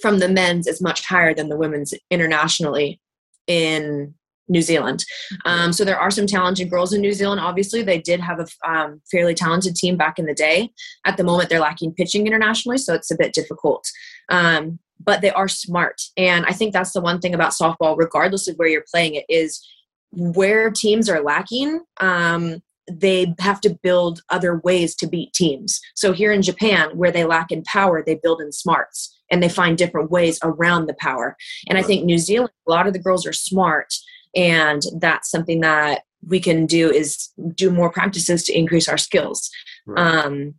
from 0.00 0.18
the 0.18 0.28
men's 0.28 0.66
is 0.66 0.82
much 0.82 1.06
higher 1.06 1.34
than 1.34 1.48
the 1.48 1.56
women's 1.56 1.94
internationally 2.10 3.00
in 3.46 4.14
New 4.48 4.62
Zealand. 4.62 5.04
Um, 5.44 5.72
so 5.72 5.84
there 5.84 5.98
are 5.98 6.10
some 6.10 6.26
talented 6.26 6.70
girls 6.70 6.92
in 6.92 7.00
New 7.00 7.12
Zealand. 7.12 7.40
Obviously, 7.40 7.82
they 7.82 7.98
did 7.98 8.20
have 8.20 8.40
a 8.40 8.70
um, 8.70 9.00
fairly 9.10 9.34
talented 9.34 9.74
team 9.74 9.96
back 9.96 10.18
in 10.18 10.26
the 10.26 10.34
day. 10.34 10.70
At 11.06 11.16
the 11.16 11.24
moment, 11.24 11.48
they're 11.48 11.60
lacking 11.60 11.94
pitching 11.94 12.26
internationally, 12.26 12.78
so 12.78 12.94
it's 12.94 13.10
a 13.10 13.16
bit 13.16 13.32
difficult. 13.32 13.88
Um, 14.28 14.78
but 15.04 15.20
they 15.20 15.30
are 15.30 15.48
smart, 15.48 16.00
and 16.16 16.44
I 16.46 16.52
think 16.52 16.72
that's 16.72 16.92
the 16.92 17.00
one 17.00 17.20
thing 17.20 17.34
about 17.34 17.52
softball. 17.52 17.96
Regardless 17.96 18.46
of 18.46 18.56
where 18.56 18.68
you're 18.68 18.84
playing 18.92 19.14
it, 19.14 19.24
is 19.28 19.64
where 20.10 20.70
teams 20.70 21.08
are 21.08 21.22
lacking. 21.22 21.80
Um, 22.00 22.62
they 22.90 23.34
have 23.38 23.60
to 23.60 23.78
build 23.82 24.22
other 24.28 24.58
ways 24.58 24.94
to 24.96 25.06
beat 25.06 25.32
teams. 25.32 25.80
So 25.94 26.12
here 26.12 26.32
in 26.32 26.42
Japan, 26.42 26.96
where 26.96 27.12
they 27.12 27.24
lack 27.24 27.52
in 27.52 27.62
power, 27.62 28.02
they 28.04 28.16
build 28.16 28.40
in 28.40 28.50
smarts 28.50 29.21
and 29.32 29.42
they 29.42 29.48
find 29.48 29.76
different 29.76 30.10
ways 30.10 30.38
around 30.44 30.86
the 30.86 30.94
power. 30.94 31.36
And 31.68 31.78
I 31.78 31.82
think 31.82 32.04
New 32.04 32.18
Zealand, 32.18 32.50
a 32.68 32.70
lot 32.70 32.86
of 32.86 32.92
the 32.92 33.00
girls 33.00 33.26
are 33.26 33.32
smart, 33.32 33.92
and 34.36 34.82
that's 35.00 35.30
something 35.30 35.60
that 35.60 36.02
we 36.24 36.38
can 36.38 36.66
do 36.66 36.90
is 36.90 37.30
do 37.54 37.70
more 37.70 37.90
practices 37.90 38.44
to 38.44 38.56
increase 38.56 38.88
our 38.88 38.98
skills 38.98 39.50
right. 39.86 40.24
um, 40.24 40.54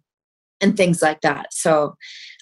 and 0.60 0.76
things 0.76 1.02
like 1.02 1.22
that. 1.22 1.54
So 1.54 1.96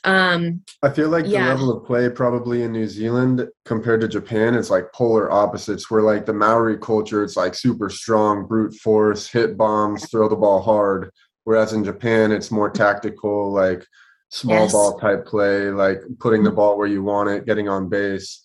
um, 0.04 0.64
I 0.82 0.90
feel 0.90 1.10
like 1.10 1.26
yeah. 1.28 1.44
the 1.44 1.50
level 1.50 1.78
of 1.78 1.86
play 1.86 2.10
probably 2.10 2.64
in 2.64 2.72
New 2.72 2.88
Zealand 2.88 3.48
compared 3.66 4.02
to 4.02 4.08
Japan 4.08 4.56
is 4.56 4.72
like 4.72 4.92
polar 4.94 5.32
opposites. 5.32 5.92
Where 5.92 6.02
like 6.02 6.26
the 6.26 6.34
Maori 6.34 6.78
culture, 6.78 7.24
it's 7.24 7.38
like 7.38 7.54
super 7.54 7.90
strong, 7.90 8.48
brute 8.48 8.74
force, 8.76 9.28
hit 9.28 9.58
bombs, 9.58 10.10
throw 10.10 10.28
the 10.28 10.36
ball 10.36 10.62
hard. 10.62 11.12
Whereas 11.44 11.74
in 11.74 11.84
Japan, 11.84 12.32
it's 12.32 12.52
more 12.52 12.70
tactical, 12.70 13.52
like 13.52 13.86
small 14.32 14.62
yes. 14.62 14.72
ball 14.72 14.98
type 14.98 15.26
play, 15.26 15.70
like 15.70 16.02
putting 16.20 16.44
the 16.44 16.50
mm-hmm. 16.50 16.56
ball 16.56 16.78
where 16.78 16.88
you 16.88 17.04
want 17.04 17.30
it, 17.30 17.46
getting 17.46 17.70
on 17.70 17.90
base. 17.90 18.44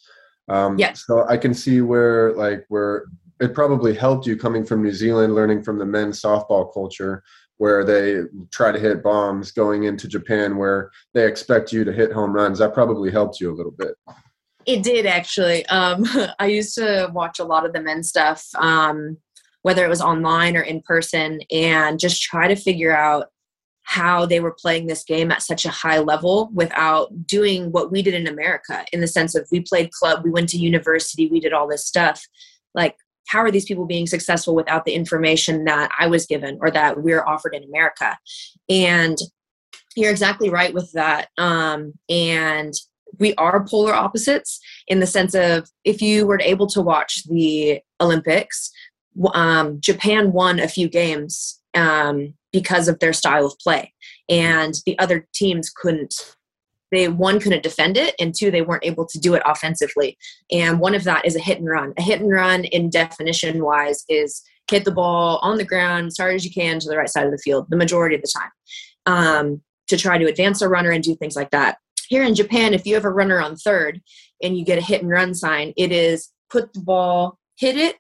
Um, 0.49 0.79
yeah. 0.79 0.93
So 0.93 1.27
I 1.29 1.37
can 1.37 1.55
see 1.55 1.81
where 1.81 2.35
like 2.35 2.65
where 2.69 3.07
it 3.41 3.55
probably 3.55 3.95
helped 3.95 4.27
you 4.27 4.37
coming 4.37 4.65
from 4.65 4.83
New 4.83 4.93
Zealand, 4.93 5.35
learning 5.35 5.63
from 5.63 5.79
the 5.79 5.87
men's 5.87 6.21
softball 6.21 6.73
culture 6.73 7.23
where 7.59 7.85
they 7.85 8.21
try 8.51 8.71
to 8.71 8.79
hit 8.79 9.03
bombs, 9.03 9.51
going 9.51 9.85
into 9.85 10.07
Japan 10.07 10.57
where 10.59 10.91
they 11.15 11.27
expect 11.27 11.73
you 11.73 11.85
to 11.85 11.93
hit 11.93 12.13
home 12.13 12.33
runs. 12.33 12.59
That 12.59 12.75
probably 12.75 13.11
helped 13.11 13.41
you 13.41 13.51
a 13.51 13.57
little 13.57 13.73
bit. 13.73 13.95
It 14.67 14.83
did 14.83 15.07
actually. 15.07 15.65
Um, 15.67 16.05
I 16.39 16.47
used 16.47 16.75
to 16.77 17.11
watch 17.15 17.39
a 17.39 17.45
lot 17.45 17.65
of 17.65 17.73
the 17.73 17.81
men's 17.81 18.09
stuff, 18.09 18.45
um, 18.57 19.17
whether 19.63 19.85
it 19.85 19.89
was 19.89 20.03
online 20.03 20.57
or 20.57 20.63
in 20.63 20.83
person, 20.83 21.41
and 21.51 21.99
just 21.99 22.23
try 22.23 22.49
to 22.49 22.57
figure 22.57 22.95
out 22.95 23.29
how 23.87 24.27
they 24.27 24.41
were 24.41 24.53
playing 24.53 24.87
this 24.87 25.05
game 25.05 25.31
at 25.31 25.43
such 25.43 25.65
a 25.65 25.71
high 25.71 26.01
level 26.01 26.51
without 26.53 27.27
doing 27.27 27.71
what 27.71 27.93
we 27.93 28.03
did 28.03 28.15
in 28.15 28.27
America 28.27 28.85
in 28.93 29.01
the 29.01 29.07
sense 29.07 29.35
of 29.37 29.47
we 29.53 29.61
played 29.61 29.93
club, 29.93 30.25
we 30.25 30.31
went 30.31 30.49
to 30.49 30.59
university, 30.59 31.29
we 31.29 31.39
did 31.39 31.53
all 31.53 31.69
this 31.69 31.87
stuff. 31.87 32.21
Like, 32.75 32.97
how 33.29 33.39
are 33.39 33.51
these 33.51 33.65
people 33.65 33.87
being 33.87 34.09
successful 34.09 34.57
without 34.57 34.85
the 34.85 34.95
information 34.95 35.65
that 35.65 35.91
I 35.99 36.09
was 36.09 36.27
given 36.27 36.59
or 36.61 36.71
that 36.73 37.01
we're 37.01 37.25
offered 37.25 37.55
in 37.55 37.63
America? 37.63 38.19
And 38.69 39.17
you're 39.95 40.11
exactly 40.11 40.51
right 40.51 40.75
with 40.75 40.91
that. 40.93 41.29
Um, 41.39 41.93
and 42.09 42.75
we 43.21 43.35
are 43.37 43.65
polar 43.65 43.95
opposites 43.95 44.59
in 44.89 44.99
the 44.99 45.07
sense 45.07 45.35
of 45.35 45.71
if 45.85 46.03
you 46.03 46.27
were 46.27 46.41
able 46.43 46.67
to 46.69 46.83
watch 46.83 47.23
the 47.29 47.81
Olympics, 48.01 48.73
um, 49.33 49.81
Japan 49.81 50.33
won 50.33 50.59
a 50.59 50.69
few 50.69 50.89
games 50.89 51.61
um, 51.75 52.35
because 52.57 52.89
of 52.89 52.99
their 53.01 53.13
style 53.13 53.45
of 53.45 53.59
play. 53.59 53.93
And 54.31 54.73
the 54.87 54.99
other 54.99 55.29
teams 55.35 55.69
couldn't 55.69 56.15
they 56.91 57.09
one 57.09 57.39
couldn't 57.39 57.65
defend 57.65 57.97
it 57.99 58.15
and 58.19 58.33
two 58.33 58.51
they 58.51 58.63
weren't 58.63 58.85
able 58.85 59.05
to 59.05 59.19
do 59.19 59.35
it 59.35 59.43
offensively. 59.45 60.17
And 60.51 60.81
one 60.81 60.95
of 60.95 61.05
that 61.05 61.27
is 61.27 61.37
a 61.37 61.41
hit 61.41 61.59
and 61.59 61.69
run. 61.69 61.93
A 61.99 62.03
hit 62.03 62.21
and 62.21 62.31
run 62.31 62.65
in 62.65 62.89
definition 62.89 63.63
wise 63.63 64.05
is 64.09 64.43
hit 64.71 64.87
the 64.87 64.93
ball 64.93 65.39
on 65.43 65.59
the 65.59 65.65
ground 65.65 66.07
as 66.07 66.17
hard 66.17 66.35
as 66.35 66.45
you 66.47 66.51
can 66.51 66.79
to 66.79 66.89
the 66.89 66.97
right 66.97 67.11
side 67.11 67.27
of 67.27 67.33
the 67.33 67.39
field 67.39 67.67
the 67.69 67.77
majority 67.77 68.17
of 68.17 68.23
the 68.23 68.33
time 68.35 68.51
um, 69.05 69.61
to 69.89 69.99
try 69.99 70.17
to 70.17 70.27
advance 70.27 70.63
a 70.63 70.69
runner 70.69 70.93
and 70.93 71.05
do 71.05 71.15
things 71.17 71.37
like 71.37 71.51
that. 71.51 71.77
Here 72.09 72.23
in 72.23 72.35
japan 72.35 72.73
if 72.73 72.87
you 72.87 72.95
have 72.95 73.05
a 73.05 73.11
runner 73.11 73.39
on 73.43 73.57
third 73.57 74.01
and 74.43 74.57
you 74.57 74.65
get 74.65 74.79
a 74.79 74.89
hit 74.91 75.03
and 75.03 75.11
run 75.11 75.35
sign 75.35 75.75
it 75.77 75.93
is 75.93 76.33
put 76.49 76.73
the 76.73 76.81
ball 76.81 77.39
hit 77.59 77.77
it 77.77 77.97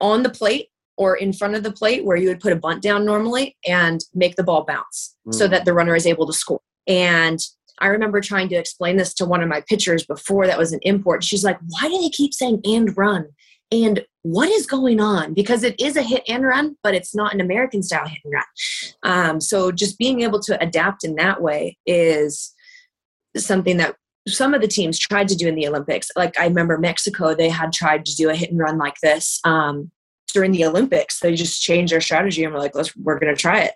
on 0.00 0.22
the 0.22 0.30
plate 0.30 0.69
or 1.00 1.16
in 1.16 1.32
front 1.32 1.54
of 1.54 1.62
the 1.62 1.72
plate 1.72 2.04
where 2.04 2.18
you 2.18 2.28
would 2.28 2.40
put 2.40 2.52
a 2.52 2.56
bunt 2.56 2.82
down 2.82 3.06
normally 3.06 3.56
and 3.66 4.04
make 4.14 4.36
the 4.36 4.44
ball 4.44 4.66
bounce 4.66 5.16
mm. 5.26 5.32
so 5.32 5.48
that 5.48 5.64
the 5.64 5.72
runner 5.72 5.96
is 5.96 6.06
able 6.06 6.26
to 6.26 6.32
score. 6.32 6.60
And 6.86 7.38
I 7.78 7.86
remember 7.86 8.20
trying 8.20 8.50
to 8.50 8.56
explain 8.56 8.98
this 8.98 9.14
to 9.14 9.24
one 9.24 9.42
of 9.42 9.48
my 9.48 9.62
pitchers 9.62 10.04
before 10.04 10.46
that 10.46 10.58
was 10.58 10.74
an 10.74 10.80
import. 10.82 11.24
She's 11.24 11.42
like, 11.42 11.58
why 11.70 11.88
do 11.88 11.98
they 11.98 12.10
keep 12.10 12.34
saying 12.34 12.60
and 12.64 12.94
run? 12.98 13.28
And 13.72 14.04
what 14.24 14.50
is 14.50 14.66
going 14.66 15.00
on? 15.00 15.32
Because 15.32 15.62
it 15.62 15.80
is 15.80 15.96
a 15.96 16.02
hit 16.02 16.22
and 16.28 16.44
run, 16.44 16.76
but 16.82 16.94
it's 16.94 17.14
not 17.14 17.32
an 17.32 17.40
American 17.40 17.82
style 17.82 18.06
hit 18.06 18.18
and 18.22 18.34
run. 18.34 18.44
Um, 19.02 19.40
so 19.40 19.72
just 19.72 19.96
being 19.96 20.20
able 20.20 20.40
to 20.40 20.62
adapt 20.62 21.02
in 21.02 21.14
that 21.14 21.40
way 21.40 21.78
is 21.86 22.52
something 23.38 23.78
that 23.78 23.96
some 24.28 24.52
of 24.52 24.60
the 24.60 24.68
teams 24.68 24.98
tried 24.98 25.28
to 25.28 25.34
do 25.34 25.48
in 25.48 25.54
the 25.54 25.66
Olympics. 25.66 26.10
Like 26.14 26.38
I 26.38 26.44
remember 26.44 26.76
Mexico, 26.76 27.34
they 27.34 27.48
had 27.48 27.72
tried 27.72 28.04
to 28.04 28.14
do 28.16 28.28
a 28.28 28.34
hit 28.34 28.50
and 28.50 28.58
run 28.58 28.76
like 28.76 28.96
this 29.02 29.40
um, 29.46 29.90
during 30.32 30.52
the 30.52 30.64
Olympics. 30.64 31.20
They 31.20 31.34
just 31.34 31.62
changed 31.62 31.92
their 31.92 32.00
strategy 32.00 32.44
and 32.44 32.52
were 32.52 32.60
like, 32.60 32.74
"Let's 32.74 32.94
we're 32.96 33.18
going 33.18 33.34
to 33.34 33.40
try 33.40 33.60
it." 33.60 33.74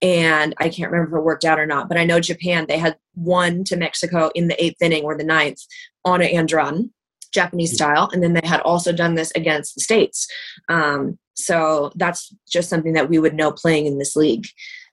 And 0.00 0.54
I 0.58 0.68
can't 0.68 0.90
remember 0.90 1.16
if 1.16 1.20
it 1.20 1.24
worked 1.24 1.44
out 1.44 1.60
or 1.60 1.66
not, 1.66 1.88
but 1.88 1.96
I 1.96 2.04
know 2.04 2.18
Japan 2.18 2.66
they 2.68 2.78
had 2.78 2.96
won 3.14 3.62
to 3.64 3.76
Mexico 3.76 4.30
in 4.34 4.48
the 4.48 4.62
eighth 4.62 4.82
inning 4.82 5.04
or 5.04 5.16
the 5.16 5.24
ninth 5.24 5.60
on 6.04 6.20
an 6.20 6.28
and 6.28 6.50
run, 6.50 6.90
Japanese 7.32 7.74
style, 7.74 8.10
and 8.12 8.22
then 8.22 8.32
they 8.32 8.46
had 8.46 8.60
also 8.60 8.92
done 8.92 9.14
this 9.14 9.30
against 9.36 9.74
the 9.74 9.80
states. 9.80 10.26
Um, 10.68 11.18
so 11.34 11.92
that's 11.94 12.34
just 12.50 12.68
something 12.68 12.92
that 12.94 13.08
we 13.08 13.18
would 13.18 13.34
know 13.34 13.52
playing 13.52 13.86
in 13.86 13.98
this 13.98 14.16
league. 14.16 14.46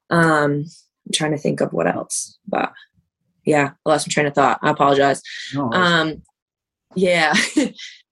Um, 0.10 0.66
I'm 1.06 1.12
trying 1.14 1.32
to 1.32 1.38
think 1.38 1.60
of 1.62 1.74
what 1.74 1.88
else, 1.88 2.38
but 2.48 2.72
yeah, 3.46 3.72
I 3.86 3.90
lost 3.90 4.08
my 4.08 4.12
train 4.12 4.28
of 4.28 4.36
thought. 4.36 4.60
I 4.62 4.70
apologize. 4.70 5.22
No, 5.54 5.72
Um, 5.74 6.22
yeah. 6.96 7.34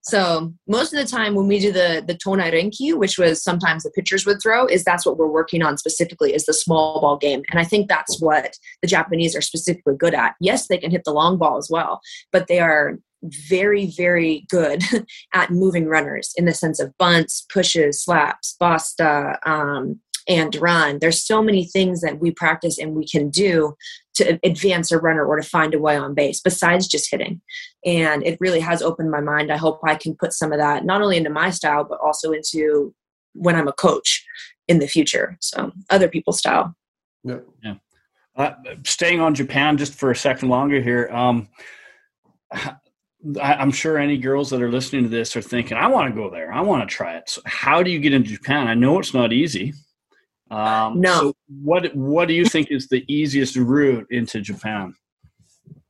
so 0.08 0.54
most 0.68 0.94
of 0.94 1.00
the 1.00 1.10
time 1.10 1.36
when 1.36 1.48
we 1.48 1.60
do 1.60 1.72
the 1.72 2.04
the 2.06 2.16
tonai 2.16 2.52
renkyu, 2.54 2.98
which 2.98 3.18
was 3.18 3.44
sometimes 3.44 3.84
the 3.84 3.92
pitchers 3.92 4.26
would 4.26 4.42
throw, 4.42 4.66
is 4.66 4.84
that's 4.84 5.06
what 5.06 5.18
we're 5.18 5.28
working 5.28 5.62
on 5.62 5.78
specifically 5.78 6.34
is 6.34 6.46
the 6.46 6.54
small 6.54 7.02
ball 7.02 7.18
game, 7.18 7.44
and 7.52 7.60
I 7.60 7.66
think 7.66 7.90
that's 7.90 8.22
what 8.22 8.54
the 8.82 8.88
Japanese 8.88 9.36
are 9.36 9.42
specifically 9.42 9.96
good 9.98 10.14
at. 10.14 10.36
Yes, 10.40 10.68
they 10.68 10.78
can 10.78 10.92
hit 10.92 11.04
the 11.04 11.12
long 11.12 11.38
ball 11.38 11.58
as 11.58 11.68
well, 11.70 12.00
but 12.32 12.48
they 12.48 12.60
are 12.60 13.00
very 13.24 13.88
very 13.98 14.46
good 14.50 14.84
at 15.34 15.52
moving 15.52 15.88
runners 15.88 16.32
in 16.38 16.46
the 16.46 16.54
sense 16.54 16.80
of 16.80 16.98
bunts, 16.98 17.46
pushes, 17.52 18.04
slaps, 18.04 18.56
basta. 18.60 19.38
Um, 19.46 20.00
and 20.28 20.56
run. 20.58 21.00
There's 21.00 21.24
so 21.24 21.42
many 21.42 21.66
things 21.66 22.02
that 22.02 22.20
we 22.20 22.32
practice 22.32 22.78
and 22.78 22.96
we 22.96 23.08
can 23.08 23.30
do 23.30 23.76
to 24.16 24.40
advance 24.44 24.92
a 24.92 24.98
runner 24.98 25.26
or 25.26 25.38
to 25.38 25.48
find 25.48 25.74
a 25.74 25.80
way 25.80 25.96
on 25.96 26.14
base 26.14 26.42
besides 26.42 26.88
just 26.88 27.10
hitting. 27.10 27.42
And 27.86 28.26
it 28.26 28.38
really 28.42 28.60
has 28.60 28.82
opened 28.82 29.12
my 29.12 29.22
mind. 29.22 29.52
I 29.52 29.58
hope 29.58 29.80
I 29.84 29.96
can 29.96 30.16
put 30.16 30.34
some 30.34 30.52
of 30.52 30.60
that 30.60 30.86
not 30.86 31.02
only 31.02 31.18
into 31.18 31.30
my 31.30 31.50
style, 31.50 31.84
but 31.84 32.00
also 32.02 32.32
into 32.32 32.94
when 33.34 33.56
I'm 33.56 33.68
a 33.68 33.74
coach 33.74 34.26
in 34.68 34.80
the 34.80 34.88
future. 34.88 35.38
So 35.40 35.72
other 35.90 36.10
people's 36.10 36.40
style. 36.40 36.76
Yeah. 37.64 37.76
Uh, 38.36 38.54
staying 38.86 39.20
on 39.20 39.34
Japan 39.34 39.78
just 39.78 39.94
for 39.94 40.12
a 40.12 40.16
second 40.16 40.50
longer 40.50 40.82
here. 40.82 41.10
Um, 41.12 41.48
I, 42.52 42.76
I'm 43.56 43.72
sure 43.72 43.98
any 43.98 44.18
girls 44.18 44.50
that 44.52 44.62
are 44.62 44.72
listening 44.72 45.04
to 45.04 45.10
this 45.10 45.36
are 45.36 45.42
thinking, 45.42 45.76
"I 45.76 45.88
want 45.88 46.14
to 46.14 46.22
go 46.22 46.30
there. 46.30 46.54
I 46.54 46.62
want 46.62 46.88
to 46.88 46.96
try 46.96 47.18
it." 47.18 47.30
So 47.30 47.42
how 47.46 47.82
do 47.82 47.90
you 47.90 48.00
get 48.00 48.14
into 48.14 48.30
Japan? 48.30 48.68
I 48.68 48.76
know 48.76 49.00
it's 49.00 49.14
not 49.14 49.34
easy. 49.34 49.74
Um, 50.50 51.02
No. 51.02 51.20
so 51.20 51.34
what 51.62 51.94
What 51.96 52.28
do 52.28 52.34
you 52.34 52.46
think 52.46 52.72
is 52.72 52.88
the 52.88 53.04
easiest 53.08 53.56
route 53.56 54.08
into 54.10 54.42
Japan? 54.42 54.94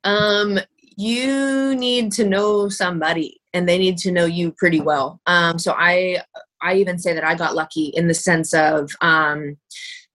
Um, 0.03 0.59
you 0.95 1.75
need 1.75 2.11
to 2.13 2.25
know 2.25 2.69
somebody 2.69 3.39
and 3.53 3.67
they 3.67 3.77
need 3.77 3.97
to 3.99 4.11
know 4.11 4.25
you 4.25 4.51
pretty 4.51 4.79
well. 4.79 5.19
Um, 5.27 5.59
so 5.59 5.73
I 5.77 6.21
I 6.61 6.75
even 6.75 6.97
say 6.97 7.13
that 7.13 7.23
I 7.23 7.35
got 7.35 7.55
lucky 7.55 7.87
in 7.87 8.07
the 8.07 8.13
sense 8.15 8.53
of 8.53 8.89
um, 9.01 9.57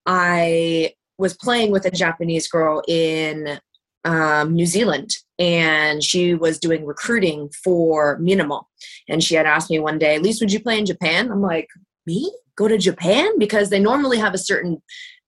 I 0.07 0.95
was 1.19 1.35
playing 1.35 1.71
with 1.71 1.85
a 1.87 1.91
Japanese 1.91 2.49
girl 2.49 2.83
in 2.89 3.61
um, 4.05 4.55
New 4.55 4.67
Zealand 4.67 5.15
and 5.39 6.03
she 6.03 6.35
was 6.35 6.59
doing 6.59 6.85
recruiting 6.85 7.49
for 7.63 8.19
Minimal. 8.19 8.69
And 9.09 9.23
she 9.23 9.37
had 9.37 9.47
asked 9.47 9.71
me 9.71 9.79
one 9.79 9.99
day, 9.99 10.19
Lise, 10.19 10.41
would 10.41 10.53
you 10.53 10.61
play 10.61 10.79
in 10.79 10.87
Japan? 10.87 11.31
I'm 11.31 11.43
like, 11.43 11.69
me? 12.07 12.33
Go 12.57 12.69
to 12.69 12.79
Japan? 12.79 13.39
Because 13.39 13.71
they 13.71 13.81
normally 13.81 14.19
have 14.19 14.35
a 14.35 14.39
certain 14.39 14.83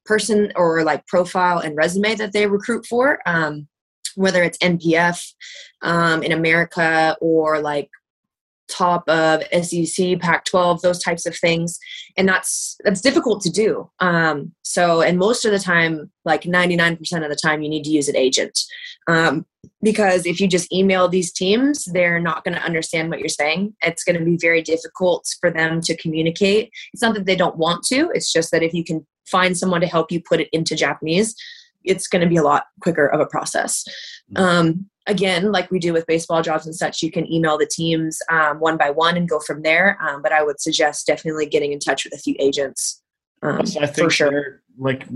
person 0.04 0.52
or 0.56 0.82
like 0.84 1.06
profile 1.06 1.58
and 1.58 1.76
resume 1.76 2.14
that 2.16 2.32
they 2.32 2.46
recruit 2.46 2.86
for. 2.86 3.20
Um, 3.26 3.68
whether 4.16 4.42
it's 4.42 4.58
NPF 4.58 5.32
um, 5.82 6.22
in 6.22 6.32
America 6.32 7.16
or 7.20 7.60
like 7.60 7.90
top 8.68 9.08
of 9.08 9.42
SEC, 9.62 10.18
Pac-12, 10.20 10.80
those 10.80 11.02
types 11.02 11.26
of 11.26 11.36
things, 11.36 11.78
and 12.16 12.28
that's 12.28 12.76
that's 12.84 13.00
difficult 13.00 13.42
to 13.42 13.50
do. 13.50 13.90
Um, 14.00 14.52
so, 14.62 15.02
and 15.02 15.18
most 15.18 15.44
of 15.44 15.52
the 15.52 15.58
time, 15.58 16.10
like 16.24 16.42
99% 16.42 16.98
of 17.22 17.30
the 17.30 17.38
time, 17.42 17.62
you 17.62 17.68
need 17.68 17.84
to 17.84 17.90
use 17.90 18.08
an 18.08 18.16
agent 18.16 18.58
um, 19.08 19.46
because 19.82 20.26
if 20.26 20.40
you 20.40 20.48
just 20.48 20.72
email 20.72 21.08
these 21.08 21.32
teams, 21.32 21.84
they're 21.86 22.20
not 22.20 22.44
going 22.44 22.54
to 22.54 22.62
understand 22.62 23.10
what 23.10 23.20
you're 23.20 23.28
saying. 23.28 23.74
It's 23.82 24.04
going 24.04 24.18
to 24.18 24.24
be 24.24 24.38
very 24.40 24.62
difficult 24.62 25.26
for 25.40 25.50
them 25.50 25.80
to 25.82 25.96
communicate. 25.96 26.70
It's 26.92 27.02
not 27.02 27.14
that 27.14 27.26
they 27.26 27.36
don't 27.36 27.56
want 27.56 27.84
to; 27.86 28.10
it's 28.14 28.32
just 28.32 28.50
that 28.52 28.62
if 28.62 28.72
you 28.72 28.84
can 28.84 29.06
find 29.26 29.56
someone 29.56 29.80
to 29.80 29.86
help 29.86 30.12
you 30.12 30.20
put 30.20 30.40
it 30.40 30.48
into 30.52 30.76
Japanese, 30.76 31.34
it's 31.84 32.08
going 32.08 32.22
to 32.22 32.28
be 32.28 32.36
a 32.36 32.42
lot 32.42 32.64
quicker 32.80 33.06
of 33.06 33.20
a 33.20 33.26
process. 33.26 33.84
Um, 34.36 34.88
again, 35.06 35.52
like 35.52 35.70
we 35.70 35.78
do 35.78 35.92
with 35.92 36.06
baseball 36.06 36.42
jobs 36.42 36.66
and 36.66 36.74
such, 36.74 37.02
you 37.02 37.10
can 37.10 37.30
email 37.30 37.58
the 37.58 37.66
teams 37.66 38.20
um, 38.30 38.60
one 38.60 38.76
by 38.76 38.90
one 38.90 39.16
and 39.16 39.28
go 39.28 39.40
from 39.40 39.62
there. 39.62 39.98
Um, 40.00 40.22
but 40.22 40.32
I 40.32 40.42
would 40.42 40.60
suggest 40.60 41.06
definitely 41.06 41.46
getting 41.46 41.72
in 41.72 41.78
touch 41.78 42.04
with 42.04 42.14
a 42.14 42.18
few 42.18 42.34
agents 42.38 43.02
um, 43.44 43.66
So 43.66 43.80
I 43.80 43.86
think 43.86 44.06
for 44.06 44.10
sure. 44.10 44.62
like 44.78 45.06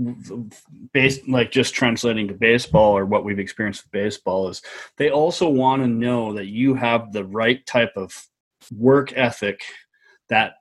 based 0.93 1.27
like 1.27 1.51
just 1.51 1.73
translating 1.73 2.27
to 2.27 2.33
baseball 2.33 2.95
or 2.95 3.05
what 3.05 3.25
we've 3.25 3.39
experienced 3.39 3.83
with 3.83 3.91
baseball 3.91 4.49
is 4.49 4.61
they 4.97 5.09
also 5.09 5.49
want 5.49 5.81
to 5.81 5.87
know 5.87 6.33
that 6.33 6.45
you 6.45 6.75
have 6.75 7.11
the 7.11 7.25
right 7.25 7.65
type 7.65 7.91
of 7.95 8.27
work 8.77 9.11
ethic 9.15 9.61
that 10.29 10.53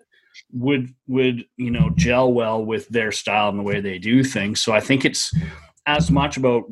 would 0.51 0.95
would 1.07 1.45
you 1.59 1.71
know 1.71 1.91
gel 1.95 2.33
well 2.33 2.65
with 2.65 2.89
their 2.89 3.13
style 3.13 3.51
and 3.51 3.59
the 3.59 3.63
way 3.63 3.81
they 3.81 3.99
do 3.99 4.25
things 4.25 4.63
so 4.63 4.73
i 4.73 4.81
think 4.81 5.05
it's 5.05 5.35
as 5.89 6.11
much 6.11 6.37
about 6.37 6.65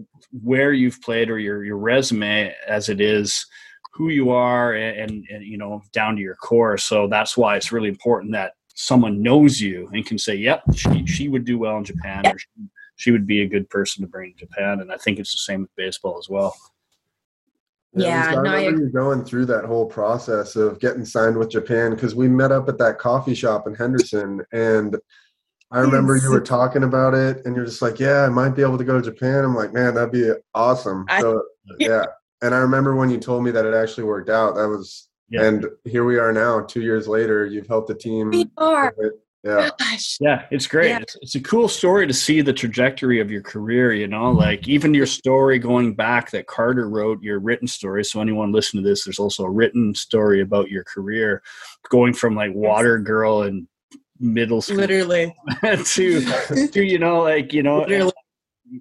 where 0.43 0.75
you've 0.75 1.01
played 1.01 1.31
or 1.31 1.39
your 1.39 1.65
your 1.65 1.79
resume 1.79 2.55
as 2.69 2.91
it 2.91 3.01
is 3.01 3.47
who 3.95 4.11
you 4.11 4.31
are 4.31 4.75
and, 4.75 5.25
and 5.31 5.43
you 5.43 5.57
know 5.57 5.83
down 5.93 6.15
to 6.15 6.23
your 6.23 6.37
core. 6.37 6.77
So 6.77 7.09
that's 7.09 7.35
why 7.35 7.57
it's 7.57 7.73
really 7.73 7.89
important 7.89 8.33
that 8.33 8.53
someone 8.75 9.23
knows 9.23 9.59
you 9.59 9.89
and 9.95 10.05
can 10.05 10.19
say 10.19 10.35
yep 10.35 10.63
she, 10.75 11.07
she 11.07 11.29
would 11.29 11.47
do 11.47 11.59
well 11.59 11.79
in 11.79 11.85
japan 11.85 12.27
or 12.27 12.39
she, 12.39 12.49
she 12.97 13.11
would 13.11 13.27
be 13.27 13.41
a 13.41 13.49
good 13.49 13.71
person 13.71 14.03
to 14.03 14.07
bring 14.07 14.35
to 14.35 14.41
japan. 14.41 14.81
And 14.81 14.93
i 14.93 14.99
think 14.99 15.19
it's 15.19 15.33
the 15.33 15.39
same 15.39 15.63
with 15.63 15.75
baseball 15.77 16.19
as 16.19 16.29
well. 16.29 16.55
Yeah, 17.95 18.35
so 18.35 18.43
no, 18.43 18.51
I 18.51 18.55
I 18.55 18.57
remember 18.67 18.85
you 18.85 18.93
going 18.93 19.25
through 19.25 19.47
that 19.47 19.65
whole 19.65 19.87
process 19.87 20.55
of 20.55 20.79
getting 20.81 21.07
signed 21.07 21.39
with 21.39 21.49
Japan 21.49 21.93
because 21.93 22.15
we 22.15 22.29
met 22.29 22.53
up 22.53 22.69
at 22.69 22.77
that 22.77 22.99
coffee 22.99 23.35
shop 23.35 23.67
in 23.67 23.75
Henderson, 23.75 24.45
and 24.53 24.99
I 25.73 25.81
remember 25.81 26.17
you 26.17 26.31
were 26.31 26.41
talking 26.41 26.85
about 26.85 27.15
it, 27.15 27.45
and 27.45 27.57
you're 27.57 27.65
just 27.65 27.83
like, 27.83 27.99
"Yeah, 27.99 28.23
I 28.25 28.29
might 28.29 28.51
be 28.51 28.63
able 28.63 28.79
to 28.79 28.85
go 28.85 29.01
to 29.01 29.03
Japan." 29.11 29.45
I'm 29.45 29.55
like, 29.55 29.73
"Man, 29.73 29.95
that'd 29.95 30.13
be 30.13 30.31
awesome." 30.55 31.05
I- 31.09 31.21
so 31.21 31.43
yeah, 31.79 32.05
and 32.43 32.55
I 32.55 32.59
remember 32.59 32.95
when 32.95 33.11
you 33.11 33.19
told 33.19 33.43
me 33.43 33.51
that 33.51 33.67
it 33.67 33.75
actually 33.75 34.05
worked 34.05 34.31
out. 34.31 34.55
That 34.55 34.69
was, 34.69 35.09
Yeah. 35.29 35.45
and 35.45 35.67
here 35.85 36.05
we 36.05 36.19
are 36.19 36.33
now, 36.33 36.61
two 36.61 36.83
years 36.83 37.09
later. 37.09 37.47
You've 37.47 37.67
helped 37.67 37.89
the 37.89 37.95
team. 37.95 38.31
We 38.31 38.49
are. 38.59 38.95
Yeah, 39.45 39.71
Gosh. 39.79 40.17
Yeah, 40.21 40.47
it's 40.51 40.67
great. 40.67 40.89
Yeah. 40.89 40.99
It's, 41.03 41.17
it's 41.23 41.35
a 41.37 41.41
cool 41.41 41.69
story 41.69 42.05
to 42.09 42.13
see 42.13 42.41
the 42.41 42.53
trajectory 42.53 43.21
of 43.21 43.31
your 43.31 43.43
career, 43.43 43.93
you 43.93 44.09
know, 44.09 44.33
like 44.33 44.67
even 44.67 44.93
your 44.93 45.07
story 45.07 45.61
going 45.61 45.95
back 45.95 46.33
that 46.33 46.49
Carter 46.49 46.89
wrote, 46.89 47.23
your 47.23 47.39
written 47.39 47.69
story. 47.69 48.05
So, 48.05 48.21
anyone 48.21 48.51
listening 48.51 48.83
to 48.83 48.91
this, 48.91 49.05
there's 49.05 49.21
also 49.21 49.45
a 49.45 49.51
written 49.51 49.95
story 49.95 50.41
about 50.41 50.69
your 50.69 50.83
career 50.83 51.43
going 51.91 52.13
from 52.13 52.35
like 52.35 52.53
water 52.55 52.99
girl 52.99 53.43
and 53.43 53.69
middle 54.21 54.63
school 54.63 54.77
Literally. 54.79 55.35
to, 55.63 56.69
to, 56.73 56.85
you 56.85 56.99
know, 56.99 57.21
like, 57.23 57.53
you 57.53 57.63
know, 57.63 57.81
Literally. 57.81 58.13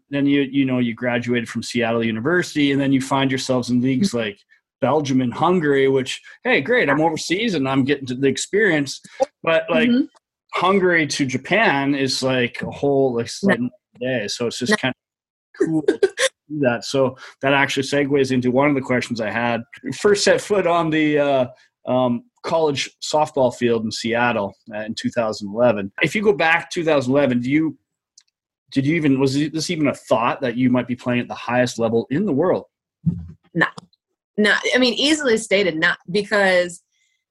then 0.09 0.25
you, 0.25 0.41
you 0.41 0.65
know, 0.65 0.79
you 0.79 0.93
graduated 0.93 1.49
from 1.49 1.63
Seattle 1.63 2.03
University 2.03 2.71
and 2.71 2.81
then 2.81 2.91
you 2.91 3.01
find 3.01 3.31
yourselves 3.31 3.69
in 3.69 3.81
leagues 3.81 4.13
like 4.13 4.39
Belgium 4.81 5.21
and 5.21 5.33
Hungary, 5.33 5.87
which, 5.87 6.21
hey, 6.43 6.61
great, 6.61 6.89
I'm 6.89 7.01
overseas 7.01 7.53
and 7.55 7.67
I'm 7.67 7.83
getting 7.83 8.05
to 8.07 8.15
the 8.15 8.27
experience. 8.27 9.01
But 9.43 9.63
like, 9.69 9.89
Mhm. 9.89 10.07
Hungary 10.53 11.05
to 11.05 11.25
Japan 11.25 11.93
is 11.95 12.23
like 12.23 12.61
a 12.61 12.71
whole 12.71 13.13
like 13.13 13.29
day. 13.99 14.27
So 14.29 14.47
it's 14.47 14.59
just 14.59 14.77
kind 14.77 14.93
of 15.59 15.67
cool 15.67 15.81
to 15.83 15.99
do 16.49 16.59
that. 16.59 16.85
So 16.85 17.17
that 17.41 17.53
actually 17.53 17.83
segues 17.83 18.31
into 18.31 18.51
one 18.51 18.69
of 18.69 18.75
the 18.75 18.81
questions 18.81 19.19
I 19.19 19.31
had. 19.31 19.61
First 19.97 20.23
set 20.23 20.39
foot 20.39 20.65
on 20.65 20.89
the 20.91 21.19
uh, 21.19 21.47
um, 21.87 22.23
college 22.43 22.91
softball 23.01 23.53
field 23.53 23.83
in 23.83 23.91
Seattle 23.91 24.53
uh, 24.73 24.79
in 24.79 24.95
2011. 24.95 25.91
If 26.01 26.15
you 26.15 26.23
go 26.23 26.33
back 26.33 26.69
2011, 26.71 27.41
do 27.41 27.49
you 27.49 27.77
did 28.71 28.85
you 28.85 28.95
even 28.95 29.19
was 29.19 29.35
this 29.35 29.69
even 29.69 29.87
a 29.87 29.93
thought 29.93 30.41
that 30.41 30.57
you 30.57 30.69
might 30.69 30.87
be 30.87 30.95
playing 30.95 31.21
at 31.21 31.27
the 31.27 31.35
highest 31.35 31.79
level 31.79 32.07
in 32.09 32.25
the 32.25 32.33
world? 32.33 32.65
No, 33.53 33.67
no. 34.37 34.53
I 34.73 34.77
mean, 34.79 34.93
easily 34.95 35.37
stated, 35.37 35.77
not 35.77 35.99
because 36.11 36.81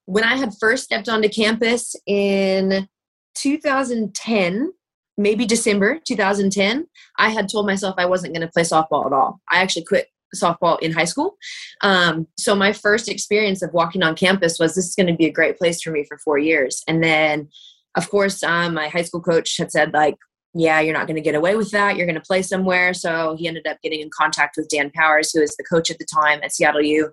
when 0.07 0.25
I 0.25 0.37
had 0.37 0.53
first 0.61 0.85
stepped 0.85 1.09
onto 1.09 1.29
campus 1.29 1.97
in 2.07 2.89
2010, 3.35 4.73
maybe 5.17 5.45
December 5.47 6.01
2010, 6.07 6.87
I 7.19 7.31
had 7.31 7.49
told 7.49 7.67
myself 7.67 7.97
I 7.99 8.07
wasn't 8.07 8.35
going 8.35 8.47
to 8.47 8.53
play 8.53 8.63
softball 8.63 9.07
at 9.07 9.13
all. 9.13 9.41
I 9.51 9.61
actually 9.61 9.85
quit 9.85 10.09
softball 10.35 10.79
in 10.81 10.93
high 10.93 11.05
school. 11.05 11.37
Um, 11.83 12.27
so 12.37 12.55
my 12.55 12.73
first 12.73 13.09
experience 13.09 13.63
of 13.63 13.73
walking 13.73 14.03
on 14.03 14.15
campus 14.15 14.59
was 14.59 14.75
this 14.75 14.87
is 14.87 14.95
going 14.95 15.09
to 15.09 15.15
be 15.15 15.27
a 15.27 15.33
great 15.33 15.59
place 15.59 15.83
for 15.83 15.91
me 15.91 16.05
for 16.05 16.19
four 16.19 16.39
years. 16.39 16.83
And 16.87 17.03
then, 17.03 17.49
of 17.97 18.11
course, 18.11 18.43
um, 18.43 18.75
my 18.75 18.89
high 18.89 19.03
school 19.03 19.21
coach 19.21 19.57
had 19.57 19.71
said 19.71 19.93
like, 19.93 20.17
yeah, 20.55 20.81
you're 20.81 20.95
not 20.95 21.09
going 21.09 21.17
to 21.17 21.23
get 21.23 21.35
away 21.35 21.57
with 21.57 21.73
that. 21.73 21.97
You're 21.97 22.07
going 22.07 22.15
to 22.15 22.21
play 22.21 22.41
somewhere. 22.41 22.95
So 22.95 23.35
he 23.37 23.49
ended 23.49 23.67
up 23.67 23.79
getting 23.83 24.01
in 24.01 24.11
contact 24.17 24.57
with 24.57 24.69
Dan 24.69 24.91
Powers, 24.95 25.33
who 25.33 25.41
was 25.41 25.57
the 25.57 25.65
coach 25.65 25.91
at 25.91 25.99
the 25.99 26.07
time 26.07 26.41
at 26.45 26.53
Seattle 26.53 26.81
U. 26.83 27.11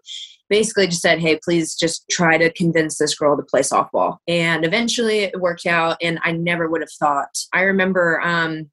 Basically, 0.47 0.85
just 0.85 1.01
said, 1.01 1.19
hey, 1.19 1.39
please 1.43 1.75
just 1.75 2.05
try 2.11 2.37
to 2.37 2.51
convince 2.53 2.97
this 2.97 3.15
girl 3.15 3.35
to 3.37 3.43
play 3.43 3.61
softball. 3.61 4.17
And 4.27 4.63
eventually 4.65 5.19
it 5.19 5.39
worked 5.39 5.65
out. 5.65 5.97
And 6.01 6.19
I 6.23 6.33
never 6.33 6.69
would 6.69 6.81
have 6.81 6.91
thought. 6.99 7.35
I 7.51 7.61
remember 7.61 8.21
um, 8.21 8.69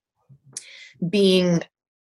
being 1.08 1.62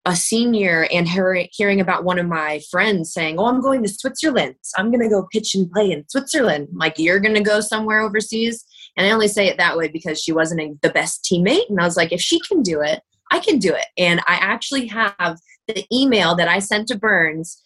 a 0.05 0.15
senior 0.15 0.87
and 0.91 1.07
her, 1.09 1.45
hearing 1.51 1.79
about 1.79 2.03
one 2.03 2.17
of 2.17 2.27
my 2.27 2.61
friends 2.71 3.13
saying, 3.13 3.37
Oh, 3.37 3.45
I'm 3.45 3.61
going 3.61 3.83
to 3.83 3.89
Switzerland. 3.89 4.55
I'm 4.75 4.89
going 4.89 5.01
to 5.01 5.09
go 5.09 5.27
pitch 5.31 5.53
and 5.53 5.71
play 5.71 5.91
in 5.91 6.07
Switzerland. 6.09 6.69
I'm 6.71 6.77
like, 6.77 6.97
you're 6.97 7.19
going 7.19 7.35
to 7.35 7.41
go 7.41 7.59
somewhere 7.59 7.99
overseas? 7.99 8.65
And 8.97 9.05
I 9.05 9.11
only 9.11 9.27
say 9.27 9.47
it 9.47 9.57
that 9.57 9.77
way 9.77 9.87
because 9.87 10.19
she 10.19 10.31
wasn't 10.31 10.81
the 10.81 10.89
best 10.89 11.23
teammate. 11.23 11.69
And 11.69 11.79
I 11.79 11.85
was 11.85 11.97
like, 11.97 12.11
if 12.11 12.21
she 12.21 12.39
can 12.41 12.61
do 12.61 12.81
it, 12.81 13.01
I 13.31 13.39
can 13.39 13.59
do 13.59 13.73
it. 13.73 13.85
And 13.97 14.19
I 14.21 14.35
actually 14.35 14.87
have 14.87 15.37
the 15.67 15.85
email 15.93 16.35
that 16.35 16.47
I 16.47 16.59
sent 16.59 16.87
to 16.89 16.97
Burns 16.97 17.61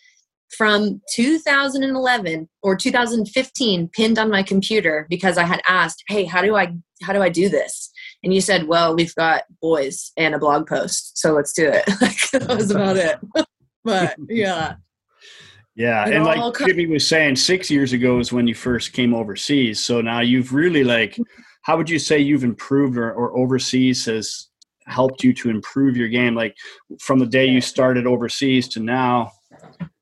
from 0.58 1.02
2011 1.16 2.50
or 2.62 2.76
2015 2.76 3.90
pinned 3.90 4.20
on 4.20 4.30
my 4.30 4.44
computer 4.44 5.08
because 5.10 5.38
I 5.38 5.44
had 5.44 5.62
asked, 5.68 6.04
"Hey, 6.08 6.26
how 6.26 6.42
do 6.42 6.56
I 6.56 6.74
how 7.02 7.14
do 7.14 7.22
I 7.22 7.30
do 7.30 7.50
this?" 7.50 7.92
And 8.26 8.34
you 8.34 8.42
said, 8.42 8.68
"Well, 8.68 8.94
we've 8.94 9.16
got 9.16 9.44
boys 9.62 10.12
and 10.18 10.36
a 10.36 10.40
blog 10.40 10.68
post, 10.68 11.18
so 11.18 11.32
let's 11.32 11.54
do 11.54 11.72
it." 11.72 11.86
Like 12.02 12.32
that 12.32 12.58
was 12.58 12.72
about 12.72 12.98
it. 12.98 13.20
but 13.86 14.16
yeah, 14.28 14.76
yeah, 15.76 16.08
and 16.08 16.24
like 16.24 16.58
Jimmy 16.66 16.86
was 16.88 17.06
saying, 17.06 17.36
six 17.36 17.70
years 17.70 17.92
ago 17.92 18.20
is 18.20 18.32
when 18.32 18.48
you 18.48 18.56
first 18.56 18.94
came 18.94 19.14
overseas. 19.14 19.84
So 19.84 20.00
now 20.00 20.22
you've 20.22 20.54
really 20.54 20.86
like, 20.86 21.18
how 21.64 21.76
would 21.76 21.90
you 21.90 22.00
say 22.00 22.18
you've 22.18 22.46
improved 22.46 22.98
or, 22.98 23.12
or 23.12 23.38
overseas 23.38 24.06
has 24.06 24.48
helped 24.88 25.22
you 25.22 25.34
to 25.34 25.50
improve 25.50 25.98
your 25.98 26.08
game? 26.08 26.34
Like 26.34 26.56
from 27.02 27.20
the 27.20 27.26
day 27.26 27.46
you 27.46 27.60
started 27.60 28.08
overseas 28.08 28.70
to 28.70 28.80
now, 28.80 29.32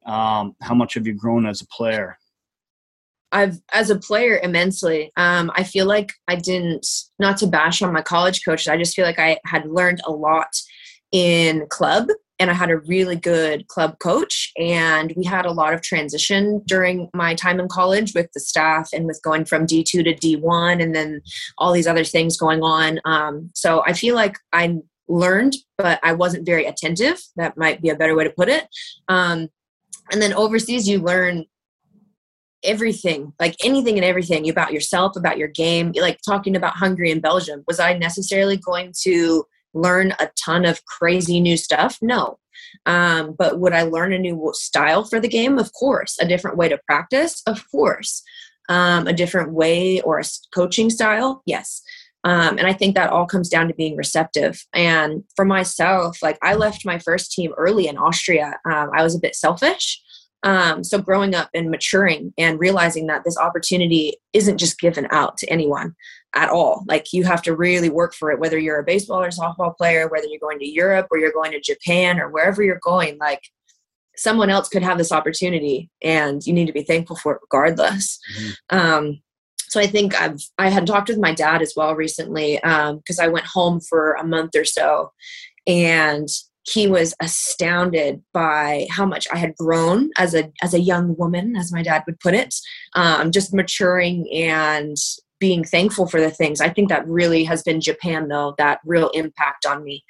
um, 0.05 0.55
how 0.61 0.75
much 0.75 0.93
have 0.93 1.07
you 1.07 1.13
grown 1.13 1.47
as 1.47 1.61
a 1.61 1.67
player? 1.67 2.19
I've 3.33 3.57
as 3.73 3.89
a 3.89 3.99
player 3.99 4.39
immensely. 4.41 5.11
Um, 5.17 5.51
I 5.55 5.63
feel 5.63 5.85
like 5.85 6.13
I 6.27 6.35
didn't 6.35 6.87
not 7.19 7.37
to 7.37 7.47
bash 7.47 7.81
on 7.81 7.91
my 7.91 8.01
college 8.01 8.45
coaches. 8.45 8.67
I 8.67 8.77
just 8.77 8.95
feel 8.95 9.05
like 9.05 9.19
I 9.19 9.39
had 9.45 9.65
learned 9.65 10.01
a 10.05 10.11
lot 10.11 10.49
in 11.11 11.65
club 11.69 12.07
and 12.39 12.49
I 12.49 12.53
had 12.53 12.71
a 12.71 12.77
really 12.77 13.15
good 13.15 13.67
club 13.67 13.99
coach. 13.99 14.51
And 14.57 15.13
we 15.15 15.23
had 15.23 15.45
a 15.45 15.51
lot 15.51 15.73
of 15.73 15.81
transition 15.81 16.61
during 16.65 17.09
my 17.13 17.35
time 17.35 17.59
in 17.59 17.67
college 17.67 18.13
with 18.13 18.31
the 18.33 18.39
staff 18.39 18.89
and 18.93 19.05
with 19.05 19.21
going 19.23 19.45
from 19.45 19.65
D2 19.65 19.85
to 19.85 20.13
D1 20.13 20.81
and 20.81 20.95
then 20.95 21.21
all 21.57 21.73
these 21.73 21.87
other 21.87 22.03
things 22.03 22.37
going 22.37 22.61
on. 22.61 22.99
Um, 23.05 23.49
so 23.53 23.83
I 23.85 23.93
feel 23.93 24.15
like 24.15 24.37
I 24.51 24.77
learned, 25.07 25.55
but 25.77 25.99
I 26.03 26.13
wasn't 26.13 26.45
very 26.45 26.65
attentive. 26.65 27.21
That 27.35 27.57
might 27.57 27.81
be 27.81 27.89
a 27.89 27.95
better 27.95 28.15
way 28.15 28.23
to 28.23 28.29
put 28.29 28.49
it. 28.49 28.67
Um, 29.07 29.49
and 30.11 30.21
then 30.21 30.33
overseas, 30.33 30.87
you 30.87 30.99
learn 30.99 31.45
everything 32.63 33.33
like 33.39 33.55
anything 33.63 33.95
and 33.95 34.05
everything 34.05 34.49
about 34.49 34.73
yourself 34.73 35.15
about 35.15 35.37
your 35.37 35.47
game 35.47 35.91
like 35.95 36.19
talking 36.25 36.55
about 36.55 36.75
hungary 36.75 37.11
and 37.11 37.21
belgium 37.21 37.63
was 37.67 37.79
i 37.79 37.93
necessarily 37.97 38.57
going 38.57 38.93
to 38.99 39.45
learn 39.73 40.13
a 40.19 40.29
ton 40.43 40.65
of 40.65 40.85
crazy 40.85 41.39
new 41.39 41.57
stuff? 41.57 41.97
No. 42.01 42.39
Um, 42.85 43.35
but 43.37 43.59
would 43.59 43.73
I 43.73 43.83
learn 43.83 44.13
a 44.13 44.19
new 44.19 44.51
style 44.53 45.03
for 45.03 45.19
the 45.19 45.27
game? 45.27 45.57
Of 45.59 45.71
course. 45.73 46.17
A 46.19 46.27
different 46.27 46.57
way 46.57 46.69
to 46.69 46.79
practice? 46.87 47.41
Of 47.45 47.69
course. 47.69 48.23
Um, 48.69 49.07
a 49.07 49.13
different 49.13 49.53
way 49.53 50.01
or 50.01 50.19
a 50.19 50.23
coaching 50.53 50.89
style? 50.89 51.41
Yes. 51.45 51.81
Um, 52.23 52.57
and 52.57 52.65
I 52.65 52.73
think 52.73 52.95
that 52.95 53.09
all 53.09 53.25
comes 53.25 53.49
down 53.49 53.67
to 53.67 53.73
being 53.73 53.97
receptive. 53.97 54.65
And 54.73 55.23
for 55.35 55.43
myself, 55.43 56.19
like 56.21 56.37
I 56.41 56.53
left 56.53 56.85
my 56.85 56.97
first 56.97 57.33
team 57.33 57.53
early 57.57 57.87
in 57.87 57.97
Austria. 57.97 58.57
Um, 58.65 58.91
I 58.95 59.03
was 59.03 59.13
a 59.13 59.19
bit 59.19 59.35
selfish. 59.35 60.01
Um, 60.43 60.83
so 60.83 60.99
growing 60.99 61.33
up 61.33 61.49
and 61.53 61.69
maturing 61.69 62.33
and 62.37 62.59
realizing 62.59 63.07
that 63.07 63.23
this 63.23 63.37
opportunity 63.37 64.17
isn't 64.33 64.57
just 64.57 64.79
given 64.79 65.07
out 65.09 65.37
to 65.37 65.49
anyone 65.49 65.95
at 66.35 66.49
all. 66.49 66.83
Like 66.87 67.13
you 67.13 67.23
have 67.23 67.41
to 67.43 67.55
really 67.55 67.89
work 67.89 68.13
for 68.13 68.31
it, 68.31 68.39
whether 68.39 68.57
you're 68.57 68.79
a 68.79 68.83
baseball 68.83 69.21
or 69.21 69.29
softball 69.29 69.75
player, 69.75 70.07
whether 70.09 70.27
you're 70.27 70.39
going 70.39 70.59
to 70.59 70.69
Europe 70.69 71.07
or 71.11 71.17
you're 71.17 71.31
going 71.31 71.51
to 71.51 71.61
Japan 71.61 72.19
or 72.19 72.29
wherever 72.29 72.61
you're 72.63 72.79
going, 72.83 73.17
like 73.19 73.41
someone 74.15 74.49
else 74.49 74.69
could 74.69 74.83
have 74.83 74.97
this 74.97 75.11
opportunity 75.11 75.89
and 76.01 76.45
you 76.45 76.53
need 76.53 76.67
to 76.67 76.73
be 76.73 76.83
thankful 76.83 77.15
for 77.15 77.33
it 77.33 77.41
regardless. 77.41 78.19
Mm-hmm. 78.37 78.77
Um, 78.77 79.21
so 79.69 79.79
I 79.79 79.87
think 79.87 80.19
I've 80.21 80.39
I 80.59 80.69
had 80.69 80.85
talked 80.85 81.09
with 81.09 81.17
my 81.17 81.33
dad 81.33 81.63
as 81.63 81.73
well 81.75 81.95
recently 81.95 82.59
because 82.61 83.19
um, 83.19 83.25
I 83.25 83.27
went 83.27 83.47
home 83.47 83.79
for 83.81 84.13
a 84.13 84.23
month 84.23 84.55
or 84.55 84.65
so, 84.65 85.11
and 85.65 86.27
he 86.65 86.87
was 86.87 87.13
astounded 87.21 88.21
by 88.33 88.87
how 88.89 89.05
much 89.05 89.27
I 89.31 89.37
had 89.37 89.55
grown 89.57 90.11
as 90.17 90.33
a 90.33 90.51
as 90.61 90.73
a 90.73 90.79
young 90.79 91.15
woman, 91.17 91.55
as 91.55 91.73
my 91.73 91.83
dad 91.83 92.03
would 92.05 92.19
put 92.19 92.33
it, 92.33 92.55
um, 92.95 93.31
just 93.31 93.53
maturing 93.53 94.27
and 94.33 94.95
being 95.39 95.65
thankful 95.65 96.07
for 96.07 96.21
the 96.21 96.31
things. 96.31 96.61
I 96.61 96.69
think 96.69 96.87
that 96.87 97.05
really 97.05 97.43
has 97.43 97.63
been 97.63 97.81
Japan, 97.81 98.29
though, 98.29 98.55
that 98.57 98.79
real 98.85 99.09
impact 99.09 99.65
on 99.65 99.83
me. 99.83 100.05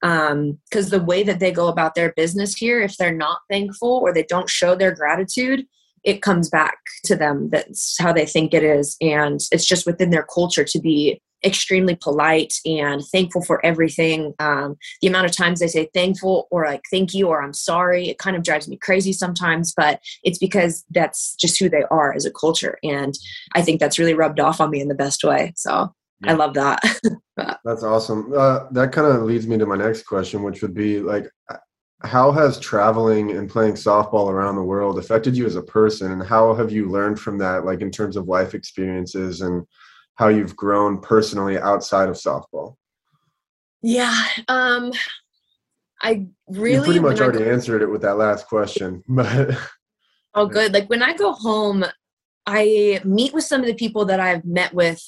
Because 0.00 0.32
um, 0.32 0.58
the 0.90 1.04
way 1.06 1.22
that 1.22 1.38
they 1.38 1.52
go 1.52 1.68
about 1.68 1.94
their 1.94 2.12
business 2.14 2.56
here, 2.56 2.80
if 2.80 2.96
they're 2.96 3.14
not 3.14 3.38
thankful 3.48 4.00
or 4.02 4.12
they 4.12 4.24
don't 4.24 4.50
show 4.50 4.74
their 4.74 4.92
gratitude, 4.92 5.66
it 6.02 6.20
comes 6.20 6.48
back 6.48 6.78
to 7.04 7.14
them. 7.14 7.48
That's 7.50 7.96
how 8.00 8.12
they 8.12 8.26
think 8.26 8.52
it 8.52 8.64
is. 8.64 8.96
And 9.00 9.38
it's 9.52 9.66
just 9.66 9.86
within 9.86 10.10
their 10.10 10.26
culture 10.34 10.64
to 10.64 10.80
be 10.80 11.22
extremely 11.44 11.94
polite 11.94 12.54
and 12.64 13.02
thankful 13.12 13.42
for 13.42 13.64
everything. 13.64 14.34
Um, 14.38 14.76
the 15.00 15.08
amount 15.08 15.26
of 15.26 15.32
times 15.32 15.60
they 15.60 15.68
say 15.68 15.88
thankful 15.94 16.48
or 16.50 16.64
like 16.64 16.82
thank 16.90 17.14
you 17.14 17.28
or 17.28 17.42
I'm 17.42 17.54
sorry, 17.54 18.08
it 18.08 18.18
kind 18.18 18.36
of 18.36 18.42
drives 18.42 18.68
me 18.68 18.76
crazy 18.76 19.12
sometimes, 19.12 19.72
but 19.76 20.00
it's 20.22 20.38
because 20.38 20.84
that's 20.90 21.34
just 21.36 21.58
who 21.58 21.68
they 21.68 21.84
are 21.90 22.12
as 22.14 22.24
a 22.24 22.30
culture. 22.30 22.78
And 22.82 23.14
I 23.54 23.62
think 23.62 23.80
that's 23.80 23.98
really 23.98 24.14
rubbed 24.14 24.40
off 24.40 24.60
on 24.60 24.70
me 24.70 24.80
in 24.80 24.88
the 24.88 24.94
best 24.94 25.24
way. 25.24 25.52
So 25.56 25.94
yeah. 26.24 26.32
I 26.32 26.34
love 26.34 26.54
that. 26.54 26.80
that's 27.64 27.82
awesome. 27.82 28.32
Uh, 28.36 28.68
that 28.70 28.92
kind 28.92 29.06
of 29.06 29.22
leads 29.22 29.46
me 29.46 29.58
to 29.58 29.66
my 29.66 29.76
next 29.76 30.04
question, 30.04 30.42
which 30.42 30.62
would 30.62 30.74
be 30.74 31.00
like, 31.00 31.28
how 32.04 32.32
has 32.32 32.58
traveling 32.58 33.32
and 33.32 33.48
playing 33.48 33.74
softball 33.74 34.28
around 34.30 34.56
the 34.56 34.62
world 34.62 34.98
affected 34.98 35.36
you 35.36 35.46
as 35.46 35.56
a 35.56 35.62
person 35.62 36.12
and 36.12 36.22
how 36.22 36.52
have 36.54 36.72
you 36.72 36.88
learned 36.88 37.18
from 37.18 37.38
that 37.38 37.64
like 37.64 37.80
in 37.80 37.90
terms 37.90 38.16
of 38.16 38.26
life 38.26 38.54
experiences 38.54 39.40
and 39.40 39.64
how 40.16 40.28
you've 40.28 40.56
grown 40.56 41.00
personally 41.00 41.58
outside 41.58 42.08
of 42.08 42.16
softball. 42.16 42.76
Yeah. 43.82 44.16
Um 44.48 44.92
I 46.02 46.26
really 46.48 46.74
you 46.74 46.82
pretty 46.82 47.00
much 47.00 47.20
already 47.20 47.44
go, 47.44 47.50
answered 47.50 47.82
it 47.82 47.90
with 47.90 48.02
that 48.02 48.18
last 48.18 48.46
question. 48.46 49.02
But 49.08 49.56
Oh 50.34 50.46
good. 50.46 50.72
Like 50.72 50.88
when 50.88 51.02
I 51.02 51.14
go 51.14 51.32
home, 51.32 51.84
I 52.46 53.00
meet 53.04 53.34
with 53.34 53.44
some 53.44 53.60
of 53.60 53.66
the 53.66 53.74
people 53.74 54.04
that 54.06 54.18
I've 54.18 54.44
met 54.44 54.72
with 54.72 55.02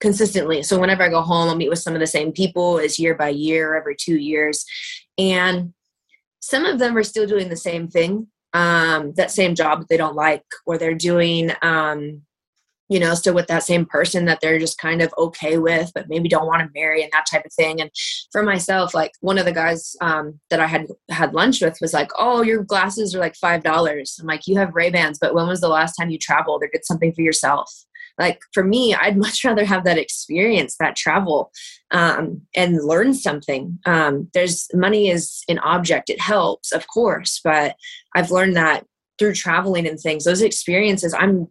consistently. 0.00 0.62
So 0.62 0.78
whenever 0.78 1.02
I 1.02 1.08
go 1.08 1.20
home, 1.20 1.48
I'll 1.48 1.56
meet 1.56 1.68
with 1.68 1.78
some 1.78 1.94
of 1.94 2.00
the 2.00 2.06
same 2.06 2.32
people 2.32 2.78
as 2.78 2.98
year 2.98 3.14
by 3.14 3.28
year, 3.28 3.76
every 3.76 3.94
two 3.94 4.16
years. 4.16 4.64
And 5.18 5.74
some 6.40 6.64
of 6.64 6.78
them 6.78 6.96
are 6.96 7.02
still 7.02 7.26
doing 7.26 7.50
the 7.50 7.56
same 7.56 7.88
thing, 7.88 8.28
um, 8.54 9.12
that 9.14 9.30
same 9.30 9.54
job 9.54 9.80
that 9.80 9.88
they 9.88 9.98
don't 9.98 10.16
like, 10.16 10.44
or 10.64 10.78
they're 10.78 10.94
doing 10.94 11.52
um, 11.62 12.22
you 12.90 12.98
know, 12.98 13.14
still 13.14 13.34
with 13.34 13.46
that 13.46 13.62
same 13.62 13.86
person 13.86 14.24
that 14.24 14.40
they're 14.42 14.58
just 14.58 14.76
kind 14.76 15.00
of 15.00 15.14
okay 15.16 15.58
with, 15.58 15.92
but 15.94 16.08
maybe 16.08 16.28
don't 16.28 16.48
want 16.48 16.60
to 16.60 16.68
marry 16.74 17.02
and 17.02 17.12
that 17.12 17.24
type 17.30 17.46
of 17.46 17.52
thing. 17.52 17.80
And 17.80 17.88
for 18.32 18.42
myself, 18.42 18.92
like 18.94 19.12
one 19.20 19.38
of 19.38 19.44
the 19.44 19.52
guys 19.52 19.94
um, 20.00 20.40
that 20.50 20.58
I 20.58 20.66
had 20.66 20.88
had 21.08 21.32
lunch 21.32 21.62
with 21.62 21.78
was 21.80 21.94
like, 21.94 22.10
"Oh, 22.18 22.42
your 22.42 22.64
glasses 22.64 23.14
are 23.14 23.20
like 23.20 23.36
five 23.36 23.62
dollars." 23.62 24.18
I'm 24.20 24.26
like, 24.26 24.48
"You 24.48 24.58
have 24.58 24.74
Ray 24.74 24.90
Bans, 24.90 25.18
but 25.20 25.34
when 25.34 25.46
was 25.46 25.60
the 25.60 25.68
last 25.68 25.94
time 25.94 26.10
you 26.10 26.18
traveled 26.18 26.64
or 26.64 26.68
did 26.72 26.84
something 26.84 27.12
for 27.12 27.22
yourself?" 27.22 27.72
Like 28.18 28.40
for 28.52 28.64
me, 28.64 28.92
I'd 28.92 29.16
much 29.26 29.44
rather 29.44 29.64
have 29.64 29.84
that 29.84 29.98
experience, 29.98 30.76
that 30.80 30.96
travel, 30.96 31.52
um, 31.92 32.42
and 32.56 32.84
learn 32.84 33.14
something. 33.14 33.78
Um, 33.86 34.28
there's 34.34 34.66
money 34.74 35.10
is 35.10 35.44
an 35.48 35.60
object; 35.60 36.10
it 36.10 36.20
helps, 36.20 36.72
of 36.72 36.88
course, 36.88 37.40
but 37.44 37.76
I've 38.16 38.32
learned 38.32 38.56
that 38.56 38.84
through 39.20 39.34
traveling 39.34 39.86
and 39.86 40.00
things, 40.00 40.24
those 40.24 40.42
experiences, 40.42 41.14
I'm 41.16 41.46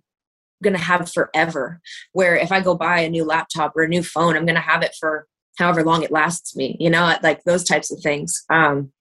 going 0.64 0.76
to 0.76 0.82
have 0.82 1.12
forever. 1.12 1.82
Where 2.14 2.36
if 2.36 2.52
I 2.52 2.62
go 2.62 2.76
buy 2.76 3.00
a 3.02 3.10
new 3.10 3.24
laptop 3.24 3.74
or 3.76 3.84
a 3.84 3.88
new 3.88 4.04
phone, 4.04 4.36
I'm 4.36 4.46
going 4.46 4.56
to 4.56 4.62
have 4.62 4.84
it 4.84 4.96
for 5.00 5.28
however 5.58 5.84
long 5.84 6.04
it 6.04 6.12
lasts 6.12 6.56
me, 6.56 6.78
you 6.80 6.90
know, 6.90 7.16
like 7.22 7.44
those 7.44 7.64
types 7.64 7.92
of 7.92 8.00
things. 8.02 8.44
Um, 8.50 8.92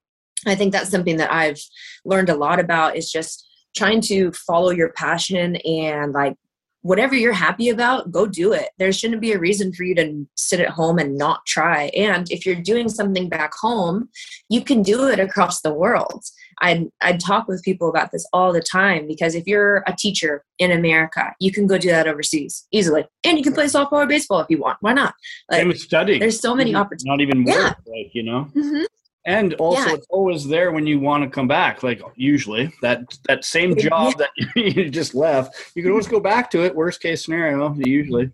I 0.46 0.54
think 0.54 0.72
that's 0.72 0.90
something 0.90 1.16
that 1.16 1.32
I've 1.32 1.60
learned 2.04 2.28
a 2.28 2.36
lot 2.36 2.60
about 2.60 2.96
is 2.96 3.10
just 3.10 3.48
trying 3.76 4.00
to 4.02 4.32
follow 4.32 4.70
your 4.70 4.90
passion 4.92 5.56
and 5.56 6.12
like 6.12 6.34
whatever 6.82 7.14
you're 7.14 7.32
happy 7.32 7.68
about, 7.68 8.10
go 8.12 8.26
do 8.26 8.52
it. 8.52 8.70
There 8.78 8.92
shouldn't 8.92 9.20
be 9.20 9.32
a 9.32 9.38
reason 9.38 9.72
for 9.72 9.82
you 9.82 9.94
to 9.96 10.26
sit 10.36 10.60
at 10.60 10.70
home 10.70 10.98
and 10.98 11.18
not 11.18 11.44
try. 11.46 11.90
And 11.96 12.30
if 12.30 12.46
you're 12.46 12.54
doing 12.54 12.88
something 12.88 13.28
back 13.28 13.52
home, 13.54 14.08
you 14.48 14.62
can 14.62 14.82
do 14.82 15.08
it 15.08 15.18
across 15.18 15.60
the 15.60 15.74
world. 15.74 16.24
I'd, 16.60 16.88
I'd 17.00 17.20
talk 17.20 17.48
with 17.48 17.62
people 17.62 17.88
about 17.88 18.10
this 18.12 18.26
all 18.32 18.52
the 18.52 18.60
time 18.60 19.06
because 19.06 19.34
if 19.34 19.46
you're 19.46 19.82
a 19.86 19.94
teacher 19.96 20.44
in 20.58 20.72
America, 20.72 21.34
you 21.40 21.52
can 21.52 21.66
go 21.66 21.78
do 21.78 21.88
that 21.88 22.06
overseas 22.06 22.66
easily. 22.72 23.04
And 23.24 23.38
you 23.38 23.44
can 23.44 23.52
play 23.52 23.66
softball 23.66 24.04
or 24.04 24.06
baseball 24.06 24.40
if 24.40 24.46
you 24.50 24.58
want. 24.58 24.78
Why 24.80 24.92
not? 24.92 25.14
Like, 25.50 25.60
Same 25.60 25.68
with 25.68 25.80
studying. 25.80 26.20
There's 26.20 26.40
so 26.40 26.54
many 26.54 26.74
opportunities. 26.74 27.06
Not 27.06 27.20
even 27.20 27.44
work, 27.44 27.54
yeah. 27.86 27.92
like, 27.92 28.14
you 28.14 28.22
know? 28.22 28.50
Mm-hmm. 28.54 28.84
And 29.26 29.52
also, 29.54 29.86
yeah. 29.88 29.94
it's 29.94 30.06
always 30.08 30.46
there 30.46 30.72
when 30.72 30.86
you 30.86 31.00
want 31.00 31.22
to 31.22 31.28
come 31.28 31.46
back. 31.46 31.82
Like 31.82 32.00
usually, 32.16 32.72
that 32.80 33.02
that 33.26 33.44
same 33.44 33.76
job 33.76 34.14
that 34.16 34.30
you 34.56 34.88
just 34.88 35.14
left, 35.14 35.54
you 35.74 35.82
can 35.82 35.92
always 35.92 36.08
go 36.08 36.18
back 36.18 36.50
to 36.52 36.64
it. 36.64 36.74
Worst 36.74 37.02
case 37.02 37.26
scenario, 37.26 37.74
usually. 37.76 38.30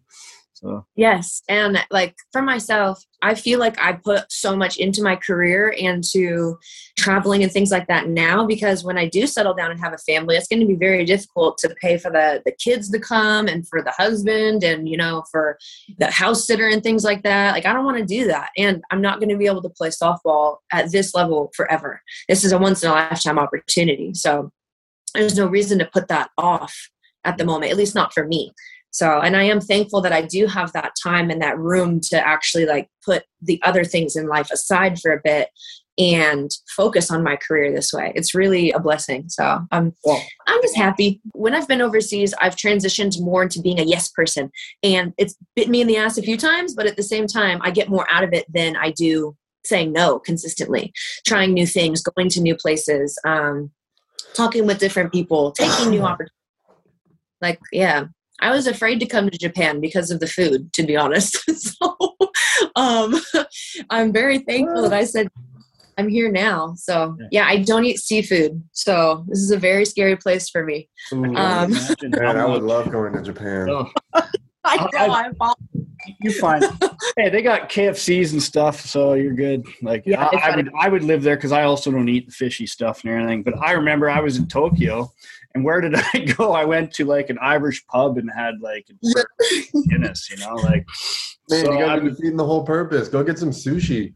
So 0.64 0.86
yes, 0.96 1.42
and 1.46 1.78
like 1.90 2.16
for 2.32 2.40
myself, 2.40 3.04
I 3.20 3.34
feel 3.34 3.58
like 3.58 3.78
I 3.78 3.92
put 3.92 4.24
so 4.30 4.56
much 4.56 4.78
into 4.78 5.02
my 5.02 5.14
career 5.14 5.74
and 5.78 6.02
to 6.12 6.58
traveling 6.96 7.42
and 7.42 7.52
things 7.52 7.70
like 7.70 7.86
that 7.88 8.08
now 8.08 8.46
because 8.46 8.82
when 8.82 8.96
I 8.96 9.06
do 9.06 9.26
settle 9.26 9.52
down 9.52 9.70
and 9.70 9.80
have 9.80 9.92
a 9.92 9.98
family, 9.98 10.36
it's 10.36 10.48
going 10.48 10.60
to 10.60 10.66
be 10.66 10.74
very 10.74 11.04
difficult 11.04 11.58
to 11.58 11.74
pay 11.82 11.98
for 11.98 12.10
the 12.10 12.40
the 12.46 12.52
kids 12.52 12.90
to 12.90 12.98
come 12.98 13.46
and 13.46 13.68
for 13.68 13.82
the 13.82 13.90
husband 13.90 14.64
and 14.64 14.88
you 14.88 14.96
know 14.96 15.22
for 15.30 15.58
the 15.98 16.10
house 16.10 16.46
sitter 16.46 16.68
and 16.68 16.82
things 16.82 17.04
like 17.04 17.22
that. 17.24 17.52
Like 17.52 17.66
I 17.66 17.74
don't 17.74 17.84
want 17.84 17.98
to 17.98 18.06
do 18.06 18.26
that, 18.28 18.48
and 18.56 18.82
I'm 18.90 19.02
not 19.02 19.20
going 19.20 19.28
to 19.28 19.36
be 19.36 19.46
able 19.46 19.62
to 19.62 19.68
play 19.68 19.90
softball 19.90 20.58
at 20.72 20.90
this 20.90 21.14
level 21.14 21.52
forever. 21.54 22.00
This 22.26 22.42
is 22.42 22.52
a 22.52 22.58
once 22.58 22.82
in 22.82 22.88
a 22.88 22.94
lifetime 22.94 23.38
opportunity, 23.38 24.14
so 24.14 24.50
there's 25.14 25.36
no 25.36 25.46
reason 25.46 25.78
to 25.80 25.90
put 25.92 26.08
that 26.08 26.30
off 26.38 26.74
at 27.24 27.38
the 27.38 27.44
moment, 27.44 27.70
at 27.70 27.78
least 27.78 27.94
not 27.94 28.12
for 28.12 28.26
me. 28.26 28.52
So, 28.94 29.20
and 29.20 29.36
I 29.36 29.42
am 29.42 29.60
thankful 29.60 30.00
that 30.02 30.12
I 30.12 30.22
do 30.22 30.46
have 30.46 30.72
that 30.72 30.92
time 31.02 31.28
and 31.28 31.42
that 31.42 31.58
room 31.58 31.98
to 32.10 32.16
actually 32.16 32.64
like 32.64 32.88
put 33.04 33.24
the 33.42 33.60
other 33.64 33.82
things 33.82 34.14
in 34.14 34.28
life 34.28 34.52
aside 34.52 35.00
for 35.00 35.12
a 35.12 35.20
bit 35.24 35.48
and 35.98 36.48
focus 36.76 37.10
on 37.10 37.24
my 37.24 37.34
career 37.34 37.72
this 37.72 37.92
way. 37.92 38.12
It's 38.14 38.36
really 38.36 38.70
a 38.70 38.78
blessing. 38.78 39.28
So 39.28 39.66
I'm 39.72 39.94
well, 40.04 40.24
I'm 40.46 40.62
just 40.62 40.76
happy. 40.76 41.20
When 41.32 41.56
I've 41.56 41.66
been 41.66 41.80
overseas, 41.80 42.34
I've 42.40 42.54
transitioned 42.54 43.20
more 43.20 43.42
into 43.42 43.60
being 43.60 43.80
a 43.80 43.84
yes 43.84 44.10
person. 44.10 44.52
And 44.84 45.12
it's 45.18 45.34
bit 45.56 45.68
me 45.68 45.80
in 45.80 45.88
the 45.88 45.96
ass 45.96 46.16
a 46.16 46.22
few 46.22 46.36
times, 46.36 46.72
but 46.72 46.86
at 46.86 46.94
the 46.94 47.02
same 47.02 47.26
time, 47.26 47.58
I 47.62 47.72
get 47.72 47.88
more 47.88 48.06
out 48.12 48.22
of 48.22 48.32
it 48.32 48.46
than 48.52 48.76
I 48.76 48.92
do 48.92 49.36
saying 49.64 49.92
no 49.92 50.20
consistently, 50.20 50.92
trying 51.26 51.52
new 51.52 51.66
things, 51.66 52.00
going 52.00 52.28
to 52.28 52.40
new 52.40 52.54
places, 52.54 53.18
um, 53.26 53.72
talking 54.34 54.66
with 54.66 54.78
different 54.78 55.10
people, 55.10 55.50
taking 55.50 55.90
new 55.90 56.02
opportunities. 56.04 56.30
Like, 57.40 57.58
yeah, 57.72 58.04
I 58.44 58.50
was 58.50 58.66
afraid 58.66 59.00
to 59.00 59.06
come 59.06 59.30
to 59.30 59.38
Japan 59.38 59.80
because 59.80 60.10
of 60.10 60.20
the 60.20 60.26
food, 60.26 60.70
to 60.74 60.82
be 60.82 60.96
honest. 60.96 61.38
so 61.60 61.96
um, 62.76 63.18
I'm 63.88 64.12
very 64.12 64.40
thankful 64.40 64.82
that 64.82 64.92
I 64.92 65.04
said 65.04 65.28
I'm 65.96 66.08
here 66.08 66.30
now. 66.30 66.74
So 66.76 67.16
yeah, 67.30 67.46
I 67.46 67.62
don't 67.62 67.86
eat 67.86 68.00
seafood. 68.00 68.62
So 68.72 69.24
this 69.28 69.38
is 69.38 69.50
a 69.50 69.56
very 69.56 69.86
scary 69.86 70.16
place 70.16 70.50
for 70.50 70.62
me. 70.62 70.90
Ooh, 71.14 71.24
um, 71.36 71.72
Man, 72.02 72.36
I 72.36 72.44
would 72.44 72.62
love 72.62 72.90
going 72.90 73.14
to 73.14 73.22
Japan. 73.22 73.70
Oh. 73.70 73.90
I 74.66 74.76
know. 74.76 75.12
I, 75.12 75.30
I, 75.40 75.52
you 76.20 76.32
find 76.32 76.64
hey, 77.16 77.30
they 77.30 77.42
got 77.42 77.70
KFCs 77.70 78.32
and 78.32 78.42
stuff, 78.42 78.80
so 78.80 79.14
you're 79.14 79.34
good. 79.34 79.66
Like 79.82 80.02
yeah, 80.06 80.24
I, 80.24 80.50
I 80.50 80.56
would 80.56 80.70
I 80.78 80.88
would 80.88 81.02
live 81.02 81.22
there 81.22 81.36
because 81.36 81.52
I 81.52 81.64
also 81.64 81.90
don't 81.90 82.08
eat 82.08 82.32
fishy 82.32 82.66
stuff 82.66 83.04
and 83.04 83.12
everything. 83.12 83.42
But 83.42 83.58
I 83.58 83.72
remember 83.72 84.10
I 84.10 84.20
was 84.20 84.36
in 84.36 84.48
Tokyo 84.48 85.10
and 85.54 85.64
where 85.64 85.80
did 85.80 85.94
I 86.14 86.18
go? 86.36 86.52
I 86.52 86.64
went 86.64 86.92
to 86.94 87.04
like 87.04 87.30
an 87.30 87.38
Irish 87.40 87.86
pub 87.86 88.18
and 88.18 88.30
had 88.30 88.60
like 88.60 88.86
Guinness, 89.88 90.30
you 90.30 90.36
know, 90.38 90.54
like. 90.54 90.86
Man, 91.50 91.66
so 91.66 91.72
you 91.72 91.78
got 91.78 91.96
to 91.96 92.00
be 92.00 92.08
defeating 92.08 92.38
the 92.38 92.44
whole 92.44 92.64
purpose. 92.64 93.08
Go 93.08 93.22
get 93.22 93.38
some 93.38 93.50
sushi. 93.50 94.14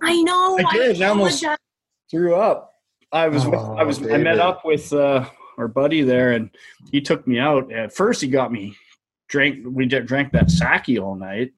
I 0.00 0.22
know. 0.22 0.58
I 0.66 0.72
did. 0.72 1.02
I, 1.02 1.04
I 1.04 1.08
almost 1.10 1.44
threw 2.10 2.34
up. 2.34 2.72
I 3.12 3.28
was. 3.28 3.44
Oh, 3.44 3.50
with, 3.50 3.60
I 3.60 3.82
was. 3.82 3.98
David. 3.98 4.14
I 4.14 4.16
met 4.18 4.38
up 4.38 4.64
with 4.64 4.90
uh, 4.90 5.28
our 5.58 5.68
buddy 5.68 6.00
there, 6.00 6.32
and 6.32 6.48
he 6.90 7.02
took 7.02 7.26
me 7.26 7.38
out. 7.38 7.70
At 7.70 7.94
first, 7.94 8.22
he 8.22 8.28
got 8.28 8.50
me 8.50 8.74
drank. 9.28 9.58
We 9.68 9.84
drank 9.84 10.32
that 10.32 10.50
sake 10.50 10.98
all 10.98 11.16
night, 11.16 11.52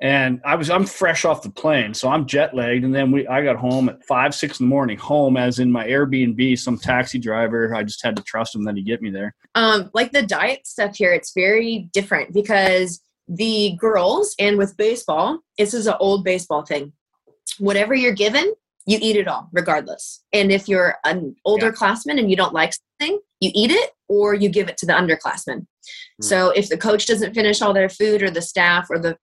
and 0.00 0.40
I 0.44 0.54
was 0.54 0.70
I'm 0.70 0.86
fresh 0.86 1.24
off 1.24 1.42
the 1.42 1.50
plane, 1.50 1.92
so 1.92 2.08
I'm 2.08 2.26
jet 2.26 2.54
lagged. 2.54 2.84
And 2.84 2.94
then 2.94 3.10
we 3.10 3.26
I 3.26 3.42
got 3.42 3.56
home 3.56 3.88
at 3.88 4.04
five 4.04 4.34
six 4.34 4.60
in 4.60 4.66
the 4.66 4.70
morning, 4.70 4.96
home 4.96 5.36
as 5.36 5.58
in 5.58 5.72
my 5.72 5.86
Airbnb. 5.86 6.58
Some 6.58 6.78
taxi 6.78 7.18
driver, 7.18 7.74
I 7.74 7.82
just 7.82 8.04
had 8.04 8.16
to 8.16 8.22
trust 8.22 8.54
him 8.54 8.64
that 8.64 8.76
he'd 8.76 8.86
get 8.86 9.02
me 9.02 9.10
there. 9.10 9.34
Um, 9.54 9.90
like 9.94 10.12
the 10.12 10.22
diet 10.22 10.66
stuff 10.66 10.96
here, 10.96 11.12
it's 11.12 11.32
very 11.34 11.88
different 11.92 12.32
because 12.32 13.00
the 13.26 13.76
girls 13.78 14.34
and 14.38 14.56
with 14.56 14.76
baseball, 14.76 15.40
this 15.58 15.74
is 15.74 15.86
an 15.86 15.96
old 16.00 16.24
baseball 16.24 16.64
thing. 16.64 16.92
Whatever 17.58 17.94
you're 17.94 18.12
given, 18.12 18.52
you 18.88 18.98
eat 19.02 19.16
it 19.16 19.28
all, 19.28 19.50
regardless. 19.52 20.24
And 20.32 20.50
if 20.50 20.66
you're 20.66 20.96
an 21.04 21.36
older 21.44 21.66
yeah. 21.66 21.72
classman 21.72 22.18
and 22.18 22.30
you 22.30 22.36
don't 22.36 22.54
like 22.54 22.72
something, 22.72 23.20
you 23.38 23.50
eat 23.54 23.70
it 23.70 23.90
or 24.08 24.32
you 24.32 24.48
give 24.48 24.66
it 24.66 24.78
to 24.78 24.86
the 24.86 24.94
underclassmen. 24.94 25.58
Mm. 25.58 25.66
So 26.22 26.50
if 26.50 26.70
the 26.70 26.78
coach 26.78 27.04
doesn't 27.04 27.34
finish 27.34 27.60
all 27.60 27.74
their 27.74 27.90
food 27.90 28.22
or 28.22 28.30
the 28.30 28.40
staff 28.40 28.86
or 28.88 28.98
the 28.98 29.18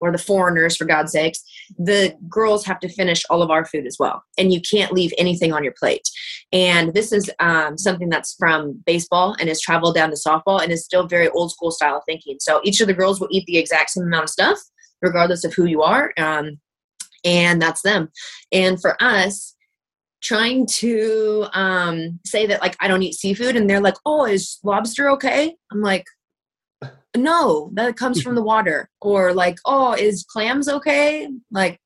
or 0.00 0.12
the 0.12 0.18
foreigners 0.18 0.76
for 0.76 0.84
God's 0.84 1.12
sakes, 1.12 1.40
the 1.76 2.14
girls 2.28 2.64
have 2.64 2.78
to 2.80 2.88
finish 2.88 3.24
all 3.28 3.42
of 3.42 3.50
our 3.50 3.64
food 3.64 3.86
as 3.86 3.96
well. 3.98 4.22
And 4.38 4.52
you 4.52 4.60
can't 4.60 4.92
leave 4.92 5.12
anything 5.18 5.52
on 5.52 5.64
your 5.64 5.74
plate. 5.76 6.08
And 6.52 6.94
this 6.94 7.12
is 7.12 7.28
um, 7.40 7.76
something 7.76 8.08
that's 8.08 8.36
from 8.38 8.80
baseball 8.86 9.34
and 9.40 9.48
has 9.48 9.60
traveled 9.60 9.96
down 9.96 10.10
to 10.10 10.16
softball 10.16 10.62
and 10.62 10.70
is 10.70 10.84
still 10.84 11.08
very 11.08 11.28
old 11.30 11.50
school 11.50 11.72
style 11.72 11.96
of 11.96 12.04
thinking. 12.06 12.36
So 12.40 12.60
each 12.62 12.80
of 12.80 12.86
the 12.86 12.94
girls 12.94 13.20
will 13.20 13.28
eat 13.32 13.44
the 13.46 13.58
exact 13.58 13.90
same 13.90 14.04
amount 14.04 14.24
of 14.24 14.30
stuff, 14.30 14.58
regardless 15.02 15.44
of 15.44 15.52
who 15.52 15.66
you 15.66 15.82
are. 15.82 16.12
Um, 16.16 16.60
and 17.24 17.60
that's 17.60 17.82
them. 17.82 18.10
And 18.52 18.80
for 18.80 18.96
us, 19.02 19.54
trying 20.22 20.66
to 20.66 21.46
um, 21.52 22.18
say 22.24 22.46
that 22.46 22.60
like 22.60 22.76
I 22.80 22.88
don't 22.88 23.02
eat 23.02 23.14
seafood, 23.14 23.56
and 23.56 23.68
they're 23.68 23.80
like, 23.80 23.96
"Oh, 24.04 24.24
is 24.24 24.58
lobster 24.64 25.10
okay?" 25.10 25.54
I'm 25.72 25.82
like, 25.82 26.06
"No, 27.16 27.70
that 27.74 27.96
comes 27.96 28.20
from 28.20 28.34
the 28.34 28.42
water." 28.52 28.90
Or 29.00 29.32
like, 29.32 29.58
"Oh, 29.64 29.92
is 29.92 30.24
clams 30.24 30.68
okay?" 30.68 31.28
Like, 31.50 31.80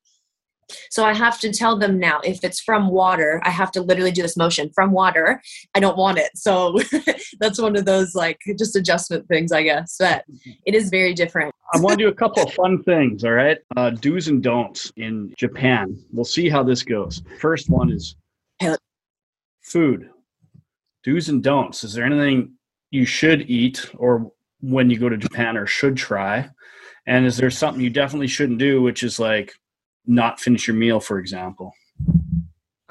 so 0.90 1.04
I 1.04 1.14
have 1.14 1.38
to 1.40 1.52
tell 1.52 1.78
them 1.78 1.98
now 1.98 2.20
if 2.24 2.42
it's 2.44 2.60
from 2.60 2.88
water, 2.88 3.40
I 3.44 3.50
have 3.50 3.70
to 3.72 3.82
literally 3.82 4.12
do 4.12 4.22
this 4.22 4.36
motion 4.36 4.70
from 4.74 4.92
water. 4.92 5.40
I 5.74 5.80
don't 5.80 5.96
want 5.96 6.18
it. 6.18 6.30
So 6.34 6.78
that's 7.40 7.60
one 7.60 7.76
of 7.76 7.84
those 7.84 8.14
like 8.14 8.40
just 8.58 8.76
adjustment 8.76 9.28
things, 9.28 9.52
I 9.52 9.62
guess. 9.62 9.96
But 9.98 10.24
it 10.66 10.74
is 10.74 10.90
very 10.90 11.14
different. 11.14 11.54
I 11.74 11.80
want 11.80 11.98
to 11.98 12.04
do 12.04 12.08
a 12.08 12.14
couple 12.22 12.42
of 12.42 12.52
fun 12.52 12.82
things. 12.82 13.24
All 13.24 13.32
right, 13.32 13.58
uh, 13.76 13.90
do's 13.90 14.28
and 14.28 14.42
don'ts 14.42 14.92
in 14.96 15.34
Japan. 15.38 15.98
We'll 16.12 16.24
see 16.24 16.48
how 16.48 16.62
this 16.62 16.82
goes. 16.82 17.22
First 17.40 17.68
one 17.68 17.90
is 17.90 18.16
food 19.62 20.10
do's 21.04 21.28
and 21.28 21.42
don'ts 21.42 21.84
is 21.84 21.94
there 21.94 22.04
anything 22.04 22.52
you 22.90 23.04
should 23.04 23.48
eat 23.48 23.88
or 23.96 24.30
when 24.60 24.90
you 24.90 24.98
go 24.98 25.08
to 25.08 25.16
japan 25.16 25.56
or 25.56 25.66
should 25.66 25.96
try 25.96 26.48
and 27.06 27.26
is 27.26 27.36
there 27.36 27.50
something 27.50 27.82
you 27.82 27.90
definitely 27.90 28.26
shouldn't 28.26 28.58
do 28.58 28.82
which 28.82 29.02
is 29.02 29.18
like 29.18 29.54
not 30.07 30.40
finish 30.40 30.66
your 30.66 30.76
meal 30.76 31.00
for 31.00 31.18
example 31.18 31.72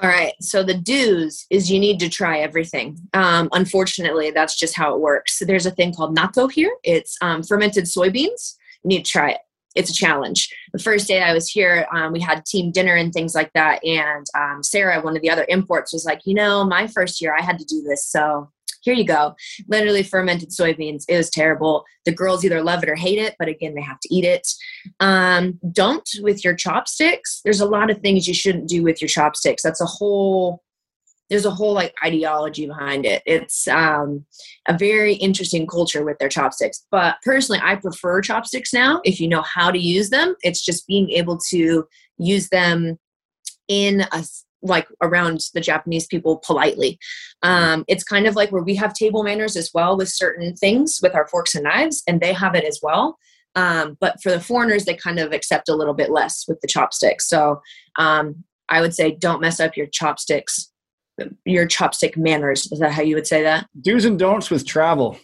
all 0.00 0.08
right 0.08 0.34
so 0.40 0.62
the 0.62 0.74
do's 0.74 1.46
is 1.50 1.70
you 1.70 1.78
need 1.78 2.00
to 2.00 2.08
try 2.08 2.38
everything 2.38 2.98
um, 3.14 3.48
unfortunately 3.52 4.30
that's 4.30 4.58
just 4.58 4.76
how 4.76 4.94
it 4.94 5.00
works 5.00 5.42
there's 5.46 5.66
a 5.66 5.70
thing 5.70 5.92
called 5.94 6.16
natto 6.16 6.50
here 6.50 6.74
it's 6.82 7.16
um, 7.22 7.42
fermented 7.42 7.84
soybeans 7.84 8.54
you 8.82 8.88
need 8.88 9.04
to 9.04 9.10
try 9.10 9.30
it 9.30 9.40
it's 9.74 9.90
a 9.90 9.94
challenge. 9.94 10.54
The 10.72 10.78
first 10.78 11.08
day 11.08 11.22
I 11.22 11.32
was 11.32 11.48
here, 11.48 11.86
um, 11.92 12.12
we 12.12 12.20
had 12.20 12.44
team 12.44 12.70
dinner 12.70 12.94
and 12.94 13.12
things 13.12 13.34
like 13.34 13.52
that. 13.54 13.84
And 13.84 14.26
um, 14.36 14.62
Sarah, 14.62 15.00
one 15.00 15.16
of 15.16 15.22
the 15.22 15.30
other 15.30 15.46
imports, 15.48 15.92
was 15.92 16.04
like, 16.04 16.20
you 16.24 16.34
know, 16.34 16.64
my 16.64 16.86
first 16.86 17.20
year 17.20 17.34
I 17.36 17.42
had 17.42 17.58
to 17.58 17.64
do 17.64 17.82
this. 17.82 18.06
So 18.06 18.50
here 18.82 18.94
you 18.94 19.04
go. 19.04 19.34
Literally 19.68 20.02
fermented 20.02 20.50
soybeans. 20.50 21.04
It 21.08 21.16
was 21.16 21.30
terrible. 21.30 21.84
The 22.04 22.12
girls 22.12 22.44
either 22.44 22.62
love 22.62 22.82
it 22.82 22.88
or 22.88 22.96
hate 22.96 23.18
it, 23.18 23.36
but 23.38 23.48
again, 23.48 23.74
they 23.74 23.80
have 23.82 24.00
to 24.00 24.14
eat 24.14 24.24
it. 24.24 24.46
Um, 25.00 25.58
don't 25.72 26.08
with 26.20 26.44
your 26.44 26.54
chopsticks. 26.54 27.40
There's 27.44 27.60
a 27.60 27.66
lot 27.68 27.90
of 27.90 27.98
things 27.98 28.28
you 28.28 28.34
shouldn't 28.34 28.68
do 28.68 28.82
with 28.82 29.00
your 29.00 29.08
chopsticks. 29.08 29.62
That's 29.62 29.80
a 29.80 29.86
whole 29.86 30.62
there's 31.32 31.46
a 31.46 31.50
whole 31.50 31.72
like 31.72 31.94
ideology 32.04 32.66
behind 32.66 33.06
it. 33.06 33.22
It's 33.24 33.66
um, 33.66 34.26
a 34.68 34.76
very 34.76 35.14
interesting 35.14 35.66
culture 35.66 36.04
with 36.04 36.18
their 36.18 36.28
chopsticks. 36.28 36.84
But 36.90 37.16
personally, 37.24 37.58
I 37.64 37.76
prefer 37.76 38.20
chopsticks 38.20 38.74
now. 38.74 39.00
If 39.02 39.18
you 39.18 39.28
know 39.28 39.40
how 39.40 39.70
to 39.70 39.78
use 39.78 40.10
them, 40.10 40.36
it's 40.42 40.62
just 40.62 40.86
being 40.86 41.08
able 41.08 41.38
to 41.48 41.86
use 42.18 42.50
them 42.50 42.98
in 43.66 44.02
a 44.12 44.24
like 44.62 44.86
around 45.02 45.40
the 45.54 45.60
Japanese 45.60 46.06
people 46.06 46.42
politely. 46.46 46.98
Um, 47.42 47.84
it's 47.88 48.04
kind 48.04 48.26
of 48.26 48.36
like 48.36 48.52
where 48.52 48.62
we 48.62 48.74
have 48.76 48.94
table 48.94 49.22
manners 49.22 49.56
as 49.56 49.70
well 49.74 49.96
with 49.96 50.08
certain 50.08 50.54
things 50.54 51.00
with 51.02 51.14
our 51.14 51.26
forks 51.28 51.54
and 51.54 51.64
knives, 51.64 52.02
and 52.06 52.20
they 52.20 52.32
have 52.32 52.54
it 52.54 52.64
as 52.64 52.80
well. 52.82 53.18
Um, 53.54 53.98
but 54.00 54.22
for 54.22 54.30
the 54.30 54.40
foreigners, 54.40 54.84
they 54.84 54.94
kind 54.94 55.18
of 55.18 55.32
accept 55.32 55.68
a 55.68 55.74
little 55.74 55.94
bit 55.94 56.10
less 56.10 56.44
with 56.48 56.60
the 56.60 56.68
chopsticks. 56.68 57.28
So 57.28 57.60
um, 57.96 58.44
I 58.68 58.80
would 58.80 58.94
say 58.94 59.10
don't 59.10 59.42
mess 59.42 59.60
up 59.60 59.76
your 59.76 59.86
chopsticks 59.86 60.72
your 61.44 61.66
chopstick 61.66 62.16
manners. 62.16 62.70
Is 62.72 62.78
that 62.78 62.92
how 62.92 63.02
you 63.02 63.14
would 63.14 63.26
say 63.26 63.42
that? 63.42 63.68
Do's 63.80 64.04
and 64.04 64.18
don'ts 64.18 64.50
with 64.50 64.66
travel. 64.66 65.18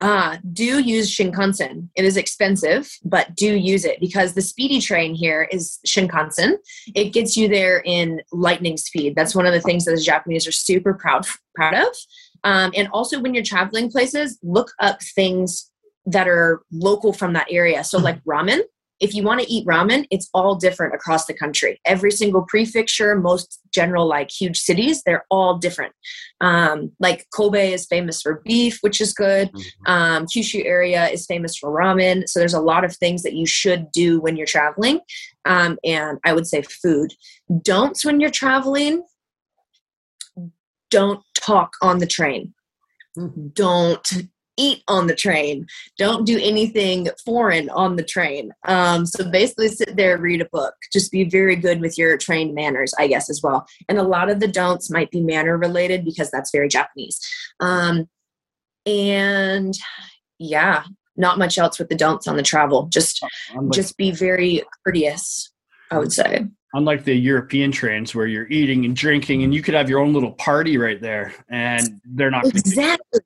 Uh, 0.00 0.36
do 0.52 0.78
use 0.78 1.14
Shinkansen. 1.14 1.88
It 1.96 2.04
is 2.04 2.16
expensive, 2.16 2.90
but 3.04 3.34
do 3.34 3.56
use 3.56 3.84
it 3.84 3.98
because 4.00 4.34
the 4.34 4.42
speedy 4.42 4.80
train 4.80 5.14
here 5.14 5.48
is 5.50 5.78
Shinkansen. 5.86 6.56
It 6.94 7.12
gets 7.12 7.36
you 7.36 7.48
there 7.48 7.82
in 7.84 8.20
lightning 8.32 8.76
speed. 8.76 9.16
That's 9.16 9.34
one 9.34 9.46
of 9.46 9.52
the 9.52 9.60
things 9.60 9.84
that 9.84 9.96
the 9.96 10.00
Japanese 10.00 10.46
are 10.46 10.52
super 10.52 10.94
proud 10.94 11.26
proud 11.54 11.74
of. 11.74 11.96
Um, 12.44 12.72
and 12.76 12.88
also, 12.92 13.20
when 13.20 13.34
you're 13.34 13.42
traveling 13.42 13.90
places, 13.90 14.38
look 14.42 14.70
up 14.78 15.02
things 15.02 15.70
that 16.06 16.28
are 16.28 16.62
local 16.70 17.12
from 17.12 17.32
that 17.32 17.48
area. 17.50 17.82
So, 17.82 17.98
like 17.98 18.22
ramen, 18.24 18.60
if 19.00 19.14
you 19.14 19.22
want 19.22 19.40
to 19.40 19.50
eat 19.50 19.66
ramen, 19.66 20.06
it's 20.10 20.28
all 20.34 20.54
different 20.54 20.94
across 20.94 21.26
the 21.26 21.34
country. 21.34 21.80
Every 21.84 22.10
single 22.10 22.42
prefecture, 22.42 23.14
most 23.14 23.60
general 23.72 24.06
like 24.06 24.30
huge 24.30 24.58
cities, 24.58 25.02
they're 25.04 25.24
all 25.30 25.58
different. 25.58 25.92
Um, 26.40 26.92
like 26.98 27.26
Kobe 27.34 27.72
is 27.72 27.86
famous 27.86 28.22
for 28.22 28.42
beef, 28.44 28.78
which 28.80 29.00
is 29.00 29.12
good. 29.12 29.52
Mm-hmm. 29.52 29.92
Um, 29.92 30.26
Kyushu 30.26 30.64
area 30.64 31.08
is 31.08 31.26
famous 31.26 31.56
for 31.56 31.70
ramen. 31.70 32.28
So 32.28 32.38
there's 32.38 32.54
a 32.54 32.60
lot 32.60 32.84
of 32.84 32.96
things 32.96 33.22
that 33.22 33.34
you 33.34 33.46
should 33.46 33.90
do 33.92 34.20
when 34.20 34.36
you're 34.36 34.46
traveling. 34.46 35.00
Um, 35.44 35.78
and 35.84 36.18
I 36.24 36.32
would 36.32 36.46
say 36.46 36.62
food. 36.62 37.12
Don'ts 37.62 38.04
when 38.04 38.20
you're 38.20 38.30
traveling. 38.30 39.04
Don't 40.90 41.22
talk 41.38 41.72
on 41.82 41.98
the 41.98 42.06
train. 42.06 42.54
Mm-hmm. 43.16 43.48
Don't 43.48 44.08
eat 44.58 44.82
on 44.88 45.06
the 45.06 45.14
train. 45.14 45.66
Don't 45.96 46.26
do 46.26 46.38
anything 46.42 47.08
foreign 47.24 47.70
on 47.70 47.96
the 47.96 48.02
train. 48.02 48.52
Um, 48.66 49.06
so 49.06 49.30
basically, 49.30 49.68
sit 49.68 49.96
there, 49.96 50.18
read 50.18 50.42
a 50.42 50.48
book. 50.52 50.74
Just 50.92 51.10
be 51.10 51.24
very 51.24 51.56
good 51.56 51.80
with 51.80 51.96
your 51.96 52.18
train 52.18 52.54
manners, 52.54 52.92
I 52.98 53.06
guess, 53.06 53.30
as 53.30 53.40
well. 53.42 53.66
And 53.88 53.98
a 53.98 54.02
lot 54.02 54.28
of 54.28 54.40
the 54.40 54.48
don'ts 54.48 54.90
might 54.90 55.10
be 55.10 55.22
manner 55.22 55.56
related 55.56 56.04
because 56.04 56.30
that's 56.30 56.50
very 56.50 56.68
Japanese. 56.68 57.18
Um, 57.60 58.08
and 58.84 59.74
yeah, 60.38 60.84
not 61.16 61.38
much 61.38 61.58
else 61.58 61.78
with 61.78 61.88
the 61.88 61.94
don'ts 61.94 62.28
on 62.28 62.36
the 62.36 62.42
travel. 62.42 62.88
Just, 62.92 63.24
unlike, 63.50 63.72
just 63.72 63.96
be 63.96 64.10
very 64.10 64.62
courteous. 64.84 65.50
I 65.90 65.98
would 65.98 66.12
say. 66.12 66.46
Unlike 66.74 67.04
the 67.04 67.14
European 67.14 67.72
trains 67.72 68.14
where 68.14 68.26
you're 68.26 68.48
eating 68.48 68.84
and 68.84 68.94
drinking, 68.94 69.42
and 69.42 69.54
you 69.54 69.62
could 69.62 69.72
have 69.72 69.88
your 69.88 70.00
own 70.00 70.12
little 70.12 70.32
party 70.32 70.76
right 70.76 71.00
there, 71.00 71.32
and 71.48 72.00
they're 72.04 72.30
not 72.30 72.44
exactly 72.44 73.20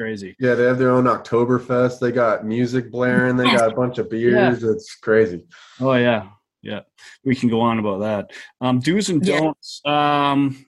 crazy. 0.00 0.34
Yeah, 0.38 0.54
they 0.54 0.64
have 0.64 0.78
their 0.78 0.92
own 0.92 1.04
Oktoberfest. 1.04 2.00
They 2.00 2.10
got 2.10 2.46
music 2.46 2.90
blaring. 2.90 3.36
They 3.36 3.44
got 3.44 3.70
a 3.70 3.74
bunch 3.74 3.98
of 3.98 4.08
beers. 4.10 4.62
Yeah. 4.62 4.70
It's 4.70 4.94
crazy. 4.94 5.44
Oh 5.78 5.92
yeah, 5.92 6.28
yeah. 6.62 6.80
We 7.22 7.36
can 7.36 7.50
go 7.50 7.60
on 7.60 7.78
about 7.78 8.00
that. 8.00 8.30
Um, 8.62 8.80
do's 8.80 9.10
and 9.10 9.22
don'ts. 9.22 9.82
Yeah. 9.84 10.30
Um, 10.30 10.64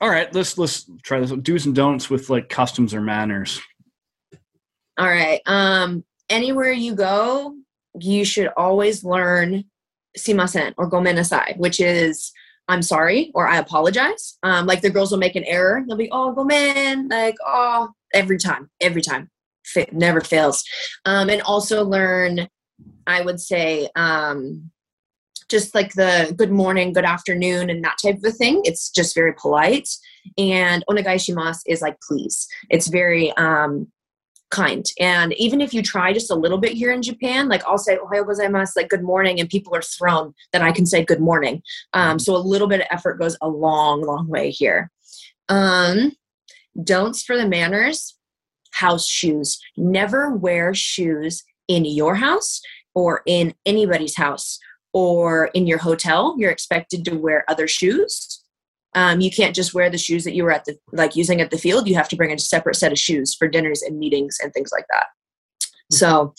all 0.00 0.08
right, 0.08 0.32
let's 0.34 0.56
let's 0.56 0.90
try 1.02 1.20
this. 1.20 1.30
Do's 1.30 1.66
and 1.66 1.74
don'ts 1.74 2.08
with 2.08 2.30
like 2.30 2.48
customs 2.48 2.94
or 2.94 3.02
manners. 3.02 3.60
All 4.96 5.06
right. 5.06 5.42
Um, 5.44 6.04
anywhere 6.30 6.72
you 6.72 6.94
go, 6.94 7.54
you 8.00 8.24
should 8.24 8.48
always 8.56 9.04
learn 9.04 9.64
sumimasen 10.16 10.72
or 10.78 10.90
gomenasai, 10.90 11.58
which 11.58 11.80
is 11.80 12.32
I'm 12.66 12.82
sorry 12.82 13.30
or 13.34 13.46
I 13.46 13.58
apologize. 13.58 14.38
Um, 14.42 14.66
like 14.66 14.80
the 14.80 14.90
girls 14.90 15.10
will 15.10 15.18
make 15.18 15.36
an 15.36 15.44
error. 15.44 15.84
They'll 15.86 15.96
be, 15.96 16.10
oh, 16.10 16.32
gomen, 16.32 17.08
like, 17.08 17.36
oh, 17.46 17.90
every 18.14 18.38
time, 18.38 18.70
every 18.80 19.02
time. 19.02 19.30
It 19.76 19.92
never 19.92 20.20
fails. 20.20 20.64
Um, 21.04 21.28
and 21.28 21.42
also 21.42 21.84
learn, 21.84 22.48
I 23.06 23.20
would 23.20 23.40
say, 23.40 23.88
um, 23.96 24.70
just 25.48 25.74
like 25.74 25.94
the 25.94 26.32
good 26.36 26.50
morning, 26.50 26.92
good 26.92 27.04
afternoon, 27.04 27.70
and 27.70 27.82
that 27.84 27.96
type 28.02 28.16
of 28.16 28.24
a 28.24 28.30
thing. 28.30 28.60
It's 28.64 28.90
just 28.90 29.14
very 29.14 29.32
polite. 29.34 29.88
And 30.36 30.84
onegaishimasu 30.90 31.60
is 31.66 31.80
like 31.80 31.96
please. 32.06 32.46
It's 32.70 32.88
very 32.88 33.32
um, 33.36 33.88
kind. 34.50 34.84
And 35.00 35.32
even 35.34 35.60
if 35.60 35.72
you 35.72 35.82
try 35.82 36.12
just 36.12 36.30
a 36.30 36.34
little 36.34 36.58
bit 36.58 36.72
here 36.72 36.92
in 36.92 37.02
Japan, 37.02 37.48
like 37.48 37.64
I'll 37.66 37.78
say 37.78 37.96
ohayo 37.96 38.26
gozaimasu, 38.26 38.76
like 38.76 38.88
good 38.88 39.02
morning, 39.02 39.40
and 39.40 39.48
people 39.48 39.74
are 39.74 39.82
thrown 39.82 40.34
that 40.52 40.62
I 40.62 40.72
can 40.72 40.86
say 40.86 41.04
good 41.04 41.20
morning. 41.20 41.62
Um, 41.92 42.18
so 42.18 42.36
a 42.36 42.38
little 42.38 42.68
bit 42.68 42.80
of 42.80 42.86
effort 42.90 43.18
goes 43.18 43.36
a 43.40 43.48
long, 43.48 44.02
long 44.02 44.28
way 44.28 44.50
here. 44.50 44.90
Um, 45.48 46.12
don'ts 46.82 47.22
for 47.22 47.36
the 47.36 47.48
manners 47.48 48.14
house 48.72 49.06
shoes. 49.06 49.58
Never 49.76 50.34
wear 50.34 50.74
shoes 50.74 51.42
in 51.66 51.84
your 51.84 52.14
house 52.14 52.60
or 52.94 53.22
in 53.26 53.54
anybody's 53.66 54.16
house 54.16 54.58
or 54.92 55.46
in 55.54 55.66
your 55.66 55.78
hotel. 55.78 56.34
You're 56.38 56.50
expected 56.50 57.04
to 57.04 57.16
wear 57.16 57.44
other 57.48 57.66
shoes. 57.66 58.42
Um, 58.94 59.20
you 59.20 59.30
can't 59.30 59.54
just 59.54 59.74
wear 59.74 59.90
the 59.90 59.98
shoes 59.98 60.24
that 60.24 60.34
you 60.34 60.44
were 60.44 60.52
at 60.52 60.64
the 60.64 60.76
like 60.92 61.14
using 61.14 61.40
at 61.40 61.50
the 61.50 61.58
field. 61.58 61.88
You 61.88 61.94
have 61.96 62.08
to 62.08 62.16
bring 62.16 62.32
a 62.32 62.38
separate 62.38 62.76
set 62.76 62.92
of 62.92 62.98
shoes 62.98 63.34
for 63.34 63.46
dinners 63.46 63.82
and 63.82 63.98
meetings 63.98 64.38
and 64.42 64.52
things 64.52 64.70
like 64.72 64.86
that. 64.90 65.06
So, 65.90 66.34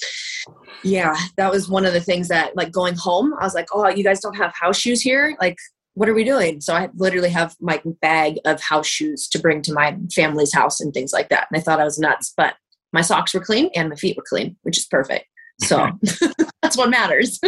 yeah, 0.83 1.15
that 1.37 1.51
was 1.51 1.69
one 1.69 1.85
of 1.85 1.93
the 1.93 2.01
things 2.01 2.27
that 2.27 2.55
like 2.55 2.71
going 2.71 2.95
home. 2.95 3.33
I 3.39 3.43
was 3.43 3.55
like, 3.55 3.67
oh, 3.73 3.87
you 3.87 4.03
guys 4.03 4.19
don't 4.19 4.37
have 4.37 4.53
house 4.59 4.77
shoes 4.77 5.01
here. 5.01 5.35
Like, 5.39 5.57
what 5.99 6.07
are 6.07 6.13
we 6.13 6.23
doing? 6.23 6.61
So 6.61 6.73
I 6.73 6.87
literally 6.95 7.29
have 7.29 7.57
my 7.59 7.81
bag 8.01 8.39
of 8.45 8.61
house 8.61 8.87
shoes 8.87 9.27
to 9.27 9.37
bring 9.37 9.61
to 9.63 9.73
my 9.73 9.97
family's 10.15 10.53
house 10.53 10.79
and 10.79 10.93
things 10.93 11.11
like 11.11 11.27
that. 11.27 11.47
And 11.51 11.59
I 11.59 11.61
thought 11.61 11.81
I 11.81 11.83
was 11.83 11.99
nuts, 11.99 12.33
but 12.37 12.53
my 12.93 13.01
socks 13.01 13.33
were 13.33 13.41
clean 13.41 13.69
and 13.75 13.89
my 13.89 13.97
feet 13.97 14.15
were 14.15 14.23
clean, 14.25 14.55
which 14.61 14.77
is 14.77 14.85
perfect. 14.85 15.25
So 15.59 15.89
that's 16.61 16.77
what 16.77 16.89
matters. 16.89 17.41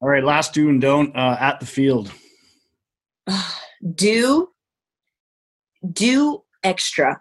All 0.00 0.08
right, 0.08 0.24
last 0.24 0.54
do 0.54 0.70
and 0.70 0.80
don't 0.80 1.14
uh, 1.14 1.36
at 1.38 1.60
the 1.60 1.66
field. 1.66 2.10
do 3.94 4.48
do 5.92 6.42
extra 6.64 7.20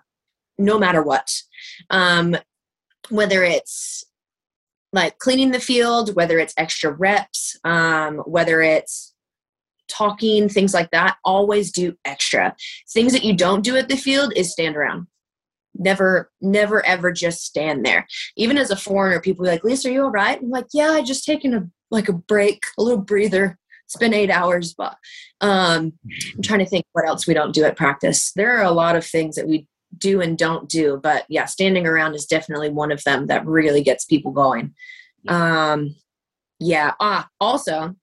no 0.57 0.79
matter 0.79 1.03
what 1.03 1.29
um, 1.89 2.37
whether 3.09 3.43
it's 3.43 4.05
like 4.93 5.17
cleaning 5.17 5.51
the 5.51 5.59
field 5.59 6.15
whether 6.15 6.39
it's 6.39 6.53
extra 6.55 6.91
reps 6.91 7.57
um, 7.63 8.19
whether 8.19 8.61
it's 8.61 9.10
talking 9.91 10.47
things 10.47 10.73
like 10.73 10.89
that 10.91 11.17
always 11.25 11.71
do 11.71 11.95
extra 12.05 12.55
things 12.93 13.11
that 13.13 13.23
you 13.23 13.35
don't 13.35 13.63
do 13.63 13.75
at 13.75 13.89
the 13.89 13.97
field 13.97 14.31
is 14.35 14.51
stand 14.51 14.75
around 14.75 15.07
never 15.75 16.29
never 16.41 16.85
ever 16.85 17.11
just 17.11 17.43
stand 17.43 17.85
there 17.85 18.05
even 18.35 18.57
as 18.57 18.71
a 18.71 18.75
foreigner 18.75 19.19
people 19.19 19.43
be 19.43 19.49
like 19.49 19.63
lisa 19.63 19.87
are 19.87 19.91
you 19.91 20.03
all 20.03 20.11
right 20.11 20.39
i'm 20.41 20.49
like 20.49 20.67
yeah 20.73 20.91
i 20.91 21.01
just 21.01 21.25
taking 21.25 21.53
a 21.53 21.67
like 21.91 22.09
a 22.09 22.13
break 22.13 22.61
a 22.77 22.83
little 22.83 23.01
breather 23.01 23.57
it's 23.91 23.99
been 23.99 24.13
eight 24.13 24.31
hours, 24.31 24.73
but 24.73 24.95
um, 25.41 25.91
I'm 26.07 26.41
trying 26.41 26.59
to 26.59 26.65
think 26.65 26.85
what 26.93 27.05
else 27.05 27.27
we 27.27 27.33
don't 27.33 27.53
do 27.53 27.65
at 27.65 27.75
practice. 27.75 28.31
There 28.31 28.57
are 28.57 28.63
a 28.63 28.71
lot 28.71 28.95
of 28.95 29.05
things 29.05 29.35
that 29.35 29.49
we 29.49 29.67
do 29.97 30.21
and 30.21 30.37
don't 30.37 30.69
do, 30.69 30.97
but 31.03 31.25
yeah, 31.27 31.43
standing 31.43 31.85
around 31.85 32.15
is 32.15 32.25
definitely 32.25 32.69
one 32.69 32.93
of 32.93 33.03
them 33.03 33.27
that 33.27 33.45
really 33.45 33.83
gets 33.83 34.05
people 34.05 34.31
going. 34.31 34.73
Um, 35.27 35.93
yeah. 36.57 36.93
Ah, 37.01 37.27
also, 37.41 37.95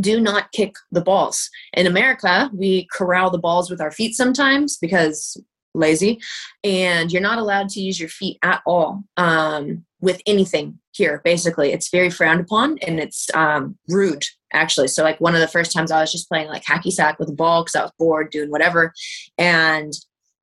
do 0.00 0.20
not 0.20 0.52
kick 0.52 0.74
the 0.90 1.00
balls. 1.00 1.50
In 1.74 1.86
America, 1.86 2.50
we 2.52 2.86
corral 2.92 3.30
the 3.30 3.38
balls 3.38 3.70
with 3.70 3.80
our 3.80 3.90
feet 3.90 4.14
sometimes 4.14 4.76
because 4.76 5.36
lazy, 5.74 6.18
and 6.64 7.12
you're 7.12 7.22
not 7.22 7.38
allowed 7.38 7.68
to 7.70 7.80
use 7.80 8.00
your 8.00 8.08
feet 8.08 8.38
at 8.42 8.62
all 8.66 9.04
um, 9.16 9.84
with 10.00 10.20
anything 10.26 10.78
here. 10.92 11.20
Basically, 11.24 11.72
it's 11.72 11.90
very 11.90 12.10
frowned 12.10 12.40
upon 12.40 12.78
and 12.78 12.98
it's 12.98 13.28
um, 13.34 13.76
rude 13.88 14.24
actually. 14.52 14.88
So 14.88 15.02
like 15.02 15.20
one 15.20 15.34
of 15.34 15.40
the 15.40 15.48
first 15.48 15.72
times 15.72 15.90
I 15.90 16.00
was 16.00 16.12
just 16.12 16.28
playing 16.28 16.48
like 16.48 16.64
hacky 16.64 16.90
sack 16.90 17.18
with 17.18 17.28
a 17.28 17.34
ball 17.34 17.62
because 17.62 17.74
I 17.74 17.82
was 17.82 17.92
bored 17.98 18.30
doing 18.30 18.50
whatever, 18.50 18.92
and 19.38 19.92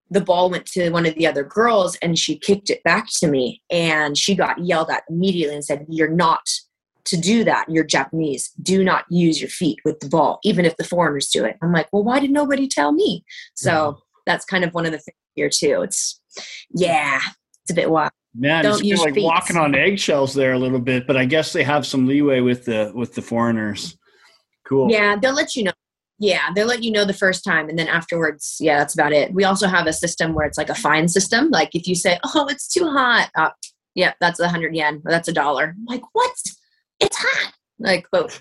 the 0.10 0.22
ball 0.22 0.50
went 0.50 0.68
to 0.68 0.92
one 0.92 1.08
of 1.08 1.16
the 1.16 1.26
other 1.26 1.44
girls 1.44 1.96
and 2.02 2.20
she 2.20 2.38
kicked 2.38 2.70
it 2.70 2.84
back 2.84 3.08
to 3.10 3.28
me 3.28 3.64
and 3.72 4.16
she 4.16 4.36
got 4.36 4.64
yelled 4.64 4.92
at 4.92 5.04
immediately 5.10 5.56
and 5.56 5.66
said, 5.66 5.86
"You're 5.90 6.10
not." 6.10 6.48
To 7.06 7.18
do 7.18 7.44
that, 7.44 7.66
you're 7.70 7.84
Japanese. 7.84 8.50
Do 8.62 8.84
not 8.84 9.06
use 9.10 9.42
your 9.42 9.50
feet 9.50 9.80
with 9.84 10.00
the 10.00 10.08
ball, 10.08 10.40
even 10.44 10.64
if 10.64 10.78
the 10.78 10.86
foreigners 10.86 11.28
do 11.28 11.44
it. 11.44 11.58
I'm 11.62 11.74
like, 11.74 11.90
well, 11.92 12.04
why 12.04 12.20
did 12.20 12.32
nobody 12.32 12.68
tell 12.68 12.94
me? 12.94 13.26
So 13.56 13.72
yeah. 13.72 13.92
that's 14.26 14.46
kind 14.46 14.64
of 14.64 14.74
one 14.74 14.86
of 14.86 14.94
the 14.94 15.00
things 15.00 15.18
here 15.36 15.50
too. 15.50 15.82
It's 15.82 16.22
yeah, 16.72 17.20
it's 17.64 17.72
a 17.72 17.74
bit 17.74 17.90
wild. 17.90 18.12
Man, 18.36 18.64
Don't 18.64 18.84
it's 18.84 19.02
like 19.02 19.14
feet. 19.14 19.24
walking 19.24 19.58
on 19.58 19.76
eggshells 19.76 20.34
there 20.34 20.54
a 20.54 20.60
little 20.60 20.80
bit, 20.80 21.06
but 21.06 21.16
I 21.16 21.26
guess 21.26 21.54
they 21.54 21.64
have 21.64 21.86
some 21.86 22.08
leeway 22.08 22.40
with 22.40 22.66
the 22.66 22.92
with 22.96 23.14
the 23.14 23.22
foreigners. 23.22 23.96
Cool. 24.66 24.90
Yeah, 24.90 25.16
they'll 25.22 25.36
let 25.36 25.56
you 25.56 25.66
know. 25.66 25.74
Yeah, 26.20 26.50
they'll 26.56 26.68
let 26.68 26.84
you 26.84 26.92
know 26.92 27.06
the 27.06 27.14
first 27.14 27.44
time, 27.44 27.70
and 27.70 27.78
then 27.78 27.88
afterwards, 27.88 28.58
yeah, 28.60 28.80
that's 28.80 28.94
about 28.94 29.12
it. 29.12 29.34
We 29.34 29.44
also 29.44 29.68
have 29.68 29.88
a 29.88 29.94
system 29.94 30.34
where 30.34 30.48
it's 30.48 30.58
like 30.58 30.70
a 30.70 30.76
fine 30.76 31.08
system. 31.10 31.50
Like 31.50 31.76
if 31.76 31.88
you 31.88 31.96
say, 31.96 32.20
"Oh, 32.24 32.48
it's 32.48 32.68
too 32.68 32.90
hot," 32.90 33.30
uh, 33.36 33.50
yeah, 33.94 34.14
that's 34.20 34.40
a 34.40 34.48
hundred 34.48 34.76
yen 34.76 35.02
or 35.06 35.12
that's 35.12 35.28
a 35.28 35.34
dollar. 35.34 35.76
like 35.88 36.02
what? 36.14 36.36
It's 37.04 37.18
hot. 37.18 37.54
Like, 37.80 38.08
but 38.12 38.40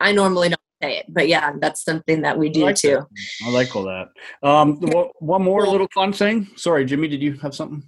I 0.00 0.12
normally 0.12 0.48
don't 0.50 0.60
say 0.82 0.98
it, 0.98 1.06
but 1.08 1.28
yeah, 1.28 1.52
that's 1.60 1.84
something 1.84 2.22
that 2.22 2.38
we 2.38 2.48
do 2.48 2.62
I 2.62 2.66
like 2.66 2.76
too. 2.76 2.88
That. 2.96 3.46
I 3.46 3.50
like 3.50 3.74
all 3.74 3.84
that. 3.84 4.08
Um, 4.42 4.76
one 5.18 5.42
more 5.42 5.66
little 5.66 5.88
fun 5.94 6.12
thing. 6.12 6.48
Sorry, 6.56 6.84
Jimmy, 6.84 7.08
did 7.08 7.22
you 7.22 7.34
have 7.38 7.54
something? 7.54 7.82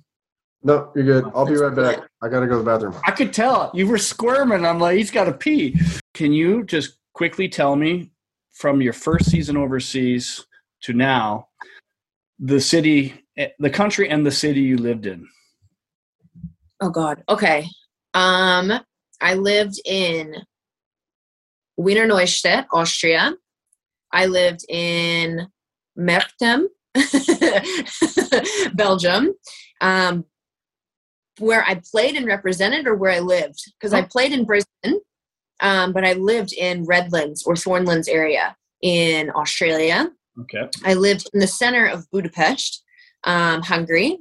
No, 0.62 0.91
you're 0.97 1.05
good. 1.05 1.24
I'll 1.35 1.47
be 1.47 1.55
right 1.55 1.74
back. 1.74 2.09
I 2.22 2.29
gotta 2.29 2.47
go 2.47 2.53
to 2.53 2.59
the 2.59 2.64
bathroom. 2.64 2.95
I 3.07 3.12
could 3.12 3.33
tell 3.33 3.70
you 3.72 3.87
were 3.87 3.99
squirming. 3.99 4.66
I'm 4.66 4.81
like, 4.81 4.97
he's 4.97 5.12
got 5.12 5.24
to 5.24 5.33
pee. 5.33 5.79
Can 6.12 6.33
you 6.33 6.64
just 6.64 6.99
quickly 7.12 7.49
tell 7.49 7.77
me 7.77 8.11
from 8.53 8.83
your 8.83 8.93
first 8.93 9.31
season 9.31 9.57
overseas 9.57 10.45
to 10.83 10.93
now, 10.93 11.49
the 12.41 12.61
city, 12.61 13.24
the 13.59 13.70
country, 13.70 14.09
and 14.09 14.27
the 14.27 14.31
city 14.33 14.61
you 14.61 14.77
lived 14.77 15.07
in? 15.07 15.29
Oh 16.81 16.91
God. 16.91 17.22
Okay. 17.29 17.68
Um, 18.14 18.72
I 19.21 19.35
lived 19.35 19.81
in 19.85 20.37
Wiener 21.77 22.07
Neustadt, 22.07 22.67
Austria. 22.73 23.35
I 24.12 24.27
lived 24.27 24.64
in 24.69 25.49
Merchtem, 25.99 26.67
Belgium, 28.75 29.35
um, 29.81 30.25
where 31.39 31.64
I 31.64 31.81
played 31.91 32.17
and 32.17 32.27
represented, 32.27 32.87
or 32.87 32.95
where 32.95 33.12
I 33.12 33.21
lived. 33.21 33.61
Because 33.79 33.93
I 33.93 34.03
played 34.03 34.33
in 34.33 34.45
Brisbane, 34.45 35.01
um, 35.61 35.93
but 35.93 36.05
I 36.05 36.14
lived 36.14 36.53
in 36.53 36.85
Redlands 36.85 37.45
or 37.45 37.57
Thornlands 37.57 38.09
area 38.09 38.57
in 38.83 39.31
Australia. 39.31 40.11
Okay. 40.41 40.69
I 40.85 40.95
lived 40.95 41.29
in 41.33 41.41
the 41.41 41.47
center 41.47 41.87
of 41.87 42.11
Budapest, 42.11 42.83
um, 43.25 43.62
Hungary, 43.62 44.19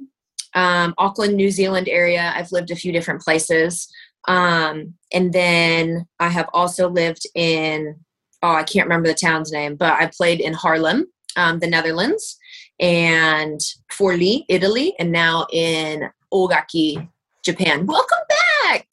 um, 0.55 0.93
Auckland, 0.97 1.35
New 1.35 1.51
Zealand 1.51 1.89
area. 1.89 2.33
I've 2.35 2.51
lived 2.51 2.71
a 2.71 2.75
few 2.75 2.91
different 2.91 3.21
places. 3.21 3.87
Um, 4.27 4.93
and 5.13 5.31
then 5.33 6.07
I 6.19 6.29
have 6.29 6.49
also 6.53 6.89
lived 6.89 7.25
in, 7.35 7.95
oh, 8.41 8.53
I 8.53 8.63
can't 8.63 8.87
remember 8.87 9.07
the 9.07 9.15
town's 9.15 9.51
name, 9.51 9.75
but 9.75 9.93
I 9.93 10.07
played 10.07 10.39
in 10.39 10.53
Haarlem, 10.53 11.03
um, 11.35 11.59
the 11.59 11.67
Netherlands, 11.67 12.37
and 12.79 13.59
Forli, 13.91 14.45
Italy, 14.49 14.95
and 14.99 15.11
now 15.11 15.47
in 15.51 16.09
Ogaki, 16.33 17.07
Japan. 17.43 17.85
Welcome 17.85 18.17
back. 18.63 18.87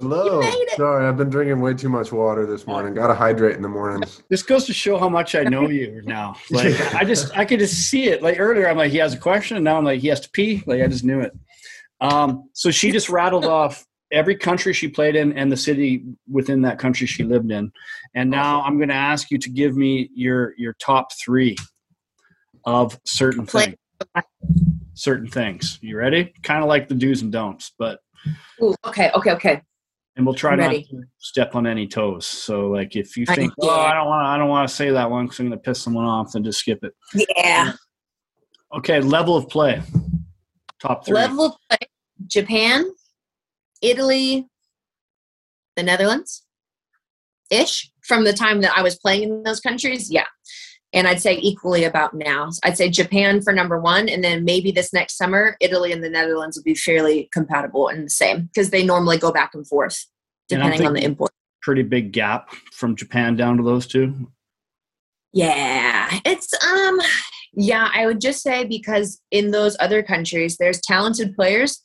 Hello. 0.00 0.40
made 0.40 0.52
it. 0.52 0.76
Sorry, 0.76 1.06
I've 1.06 1.18
been 1.18 1.28
drinking 1.28 1.60
way 1.60 1.74
too 1.74 1.90
much 1.90 2.10
water 2.10 2.46
this 2.46 2.66
morning. 2.66 2.94
Got 2.94 3.08
to 3.08 3.14
hydrate 3.14 3.56
in 3.56 3.62
the 3.62 3.68
mornings. 3.68 4.22
This 4.30 4.42
goes 4.42 4.64
to 4.64 4.72
show 4.72 4.98
how 4.98 5.10
much 5.10 5.34
I 5.34 5.42
know 5.42 5.68
you 5.68 6.00
now. 6.06 6.36
Like 6.50 6.94
I 6.94 7.04
just 7.04 7.36
I 7.36 7.44
could 7.44 7.58
just 7.58 7.90
see 7.90 8.04
it. 8.04 8.22
Like 8.22 8.40
earlier, 8.40 8.66
I'm 8.66 8.78
like 8.78 8.92
he 8.92 8.96
has 8.98 9.12
a 9.12 9.18
question, 9.18 9.58
and 9.58 9.64
now 9.64 9.76
I'm 9.76 9.84
like 9.84 10.00
he 10.00 10.08
has 10.08 10.20
to 10.20 10.30
pee. 10.30 10.62
Like 10.66 10.82
I 10.82 10.86
just 10.86 11.04
knew 11.04 11.20
it. 11.20 11.36
Um, 12.00 12.48
so 12.54 12.70
she 12.70 12.90
just 12.90 13.10
rattled 13.10 13.44
off 13.44 13.84
every 14.12 14.36
country 14.36 14.72
she 14.72 14.88
played 14.88 15.16
in 15.16 15.32
and 15.34 15.50
the 15.50 15.56
city 15.56 16.04
within 16.30 16.62
that 16.62 16.78
country 16.78 17.06
she 17.06 17.22
lived 17.22 17.50
in. 17.50 17.72
And 18.14 18.30
now 18.30 18.62
I'm 18.62 18.76
going 18.76 18.88
to 18.88 18.94
ask 18.94 19.30
you 19.30 19.38
to 19.38 19.50
give 19.50 19.76
me 19.76 20.10
your 20.14 20.54
your 20.58 20.74
top 20.74 21.12
three 21.22 21.56
of 22.64 22.98
certain 23.04 23.46
things. 23.46 23.76
Certain 24.94 25.28
things. 25.28 25.78
You 25.80 25.96
ready? 25.96 26.32
Kind 26.42 26.62
of 26.62 26.68
like 26.68 26.88
the 26.88 26.94
do's 26.94 27.22
and 27.22 27.32
don'ts, 27.32 27.72
but 27.78 28.00
Ooh, 28.62 28.74
okay, 28.86 29.10
okay, 29.14 29.30
okay. 29.32 29.62
and 30.16 30.26
we'll 30.26 30.34
try 30.34 30.52
I'm 30.52 30.58
not 30.58 30.66
ready. 30.66 30.82
to 30.84 31.02
step 31.18 31.54
on 31.54 31.66
any 31.66 31.86
toes. 31.86 32.26
So 32.26 32.68
like 32.68 32.96
if 32.96 33.16
you 33.16 33.24
I- 33.28 33.34
think, 33.34 33.52
yeah. 33.62 33.70
oh, 33.70 33.80
I 33.80 33.94
don't 33.94 34.06
want, 34.06 34.26
I 34.26 34.36
don't 34.36 34.48
want 34.48 34.68
to 34.68 34.74
say 34.74 34.90
that 34.90 35.10
one 35.10 35.24
because 35.26 35.38
I'm 35.40 35.46
going 35.48 35.58
to 35.58 35.62
piss 35.62 35.80
someone 35.80 36.04
off, 36.04 36.32
then 36.32 36.44
just 36.44 36.58
skip 36.60 36.84
it. 36.84 36.92
Yeah. 37.36 37.72
Okay, 38.76 39.00
level 39.00 39.36
of 39.36 39.48
play. 39.48 39.80
Top 40.80 41.06
three. 41.06 41.14
Level 41.14 41.46
of 41.46 41.52
play 41.68 41.78
Japan, 42.26 42.84
Italy, 43.82 44.46
the 45.76 45.82
Netherlands 45.82 46.44
ish 47.50 47.90
from 48.02 48.24
the 48.24 48.32
time 48.32 48.60
that 48.60 48.76
I 48.76 48.82
was 48.82 48.98
playing 48.98 49.24
in 49.24 49.42
those 49.42 49.60
countries. 49.60 50.10
Yeah. 50.10 50.26
And 50.92 51.06
I'd 51.06 51.20
say 51.20 51.36
equally 51.36 51.84
about 51.84 52.14
now. 52.14 52.50
I'd 52.64 52.76
say 52.76 52.90
Japan 52.90 53.40
for 53.42 53.52
number 53.52 53.78
one, 53.78 54.08
and 54.08 54.24
then 54.24 54.44
maybe 54.44 54.72
this 54.72 54.92
next 54.92 55.16
summer, 55.16 55.56
Italy 55.60 55.92
and 55.92 56.02
the 56.02 56.10
Netherlands 56.10 56.56
will 56.56 56.64
be 56.64 56.74
fairly 56.74 57.28
compatible 57.32 57.88
and 57.88 58.04
the 58.04 58.10
same 58.10 58.46
because 58.52 58.70
they 58.70 58.84
normally 58.84 59.16
go 59.16 59.30
back 59.30 59.54
and 59.54 59.66
forth 59.66 60.06
And 60.50 60.60
depending 60.60 60.86
on 60.86 60.94
the 60.94 61.04
import. 61.04 61.30
Pretty 61.62 61.82
big 61.82 62.10
gap 62.12 62.50
from 62.72 62.96
Japan 62.96 63.36
down 63.36 63.56
to 63.58 63.62
those 63.62 63.86
two. 63.86 64.30
Yeah, 65.32 66.18
it's 66.24 66.52
um 66.64 66.98
yeah, 67.52 67.88
I 67.94 68.06
would 68.06 68.20
just 68.20 68.42
say 68.42 68.64
because 68.64 69.20
in 69.30 69.52
those 69.52 69.76
other 69.78 70.02
countries 70.02 70.56
there's 70.56 70.80
talented 70.80 71.36
players, 71.36 71.84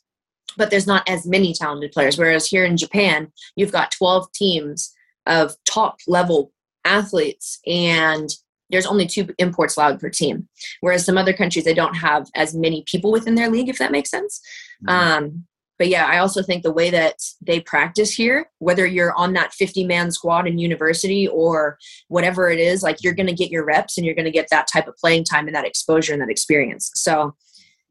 but 0.56 0.70
there's 0.70 0.86
not 0.86 1.08
as 1.08 1.26
many 1.26 1.52
talented 1.52 1.92
players 1.92 2.18
whereas 2.18 2.46
here 2.46 2.64
in 2.64 2.76
Japan, 2.76 3.32
you've 3.56 3.72
got 3.72 3.90
12 3.92 4.30
teams 4.32 4.92
of 5.26 5.54
top 5.64 5.98
level 6.06 6.52
athletes 6.84 7.58
and 7.66 8.30
there's 8.70 8.86
only 8.86 9.06
two 9.06 9.28
imports 9.38 9.76
allowed 9.76 10.00
per 10.00 10.10
team. 10.10 10.48
Whereas 10.80 11.04
some 11.04 11.18
other 11.18 11.32
countries 11.32 11.64
they 11.64 11.74
don't 11.74 11.94
have 11.94 12.28
as 12.34 12.54
many 12.54 12.84
people 12.86 13.12
within 13.12 13.34
their 13.34 13.50
league 13.50 13.68
if 13.68 13.78
that 13.78 13.92
makes 13.92 14.10
sense. 14.10 14.40
Um 14.88 15.46
but 15.78 15.88
yeah, 15.88 16.06
I 16.06 16.18
also 16.18 16.42
think 16.42 16.62
the 16.62 16.72
way 16.72 16.90
that 16.90 17.16
they 17.42 17.60
practice 17.60 18.10
here, 18.10 18.46
whether 18.58 18.86
you're 18.86 19.14
on 19.14 19.34
that 19.34 19.52
50 19.52 19.84
man 19.84 20.10
squad 20.10 20.46
in 20.46 20.58
university 20.58 21.28
or 21.28 21.78
whatever 22.08 22.48
it 22.50 22.58
is, 22.58 22.82
like 22.82 23.02
you're 23.02 23.14
going 23.14 23.26
to 23.26 23.34
get 23.34 23.50
your 23.50 23.64
reps 23.64 23.96
and 23.96 24.06
you're 24.06 24.14
going 24.14 24.24
to 24.24 24.30
get 24.30 24.48
that 24.50 24.68
type 24.72 24.88
of 24.88 24.96
playing 24.96 25.24
time 25.24 25.46
and 25.46 25.54
that 25.54 25.66
exposure 25.66 26.12
and 26.12 26.22
that 26.22 26.30
experience. 26.30 26.90
So 26.94 27.34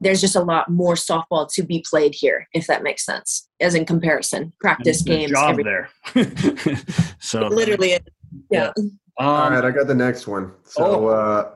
there's 0.01 0.21
just 0.21 0.35
a 0.35 0.41
lot 0.41 0.69
more 0.69 0.95
softball 0.95 1.51
to 1.53 1.63
be 1.63 1.83
played 1.89 2.13
here, 2.13 2.47
if 2.53 2.67
that 2.67 2.83
makes 2.83 3.05
sense, 3.05 3.47
as 3.59 3.75
in 3.75 3.85
comparison. 3.85 4.51
Practice 4.59 5.01
Good 5.01 5.09
games, 5.17 5.31
job 5.31 5.51
every- 5.51 5.63
there. 5.63 5.89
so 7.19 7.47
literally. 7.47 7.97
Yeah. 8.51 8.71
Um, 8.77 8.99
All 9.17 9.49
right, 9.49 9.63
I 9.63 9.71
got 9.71 9.87
the 9.87 9.95
next 9.95 10.27
one. 10.27 10.51
So 10.65 10.83
Oh. 10.83 11.07
uh, 11.07 11.51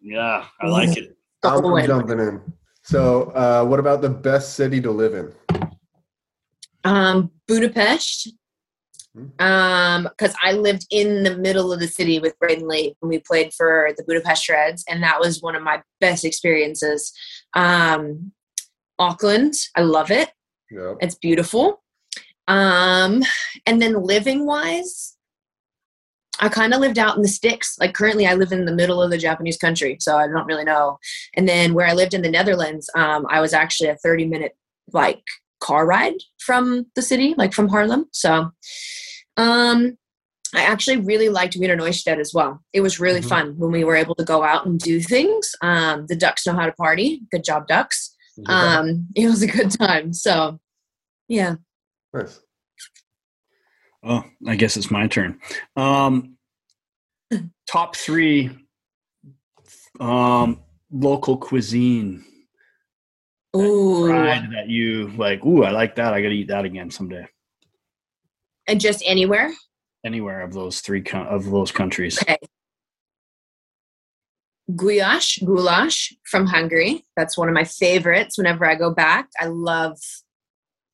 yeah, 0.00 0.44
I 0.60 0.66
like 0.68 0.96
it. 0.96 1.16
I'm 1.44 1.60
Go 1.60 1.76
in. 1.76 1.86
jumping 1.86 2.20
in. 2.20 2.40
So, 2.84 3.24
uh, 3.34 3.64
what 3.64 3.78
about 3.80 4.00
the 4.02 4.08
best 4.08 4.54
city 4.54 4.80
to 4.80 4.90
live 4.90 5.14
in? 5.14 5.32
Um, 6.84 7.30
Budapest. 7.48 8.32
Hmm. 9.14 9.44
Um, 9.44 10.02
because 10.04 10.34
I 10.42 10.52
lived 10.52 10.86
in 10.90 11.22
the 11.22 11.36
middle 11.36 11.72
of 11.72 11.80
the 11.80 11.88
city 11.88 12.18
with 12.18 12.38
Braden 12.38 12.66
Lee 12.66 12.96
when 13.00 13.10
we 13.10 13.18
played 13.18 13.52
for 13.52 13.90
the 13.96 14.04
Budapest 14.04 14.48
Reds, 14.48 14.84
and 14.88 15.02
that 15.02 15.20
was 15.20 15.42
one 15.42 15.54
of 15.54 15.62
my 15.62 15.82
best 16.00 16.24
experiences. 16.24 17.12
Um, 17.54 18.32
Auckland, 18.98 19.54
I 19.76 19.82
love 19.82 20.10
it. 20.10 20.30
Yep. 20.70 20.96
It's 21.00 21.14
beautiful. 21.16 21.82
Um, 22.48 23.22
and 23.66 23.80
then 23.80 24.02
living 24.02 24.46
wise, 24.46 25.16
I 26.40 26.48
kind 26.48 26.72
of 26.72 26.80
lived 26.80 26.98
out 26.98 27.16
in 27.16 27.22
the 27.22 27.28
sticks. 27.28 27.76
Like 27.78 27.94
currently, 27.94 28.26
I 28.26 28.34
live 28.34 28.52
in 28.52 28.64
the 28.64 28.74
middle 28.74 29.02
of 29.02 29.10
the 29.10 29.18
Japanese 29.18 29.58
country, 29.58 29.98
so 30.00 30.16
I 30.16 30.26
don't 30.26 30.46
really 30.46 30.64
know. 30.64 30.98
And 31.34 31.48
then 31.48 31.74
where 31.74 31.86
I 31.86 31.92
lived 31.92 32.14
in 32.14 32.22
the 32.22 32.30
Netherlands, 32.30 32.88
um, 32.96 33.26
I 33.28 33.40
was 33.40 33.52
actually 33.52 33.90
a 33.90 33.96
30 33.96 34.26
minute 34.26 34.56
like 34.92 35.22
car 35.62 35.86
ride 35.86 36.14
from 36.40 36.86
the 36.96 37.02
city, 37.02 37.34
like 37.38 37.52
from 37.52 37.68
Haarlem. 37.68 38.04
So, 38.12 38.50
um, 39.36 39.96
I 40.54 40.62
actually 40.64 40.98
really 40.98 41.30
liked 41.30 41.56
Wiener 41.56 41.76
Neustadt 41.76 42.18
as 42.20 42.34
well. 42.34 42.62
It 42.74 42.82
was 42.82 43.00
really 43.00 43.20
Mhm. 43.20 43.28
fun 43.28 43.58
when 43.58 43.70
we 43.70 43.84
were 43.84 43.96
able 43.96 44.14
to 44.16 44.24
go 44.24 44.42
out 44.42 44.66
and 44.66 44.78
do 44.78 45.00
things. 45.00 45.54
Um, 45.62 46.06
the 46.08 46.16
Ducks 46.16 46.46
know 46.46 46.52
how 46.52 46.66
to 46.66 46.72
party. 46.72 47.22
Good 47.30 47.44
job, 47.44 47.66
Ducks. 47.68 48.14
Yeah. 48.36 48.78
Um, 48.80 49.06
it 49.16 49.26
was 49.28 49.42
a 49.42 49.46
good 49.46 49.70
time. 49.70 50.12
So, 50.12 50.60
yeah. 51.28 51.54
nice. 52.12 52.40
Oh, 54.02 54.24
I 54.46 54.56
guess 54.56 54.76
it's 54.76 54.90
my 54.90 55.06
turn. 55.06 55.40
Um, 55.76 56.36
top 57.70 57.96
three 57.96 58.50
um, 60.00 60.60
local 60.90 61.36
cuisine 61.36 62.24
Ooh. 63.56 64.08
that 64.08 64.68
you 64.68 65.08
like. 65.16 65.44
Ooh, 65.44 65.64
I 65.64 65.70
like 65.70 65.96
that. 65.96 66.14
I 66.14 66.22
got 66.22 66.28
to 66.28 66.34
eat 66.34 66.48
that 66.48 66.64
again 66.64 66.90
someday. 66.90 67.26
And 68.66 68.80
just 68.80 69.02
anywhere? 69.06 69.52
Anywhere 70.04 70.40
of 70.40 70.52
those 70.52 70.80
three 70.80 71.02
co- 71.02 71.24
of 71.24 71.50
those 71.50 71.70
countries. 71.70 72.20
Okay. 72.22 72.38
Goulash, 74.74 75.38
goulash 75.44 76.12
from 76.24 76.46
Hungary. 76.46 77.04
That's 77.16 77.36
one 77.36 77.48
of 77.48 77.54
my 77.54 77.64
favorites 77.64 78.38
whenever 78.38 78.64
I 78.64 78.74
go 78.74 78.90
back. 78.90 79.28
I 79.38 79.46
love 79.46 79.98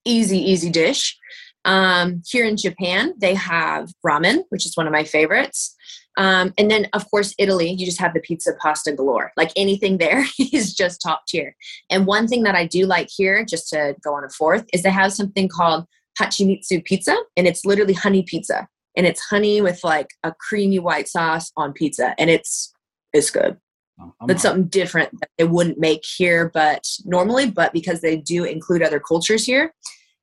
easy, 0.05 0.39
easy 0.39 0.71
dish. 0.71 1.17
Um, 1.65 2.23
here 2.27 2.47
in 2.47 2.57
Japan, 2.57 3.15
they 3.19 3.35
have 3.35 3.91
ramen, 4.05 4.45
which 4.49 4.65
is 4.65 4.77
one 4.77 4.87
of 4.87 4.93
my 4.93 5.05
favorites. 5.05 5.77
Um, 6.19 6.53
and 6.59 6.69
then, 6.71 6.89
of 6.93 7.09
course, 7.11 7.33
Italy, 7.39 7.71
you 7.71 7.87
just 7.87 8.01
have 8.01 8.13
the 8.13 8.21
pizza 8.21 8.53
pasta 8.61 8.93
galore. 8.93 9.31
Like 9.37 9.53
anything 9.57 9.99
there 9.99 10.25
is 10.53 10.75
just 10.75 11.01
top 11.01 11.23
tier. 11.29 11.55
And 11.91 12.07
one 12.07 12.27
thing 12.27 12.43
that 12.43 12.57
I 12.57 12.67
do 12.67 12.87
like 12.87 13.09
here, 13.09 13.45
just 13.45 13.69
to 13.71 13.95
go 14.05 14.15
on 14.15 14.25
a 14.25 14.29
fourth, 14.29 14.65
is 14.75 14.83
they 14.83 14.91
have 14.91 15.13
something 15.13 15.49
called 15.49 15.87
Hachimitsu 16.21 16.85
pizza, 16.85 17.17
and 17.37 17.47
it's 17.47 17.65
literally 17.65 17.95
honey 17.95 18.25
pizza. 18.25 18.67
And 18.97 19.07
it's 19.07 19.21
honey 19.21 19.61
with 19.63 19.85
like 19.85 20.09
a 20.25 20.35
creamy 20.49 20.81
white 20.81 21.07
sauce 21.07 21.53
on 21.57 21.73
pizza, 21.73 22.15
and 22.19 22.29
it's 22.29 22.73
it's 23.13 23.31
good. 23.31 23.57
Oh, 24.01 24.13
I'm- 24.21 24.27
That's 24.27 24.43
something 24.43 24.67
different 24.67 25.11
that 25.21 25.31
they 25.39 25.45
wouldn't 25.45 25.79
make 25.79 26.03
here, 26.05 26.51
but 26.53 26.85
normally, 27.05 27.49
but 27.49 27.73
because 27.73 28.01
they 28.01 28.17
do 28.17 28.43
include 28.43 28.83
other 28.83 28.99
cultures 28.99 29.45
here, 29.45 29.73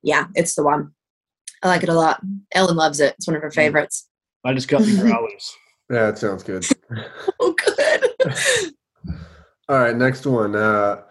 yeah, 0.04 0.26
it's 0.36 0.56
the 0.56 0.64
one. 0.64 0.92
I 1.64 1.70
like 1.70 1.84
it 1.84 1.90
a 1.90 1.94
lot. 1.94 2.22
Ellen 2.54 2.76
loves 2.76 3.00
it. 3.00 3.16
It's 3.18 3.28
one 3.28 3.36
of 3.38 3.42
her 3.42 3.50
favorites. 3.52 4.10
I 4.44 4.54
just 4.54 4.68
got 4.68 4.82
the 4.82 4.98
growlers. 5.02 5.56
Yeah, 5.90 6.10
it 6.10 6.18
sounds 6.18 6.44
good. 6.44 6.66
Oh, 7.40 7.54
good. 7.54 8.74
All 9.70 9.78
right, 9.80 9.96
next 9.96 10.26
one. 10.26 10.56
Uh, 10.56 11.02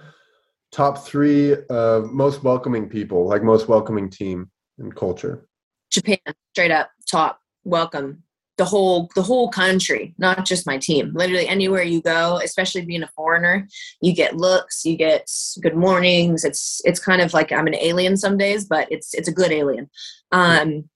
top 0.72 1.06
three 1.06 1.54
uh, 1.70 2.00
most 2.10 2.42
welcoming 2.42 2.88
people, 2.88 3.26
like 3.26 3.42
most 3.42 3.68
welcoming 3.68 4.08
team 4.10 4.50
and 4.78 4.94
culture. 4.94 5.46
Japan, 5.90 6.18
straight 6.52 6.70
up, 6.70 6.90
top, 7.10 7.40
welcome. 7.64 8.22
the 8.56 8.64
whole 8.64 9.10
the 9.14 9.22
whole 9.22 9.48
country 9.48 10.14
not 10.18 10.44
just 10.44 10.66
my 10.66 10.78
team 10.78 11.12
literally 11.14 11.48
anywhere 11.48 11.82
you 11.82 12.00
go 12.00 12.38
especially 12.44 12.84
being 12.84 13.02
a 13.02 13.08
foreigner 13.16 13.66
you 14.00 14.14
get 14.14 14.36
looks 14.36 14.84
you 14.84 14.96
get 14.96 15.28
good 15.60 15.74
mornings 15.74 16.44
it's 16.44 16.80
it's 16.84 17.00
kind 17.00 17.20
of 17.20 17.34
like 17.34 17.50
i'm 17.50 17.66
an 17.66 17.74
alien 17.74 18.16
some 18.16 18.36
days 18.38 18.64
but 18.64 18.86
it's 18.92 19.12
it's 19.14 19.28
a 19.28 19.32
good 19.32 19.50
alien 19.50 19.90
um 20.30 20.88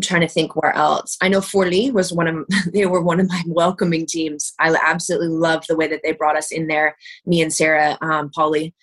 i'm 0.00 0.02
trying 0.02 0.20
to 0.20 0.28
think 0.28 0.56
where 0.56 0.74
else 0.74 1.16
i 1.20 1.28
know 1.28 1.40
Forli 1.40 1.92
was 1.92 2.12
one 2.12 2.26
of 2.26 2.46
they 2.72 2.86
were 2.86 3.02
one 3.02 3.20
of 3.20 3.28
my 3.28 3.42
welcoming 3.46 4.06
teams 4.06 4.52
i 4.58 4.74
absolutely 4.84 5.28
loved 5.28 5.66
the 5.68 5.76
way 5.76 5.86
that 5.86 6.00
they 6.02 6.12
brought 6.12 6.36
us 6.36 6.50
in 6.50 6.66
there 6.66 6.96
me 7.26 7.40
and 7.42 7.52
sarah 7.52 7.96
um 8.00 8.30
polly 8.30 8.74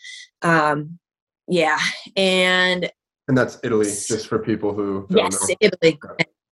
um 0.41 0.97
yeah 1.47 1.79
and 2.15 2.91
and 3.27 3.37
that's 3.37 3.57
italy 3.63 3.85
just 3.85 4.27
for 4.27 4.39
people 4.39 4.73
who 4.73 5.05
don't 5.09 5.23
yes 5.23 5.49
know. 5.49 5.55
italy 5.59 5.99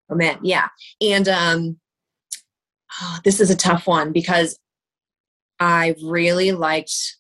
Oh 0.09 0.15
man, 0.15 0.39
yeah. 0.41 0.67
And 1.01 1.27
um, 1.27 1.79
oh, 3.01 3.19
this 3.23 3.39
is 3.39 3.49
a 3.49 3.55
tough 3.55 3.87
one 3.87 4.11
because 4.11 4.57
I 5.59 5.95
really 6.03 6.51
liked. 6.51 7.17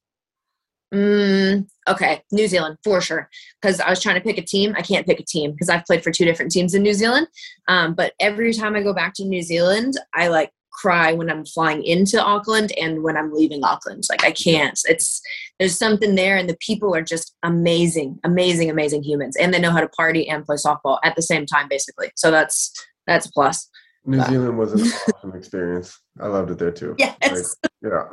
Mm, 0.93 1.67
okay, 1.87 2.23
New 2.31 2.47
Zealand 2.47 2.77
for 2.83 2.99
sure. 3.01 3.29
Because 3.61 3.79
I 3.79 3.89
was 3.89 4.01
trying 4.01 4.15
to 4.15 4.21
pick 4.21 4.37
a 4.37 4.41
team. 4.41 4.73
I 4.77 4.81
can't 4.81 5.05
pick 5.05 5.19
a 5.19 5.25
team 5.25 5.51
because 5.51 5.69
I've 5.69 5.85
played 5.85 6.03
for 6.03 6.11
two 6.11 6.25
different 6.25 6.51
teams 6.51 6.73
in 6.73 6.81
New 6.81 6.93
Zealand. 6.93 7.27
Um, 7.67 7.93
but 7.93 8.13
every 8.19 8.53
time 8.53 8.75
I 8.75 8.81
go 8.81 8.93
back 8.93 9.13
to 9.15 9.25
New 9.25 9.41
Zealand, 9.41 9.95
I 10.13 10.29
like 10.29 10.51
cry 10.71 11.11
when 11.13 11.29
I'm 11.29 11.45
flying 11.45 11.83
into 11.83 12.23
Auckland 12.23 12.71
and 12.77 13.03
when 13.03 13.17
I'm 13.17 13.33
leaving 13.33 13.63
Auckland. 13.63 14.05
Like 14.09 14.23
I 14.23 14.31
can't. 14.31 14.79
It's 14.85 15.21
there's 15.59 15.77
something 15.77 16.15
there, 16.15 16.37
and 16.37 16.49
the 16.49 16.57
people 16.59 16.95
are 16.95 17.03
just 17.03 17.35
amazing, 17.43 18.19
amazing, 18.23 18.69
amazing 18.69 19.03
humans, 19.03 19.35
and 19.35 19.53
they 19.53 19.59
know 19.59 19.71
how 19.71 19.81
to 19.81 19.89
party 19.89 20.27
and 20.27 20.45
play 20.45 20.55
softball 20.55 20.99
at 21.03 21.15
the 21.15 21.21
same 21.21 21.45
time, 21.45 21.67
basically. 21.69 22.11
So 22.15 22.31
that's 22.31 22.71
that's 23.05 23.27
a 23.27 23.31
plus. 23.31 23.69
New 24.05 24.23
Zealand 24.23 24.57
was 24.57 24.73
an 24.73 25.13
awesome 25.13 25.35
experience. 25.35 25.99
I 26.19 26.27
loved 26.27 26.51
it 26.51 26.57
there 26.57 26.71
too. 26.71 26.95
Yes. 26.99 27.55
Like, 27.63 27.71
yeah. 27.83 28.05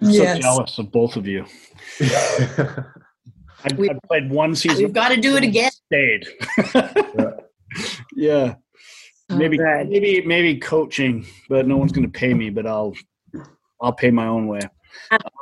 I'm 0.00 0.10
Yes. 0.10 0.36
so 0.36 0.42
jealous 0.42 0.78
of 0.78 0.92
both 0.92 1.16
of 1.16 1.26
you. 1.26 1.44
I, 2.00 3.74
We- 3.76 3.90
I 3.90 3.94
played 4.06 4.30
one 4.30 4.54
season. 4.54 4.84
We've 4.84 4.92
got 4.92 5.08
to 5.10 5.16
do 5.20 5.36
it 5.36 5.42
again. 5.44 5.70
Stayed. 5.86 6.26
yeah. 8.14 8.54
Maybe, 9.30 9.60
Oh, 9.60 9.64
good. 9.64 9.88
maybe, 9.90 10.22
maybe 10.24 10.58
coaching, 10.58 11.26
but 11.48 11.66
no 11.66 11.76
one's 11.76 11.92
going 11.92 12.10
to 12.10 12.18
pay 12.18 12.32
me. 12.32 12.48
But 12.50 12.66
I'll, 12.66 12.94
I'll 13.80 13.92
pay 13.92 14.10
my 14.10 14.26
own 14.26 14.46
way. 14.46 14.60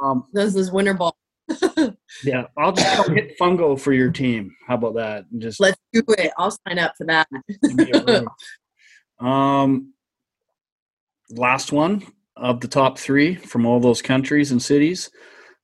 Um, 0.02 0.24
This 0.32 0.54
is 0.56 0.72
winter 0.72 0.94
ball. 0.94 1.16
yeah, 2.24 2.46
I'll 2.58 2.72
just 2.72 2.96
come 2.96 3.14
hit 3.14 3.38
fungo 3.38 3.78
for 3.78 3.92
your 3.92 4.10
team. 4.10 4.50
How 4.66 4.74
about 4.74 4.94
that? 4.96 5.26
And 5.30 5.40
just 5.40 5.60
Let's 5.60 5.78
do 5.92 6.02
it. 6.18 6.32
I'll 6.36 6.50
sign 6.50 6.78
up 6.80 6.94
for 6.98 7.06
that. 7.06 7.28
give 7.62 7.74
me 7.76 7.90
a 7.92 8.02
room. 8.02 8.28
um, 9.30 9.92
last 11.30 11.70
one 11.70 12.02
of 12.36 12.60
the 12.60 12.68
top 12.68 12.98
three 12.98 13.34
from 13.34 13.66
all 13.66 13.80
those 13.80 14.02
countries 14.02 14.50
and 14.50 14.62
cities, 14.62 15.10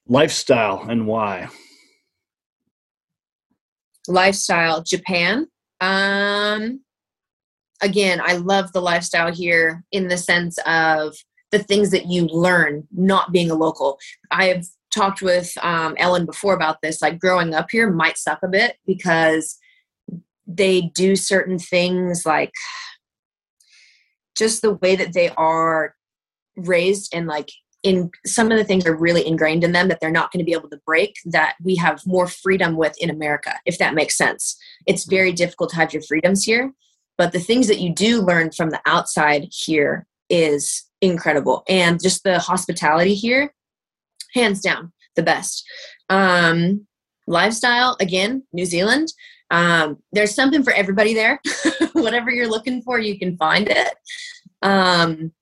lifestyle 0.07 0.83
and 0.89 1.07
why. 1.07 1.49
lifestyle 4.09 4.83
japan. 4.83 5.47
Um 5.81 6.81
again 7.81 8.21
i 8.25 8.37
love 8.37 8.73
the 8.73 8.81
lifestyle 8.81 9.33
here 9.33 9.83
in 9.91 10.07
the 10.07 10.17
sense 10.17 10.57
of 10.67 11.17
the 11.53 11.59
things 11.63 11.91
that 11.91 12.07
you 12.07 12.27
learn 12.27 12.89
not 12.91 13.31
being 13.31 13.51
a 13.51 13.55
local. 13.55 13.99
I 14.31 14.47
have 14.47 14.65
talked 14.93 15.23
with 15.23 15.53
um, 15.63 15.95
ellen 15.99 16.27
before 16.27 16.55
about 16.55 16.79
this 16.83 17.01
like 17.01 17.19
growing 17.19 17.55
up 17.55 17.69
here 17.71 17.91
might 17.91 18.19
suck 18.19 18.41
a 18.43 18.49
bit 18.49 18.77
because 18.87 19.59
they 20.47 20.91
do 20.95 21.15
certain 21.15 21.59
things 21.59 22.27
like 22.27 22.53
just 24.37 24.61
the 24.61 24.75
way 24.75 24.97
that 24.97 25.13
they 25.13 25.31
are 25.31 25.95
raised 26.57 27.15
and 27.15 27.27
like 27.27 27.51
in 27.83 28.11
some 28.25 28.53
of 28.53 28.59
the 28.59 28.65
things 28.65 28.87
are 28.87 28.95
really 28.95 29.27
ingrained 29.27 29.65
in 29.65 29.73
them 29.73 29.89
that 29.89 29.99
they're 30.01 30.11
not 30.11 30.31
going 30.31 30.39
to 30.39 30.45
be 30.45 30.53
able 30.53 30.69
to 30.69 30.81
break 30.87 31.17
that 31.25 31.57
we 31.63 31.75
have 31.77 32.07
more 32.07 32.29
freedom 32.29 32.77
with 32.77 32.95
in 33.01 33.11
America, 33.11 33.59
if 33.67 33.79
that 33.79 33.95
makes 33.95 34.17
sense. 34.17 34.57
It's 34.87 35.05
very 35.05 35.33
difficult 35.33 35.71
to 35.71 35.77
have 35.77 35.93
your 35.93 36.03
freedoms 36.03 36.45
here, 36.45 36.73
but 37.19 37.33
the 37.33 37.41
things 37.41 37.67
that 37.69 37.81
you 37.81 37.93
do 37.93 38.23
learn 38.23 38.53
from 38.53 38.71
the 38.71 38.81
outside 38.87 39.49
here 39.51 40.07
is 40.31 40.85
incredible. 41.01 41.65
And 41.69 42.01
just 42.01 42.23
the 42.23 42.39
hospitality 42.39 43.15
here, 43.15 43.53
hands 44.33 44.61
down, 44.61 44.93
the 45.17 45.23
best. 45.23 45.65
Um, 46.09 46.87
lifestyle, 47.27 47.97
again, 48.01 48.45
New 48.53 48.65
Zealand. 48.65 49.13
Um, 49.51 49.99
there's 50.13 50.35
something 50.35 50.63
for 50.63 50.73
everybody 50.73 51.15
there. 51.15 51.41
Whatever 51.93 52.31
you're 52.31 52.49
looking 52.49 52.81
for, 52.83 52.99
you 52.99 53.19
can 53.19 53.37
find 53.37 53.69
it. 53.69 53.95
Um, 54.63 55.33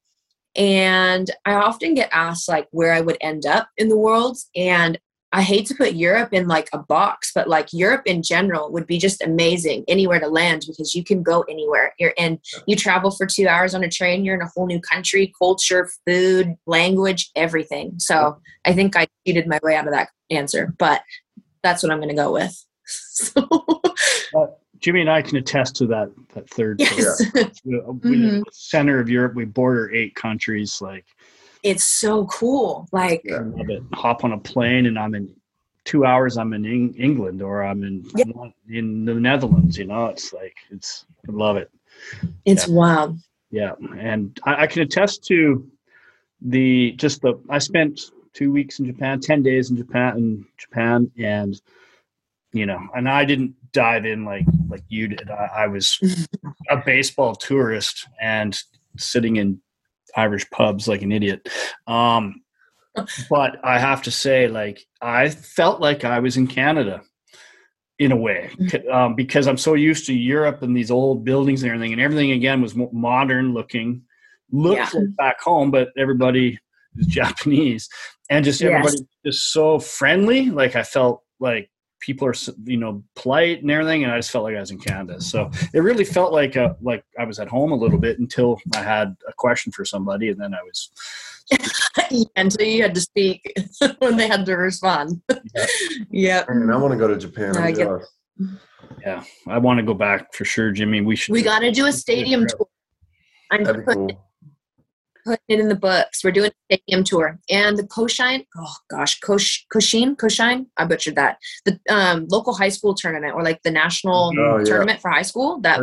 and 0.61 1.31
I 1.47 1.55
often 1.55 1.95
get 1.95 2.11
asked 2.13 2.47
like 2.47 2.69
where 2.71 2.93
I 2.93 3.01
would 3.01 3.17
end 3.23 3.47
up 3.47 3.71
in 3.79 3.89
the 3.89 3.97
world. 3.97 4.37
And 4.55 4.99
I 5.33 5.41
hate 5.43 5.67
to 5.67 5.75
put 5.75 5.95
Europe 5.95 6.35
in 6.35 6.49
like 6.49 6.69
a 6.73 6.79
box 6.79 7.31
but 7.33 7.49
like 7.49 7.69
Europe 7.73 8.03
in 8.05 8.21
general 8.21 8.71
would 8.73 8.87
be 8.87 8.99
just 8.99 9.23
amazing 9.23 9.85
anywhere 9.87 10.19
to 10.19 10.27
land 10.27 10.65
because 10.67 10.95
you 10.95 11.03
can 11.03 11.23
go 11.23 11.43
anywhere. 11.43 11.95
You're 11.99 12.13
in 12.19 12.41
you 12.67 12.77
travel 12.77 13.11
for 13.11 13.27
2 13.27 13.49
hours 13.49 13.75
on 13.75 13.85
a 13.85 13.89
train 13.89 14.25
you're 14.25 14.35
in 14.35 14.43
a 14.43 14.51
whole 14.55 14.67
new 14.67 14.81
country 14.81 15.33
culture 15.41 15.89
food 16.07 16.57
language 16.67 17.31
everything. 17.37 17.95
So 17.99 18.39
I 18.67 18.75
think 18.75 18.97
I 18.97 19.07
cheated 19.27 19.47
my 19.47 19.61
way 19.63 19.77
out 19.77 19.87
of 19.87 19.95
that 19.95 20.11
answer 20.31 20.75
but 20.79 21.03
that's 21.63 21.83
what 21.83 21.93
I'm 21.93 21.99
going 21.99 22.11
to 22.11 22.15
go 22.15 22.33
with. 22.33 22.55
So, 22.93 23.47
Jimmy 24.81 25.01
and 25.03 25.11
I 25.11 25.23
can 25.23 25.37
attest 25.37 25.77
to 25.77 25.87
that. 25.89 26.11
That 26.35 26.49
third 26.51 26.81
yes 26.81 27.23
We- 27.65 27.81
we- 27.81 28.17
Mhm. 28.17 28.43
center 28.53 28.99
of 28.99 29.09
Europe. 29.09 29.35
We 29.35 29.45
border 29.45 29.91
eight 29.95 30.15
countries. 30.15 30.81
Like 30.81 31.05
it's 31.63 31.85
so 31.85 32.27
cool 32.27 32.89
like 32.93 33.23
I 33.31 33.39
love 33.41 33.69
it. 33.71 33.83
Hop 33.93 34.25
on 34.25 34.33
a 34.33 34.39
plane 34.39 34.87
and 34.87 34.99
I'm 34.99 35.15
in 35.15 35.29
two 35.85 36.05
hours. 36.05 36.37
I'm 36.39 36.53
in 36.55 36.65
Eng- 36.65 36.95
England 36.95 37.43
or 37.43 37.63
I'm 37.63 37.83
in 37.85 38.05
Yeah. 38.17 38.25
in 38.69 39.05
the 39.05 39.15
Netherlands. 39.15 39.77
You 39.79 39.87
know, 39.87 40.07
it's 40.07 40.33
like 40.33 40.57
it's. 40.71 41.05
I 41.29 41.33
love 41.33 41.57
it. 41.57 41.71
it's 42.47 42.67
wild 42.67 43.19
Yeah, 43.51 43.73
and 43.99 44.39
I, 44.45 44.63
I 44.63 44.67
can 44.67 44.83
attest 44.83 45.25
to 45.27 45.69
the 46.41 46.93
just 46.93 47.21
the. 47.21 47.39
I 47.51 47.59
spent 47.59 48.01
two 48.33 48.51
weeks 48.53 48.79
in 48.79 48.87
Japan, 48.87 49.21
ten 49.21 49.43
days 49.43 49.71
in 49.71 49.77
Japan, 49.77 50.17
in 50.17 50.47
Japan, 50.57 51.11
and 51.19 51.61
you 52.53 52.67
know, 52.67 52.81
and 52.95 53.09
I 53.09 53.25
didn't 53.25 53.55
dive 53.73 54.05
in 54.07 54.25
like 54.25 54.47
like 54.69 54.83
you 54.89 55.09
did. 55.09 55.31
I, 55.31 55.51
I 55.59 55.67
was 55.69 55.99
a 56.71 56.77
baseball 56.77 57.35
tourist 57.35 58.07
and 58.21 58.59
sitting 58.97 59.37
in 59.37 59.61
Irish 60.17 60.49
pubs 60.51 60.89
like 60.89 61.03
an 61.03 61.13
idiot. 61.13 61.49
Um, 61.87 62.43
but 63.29 63.65
I 63.65 63.79
have 63.79 64.03
to 64.03 64.11
say, 64.11 64.49
like, 64.49 64.85
I 65.01 65.29
felt 65.31 65.81
like 65.81 66.05
I 66.05 66.19
was 66.19 66.37
in 66.37 66.49
Canada 66.49 67.03
in 68.01 68.11
a 68.13 68.17
way 68.17 68.51
um, 68.91 69.15
because 69.15 69.47
I'm 69.47 69.57
so 69.59 69.75
used 69.75 70.07
to 70.07 70.15
Europe 70.15 70.63
and 70.63 70.77
these 70.77 70.91
old 70.91 71.25
buildings 71.25 71.63
and 71.63 71.71
everything, 71.71 71.93
and 71.93 72.01
everything 72.03 72.33
again 72.33 72.61
was 72.61 72.75
modern 72.75 73.53
looking, 73.55 74.03
looks 74.51 74.93
Yeah. 74.95 75.01
like 75.01 75.17
back 75.17 75.41
home, 75.41 75.71
but 75.71 75.91
everybody 75.97 76.59
is 76.97 77.07
Japanese, 77.21 77.89
and 78.29 78.45
just 78.45 78.61
Yes. 78.61 78.71
everybody 78.73 78.97
just 79.25 79.53
so 79.53 79.79
friendly. 79.79 80.51
Like 80.51 80.75
I 80.77 80.83
felt 80.83 81.23
like 81.39 81.71
people 82.01 82.27
are 82.27 82.35
you 82.65 82.77
know 82.77 83.03
polite 83.15 83.63
and 83.63 83.71
everything, 83.71 84.05
and 84.05 84.13
I 84.13 84.19
just 84.19 84.31
felt 84.31 84.45
like 84.45 84.57
I 84.57 84.61
was 84.61 84.71
in 84.71 84.79
Canada. 84.79 85.21
So 85.21 85.51
it 85.73 85.81
really 85.81 86.05
felt 86.05 86.33
like 86.33 86.57
a, 86.57 86.77
like 86.81 87.05
I 87.19 87.25
was 87.25 87.39
at 87.39 87.49
home 87.49 87.73
a 87.73 87.77
little 87.77 87.99
bit 87.99 88.19
until 88.19 88.61
I 88.75 88.83
had 88.83 89.17
a 89.29 89.33
question 89.33 89.71
for 89.73 89.85
somebody, 89.85 90.31
and 90.31 90.41
then 90.41 90.55
I 90.55 90.63
was 90.63 90.91
until 92.37 92.67
you 92.67 92.83
had 92.83 92.95
to 92.95 93.01
speak 93.01 93.53
when 93.99 94.17
they 94.17 94.29
had 94.29 94.45
to 94.47 94.55
respond. 94.55 95.21
Yeah 96.11 96.41
yep. 96.41 96.49
And 96.49 96.71
I 96.73 96.77
want 96.77 96.93
to 96.93 96.99
go 96.99 97.09
to 97.09 97.17
Japan. 97.17 97.57
I 97.57 97.73
get- 97.73 97.89
yeah. 99.01 99.25
I 99.47 99.59
want 99.59 99.79
to 99.79 99.85
go 99.85 99.95
back 99.95 100.35
for 100.35 100.45
sure, 100.45 100.73
Jimmy. 100.73 101.01
We 101.01 101.17
should. 101.17 101.33
We 101.33 101.43
got 101.43 101.61
to 101.61 101.71
do 101.71 101.87
a 101.87 101.93
stadium 101.93 102.47
tour. 102.47 102.67
I'm 103.51 103.65
That'd 103.65 103.83
be 103.83 103.85
putting, 103.85 104.09
cool. 104.09 104.30
Putting 105.25 105.39
it 105.49 105.61
in 105.61 105.69
the 105.69 105.75
books. 105.75 106.23
We're 106.25 106.31
doing 106.33 106.51
a 106.71 106.75
stadium 106.77 107.05
tour. 107.05 107.39
And 107.51 107.77
the 107.77 107.85
Koshine, 107.85 108.47
oh 108.57 108.75
gosh, 108.91 109.19
Kosh, 109.21 109.65
Koshin, 109.73 110.17
Koshine, 110.17 110.67
I 110.77 110.85
butchered 110.85 111.17
that. 111.17 111.39
The 111.65 111.79
um, 111.89 112.27
local 112.31 112.55
high 112.55 112.69
school 112.69 112.95
tournament 112.95 113.35
or 113.35 113.43
like 113.43 113.63
the 113.63 113.71
national 113.71 114.33
Oh, 114.39 114.59
yeah. 114.59 114.65
tournament 114.65 115.01
for 115.01 115.11
high 115.11 115.23
school, 115.23 115.61
that 115.61 115.81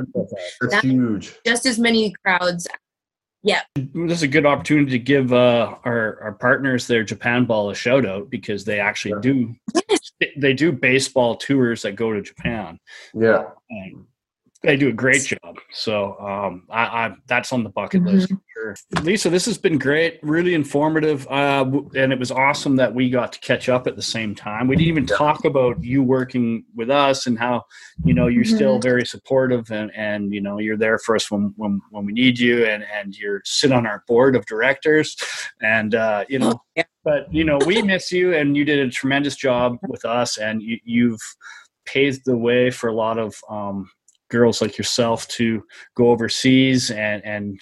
That's 0.62 0.74
that- 0.74 0.84
huge. 0.84 1.34
just 1.46 1.66
as 1.66 1.78
many 1.80 2.14
crowds. 2.24 2.68
Yeah. 3.44 3.62
This 3.76 4.18
is 4.18 4.24
a 4.24 4.28
good 4.28 4.46
opportunity 4.46 4.92
to 4.92 5.00
give 5.00 5.32
uh, 5.32 5.76
our 5.86 6.20
our 6.22 6.34
partners 6.34 6.88
their 6.88 7.04
Japan 7.04 7.46
Ball, 7.46 7.70
a 7.70 7.76
shout 7.76 8.06
out 8.06 8.30
because 8.30 8.66
they 8.66 8.80
actually 8.80 9.12
Yeah. 9.12 9.22
do 9.22 9.56
they 10.36 10.54
do 10.54 10.72
baseball 10.72 11.36
tours 11.36 11.84
that 11.84 11.96
go 11.96 12.12
to 12.12 12.22
Japan. 12.22 12.80
Yeah. 13.14 13.44
And 13.70 14.06
they 14.64 14.76
do 14.76 14.90
a 14.90 14.94
great 14.94 15.24
job. 15.24 15.58
So 15.72 16.18
um, 16.20 16.64
I, 16.70 16.82
I, 16.84 17.16
that's 17.28 17.54
on 17.54 17.64
the 17.64 17.70
bucket 17.70 18.02
mm-hmm. 18.02 18.18
list. 18.18 18.34
Sure. 18.54 18.76
Lisa, 19.04 19.30
this 19.30 19.46
has 19.46 19.58
been 19.58 19.78
great, 19.78 20.20
really 20.24 20.54
informative, 20.54 21.28
uh, 21.28 21.66
and 21.96 22.12
it 22.12 22.18
was 22.18 22.32
awesome 22.32 22.76
that 22.78 22.94
we 22.94 23.10
got 23.10 23.32
to 23.34 23.40
catch 23.40 23.70
up 23.70 23.86
at 23.86 23.96
the 23.96 24.02
same 24.02 24.34
time. 24.34 24.68
We 24.68 24.76
didn't 24.76 24.90
even 24.90 25.06
talk 25.06 25.46
about 25.46 25.84
you 25.84 26.02
working 26.02 26.66
with 26.76 26.90
us 26.90 27.28
and 27.28 27.38
how 27.38 27.66
you 28.04 28.14
know 28.14 28.28
you're 28.28 28.44
mm-hmm. 28.44 28.56
still 28.56 28.80
very 28.80 29.06
supportive 29.06 29.70
and, 29.72 29.92
and 29.96 30.34
you 30.34 30.42
know 30.42 30.58
you're 30.58 30.78
there 30.78 30.98
for 30.98 31.16
us 31.16 31.30
when 31.30 31.54
when, 31.56 31.82
when 31.92 32.06
we 32.06 32.14
need 32.14 32.40
you, 32.40 32.66
and 32.66 32.84
and 32.84 33.16
you're 33.16 33.42
sit 33.46 33.72
on 33.72 33.86
our 33.86 34.04
board 34.08 34.36
of 34.36 34.46
directors, 34.46 35.16
and 35.62 35.96
uh, 35.96 36.26
you 36.30 36.40
know. 36.40 36.62
Yeah. 36.76 36.84
But 37.04 37.34
you 37.34 37.44
know 37.44 37.58
we 37.66 37.82
miss 37.82 38.12
you, 38.12 38.36
and 38.36 38.56
you 38.56 38.64
did 38.64 38.78
a 38.78 38.92
tremendous 38.92 39.36
job 39.36 39.78
with 39.88 40.06
us, 40.06 40.38
and 40.38 40.62
you, 40.62 40.78
you've 40.84 41.22
paved 41.86 42.22
the 42.26 42.38
way 42.38 42.70
for 42.70 42.90
a 42.90 42.94
lot 42.94 43.18
of 43.18 43.34
um, 43.50 43.90
girls 44.30 44.62
like 44.62 44.78
yourself 44.78 45.28
to 45.30 45.64
go 45.96 46.10
overseas 46.10 46.92
and 46.92 47.24
and 47.26 47.60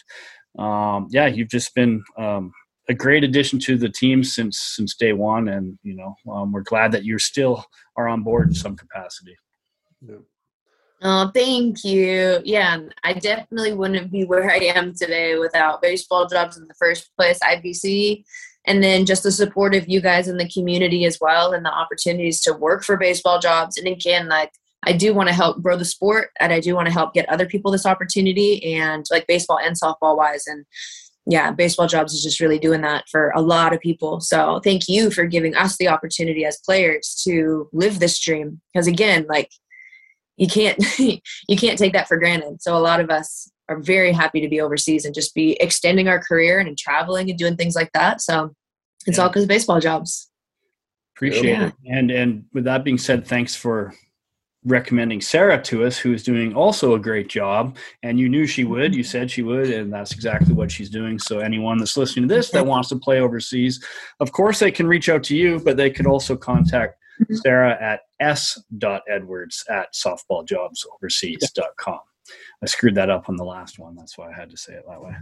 um, 0.57 1.07
yeah, 1.11 1.27
you've 1.27 1.49
just 1.49 1.75
been 1.75 2.03
um, 2.17 2.53
a 2.87 2.93
great 2.93 3.23
addition 3.23 3.59
to 3.59 3.77
the 3.77 3.89
team 3.89 4.23
since 4.23 4.59
since 4.59 4.95
day 4.95 5.13
one, 5.13 5.49
and 5.49 5.77
you 5.83 5.95
know 5.95 6.15
um, 6.31 6.51
we're 6.51 6.61
glad 6.61 6.91
that 6.93 7.03
you 7.03 7.17
still 7.19 7.65
are 7.97 8.07
on 8.07 8.23
board 8.23 8.49
in 8.49 8.53
some 8.53 8.75
capacity. 8.75 9.35
Yeah. 10.01 10.15
Oh, 11.01 11.29
thank 11.33 11.83
you. 11.83 12.39
Yeah, 12.45 12.79
I 13.03 13.13
definitely 13.13 13.73
wouldn't 13.73 14.11
be 14.11 14.23
where 14.23 14.49
I 14.49 14.57
am 14.57 14.93
today 14.93 15.37
without 15.37 15.81
baseball 15.81 16.25
jobs 16.25 16.57
in 16.57 16.67
the 16.67 16.73
first 16.75 17.11
place, 17.17 17.37
IBC, 17.43 18.23
and 18.65 18.81
then 18.81 19.05
just 19.05 19.23
the 19.23 19.31
support 19.31 19.75
of 19.75 19.89
you 19.89 19.99
guys 20.01 20.27
in 20.27 20.37
the 20.37 20.49
community 20.49 21.05
as 21.05 21.19
well, 21.19 21.53
and 21.53 21.65
the 21.65 21.73
opportunities 21.73 22.41
to 22.41 22.53
work 22.53 22.83
for 22.83 22.97
baseball 22.97 23.39
jobs. 23.39 23.77
And 23.77 23.87
again, 23.87 24.29
like 24.29 24.51
I 24.85 24.93
do 24.93 25.13
want 25.13 25.29
to 25.29 25.35
help 25.35 25.61
grow 25.61 25.77
the 25.77 25.85
sport 25.85 26.29
and 26.39 26.53
I 26.53 26.59
do 26.59 26.75
want 26.75 26.87
to 26.87 26.93
help 26.93 27.13
get 27.13 27.27
other 27.29 27.45
people 27.45 27.71
this 27.71 27.85
opportunity 27.85 28.75
and 28.75 29.05
like 29.11 29.27
baseball 29.27 29.59
and 29.59 29.75
softball 29.79 30.17
wise. 30.17 30.45
And 30.47 30.65
yeah, 31.25 31.51
baseball 31.51 31.87
jobs 31.87 32.13
is 32.13 32.23
just 32.23 32.39
really 32.39 32.59
doing 32.59 32.81
that 32.81 33.05
for 33.09 33.31
a 33.35 33.41
lot 33.41 33.73
of 33.73 33.79
people. 33.79 34.21
So 34.21 34.59
thank 34.63 34.87
you 34.87 35.09
for 35.09 35.25
giving 35.25 35.55
us 35.55 35.77
the 35.77 35.87
opportunity 35.87 36.45
as 36.45 36.61
players 36.63 37.19
to 37.25 37.67
live 37.73 37.99
this 37.99 38.19
dream. 38.19 38.61
Because 38.73 38.87
again, 38.87 39.25
like 39.27 39.49
you 40.37 40.47
can't 40.47 40.77
you 40.99 41.57
can't 41.57 41.79
take 41.79 41.93
that 41.93 42.07
for 42.07 42.17
granted. 42.17 42.61
So 42.61 42.77
a 42.77 42.79
lot 42.79 42.99
of 42.99 43.09
us 43.09 43.49
are 43.67 43.79
very 43.79 44.11
happy 44.11 44.41
to 44.41 44.47
be 44.47 44.61
overseas 44.61 45.05
and 45.05 45.15
just 45.15 45.33
be 45.33 45.53
extending 45.59 46.07
our 46.07 46.19
career 46.19 46.59
and 46.59 46.77
traveling 46.77 47.29
and 47.29 47.39
doing 47.39 47.55
things 47.55 47.75
like 47.75 47.91
that. 47.93 48.21
So 48.21 48.53
it's 49.07 49.17
yeah. 49.17 49.23
all 49.23 49.29
because 49.29 49.43
of 49.43 49.49
baseball 49.49 49.79
jobs. 49.79 50.29
Appreciate 51.15 51.45
yeah. 51.45 51.67
it. 51.67 51.73
And 51.85 52.11
and 52.11 52.45
with 52.53 52.65
that 52.65 52.83
being 52.83 52.97
said, 52.97 53.25
thanks 53.25 53.55
for 53.55 53.93
recommending 54.65 55.21
Sarah 55.21 55.61
to 55.63 55.85
us, 55.85 55.97
who's 55.97 56.23
doing 56.23 56.55
also 56.55 56.95
a 56.95 56.99
great 56.99 57.29
job. 57.29 57.77
And 58.03 58.19
you 58.19 58.27
knew 58.27 58.45
she 58.45 58.63
would, 58.63 58.95
you 58.95 59.03
said 59.03 59.31
she 59.31 59.43
would, 59.43 59.69
and 59.69 59.93
that's 59.93 60.11
exactly 60.11 60.53
what 60.53 60.71
she's 60.71 60.89
doing. 60.89 61.19
So, 61.19 61.39
anyone 61.39 61.77
that's 61.77 61.97
listening 61.97 62.27
to 62.27 62.35
this 62.35 62.49
that 62.51 62.65
wants 62.65 62.89
to 62.89 62.97
play 62.97 63.19
overseas, 63.19 63.83
of 64.19 64.31
course, 64.31 64.59
they 64.59 64.71
can 64.71 64.87
reach 64.87 65.09
out 65.09 65.23
to 65.25 65.35
you, 65.35 65.59
but 65.59 65.77
they 65.77 65.89
could 65.89 66.07
also 66.07 66.35
contact 66.35 66.97
mm-hmm. 67.21 67.35
Sarah 67.35 67.77
at 67.81 68.01
s.edwards 68.19 69.63
at 69.69 69.93
softballjobsoverseas.com. 69.93 71.99
I 72.61 72.65
screwed 72.65 72.95
that 72.95 73.09
up 73.09 73.29
on 73.29 73.35
the 73.35 73.43
last 73.43 73.79
one. 73.79 73.95
That's 73.95 74.17
why 74.17 74.31
I 74.31 74.33
had 74.33 74.49
to 74.49 74.57
say 74.57 74.73
it 74.73 74.85
that 74.87 75.01
way. 75.01 75.13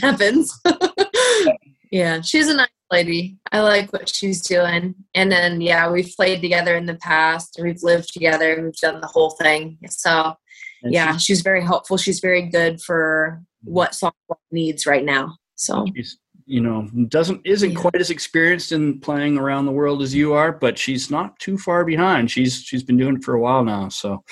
Happens. 0.02 0.60
yeah, 1.90 2.20
she's 2.20 2.48
a 2.48 2.54
nice 2.54 2.68
lady. 2.94 3.36
I 3.52 3.60
like 3.60 3.92
what 3.92 4.08
she's 4.08 4.40
doing. 4.40 4.94
And 5.14 5.30
then 5.30 5.60
yeah, 5.60 5.90
we've 5.90 6.12
played 6.16 6.40
together 6.40 6.76
in 6.76 6.86
the 6.86 6.94
past. 6.96 7.58
We've 7.60 7.82
lived 7.82 8.12
together. 8.12 8.60
We've 8.62 8.76
done 8.76 9.00
the 9.00 9.06
whole 9.06 9.30
thing. 9.30 9.78
So 9.88 10.34
and 10.82 10.92
yeah, 10.92 11.16
she's 11.16 11.40
very 11.40 11.62
helpful. 11.62 11.96
She's 11.96 12.20
very 12.20 12.42
good 12.42 12.80
for 12.80 13.40
mm-hmm. 13.64 13.74
what 13.74 13.92
softball 13.92 14.38
needs 14.52 14.86
right 14.86 15.04
now. 15.04 15.36
So 15.56 15.86
she's 15.96 16.18
you 16.46 16.60
know 16.60 16.86
doesn't 17.08 17.40
isn't 17.44 17.72
yeah. 17.72 17.80
quite 17.80 17.96
as 17.96 18.10
experienced 18.10 18.70
in 18.70 19.00
playing 19.00 19.38
around 19.38 19.64
the 19.64 19.72
world 19.72 20.02
as 20.02 20.14
you 20.14 20.34
are, 20.34 20.52
but 20.52 20.78
she's 20.78 21.10
not 21.10 21.38
too 21.38 21.58
far 21.58 21.84
behind. 21.84 22.30
She's 22.30 22.62
she's 22.62 22.84
been 22.84 22.98
doing 22.98 23.16
it 23.16 23.24
for 23.24 23.34
a 23.34 23.40
while 23.40 23.64
now. 23.64 23.88
So 23.88 24.22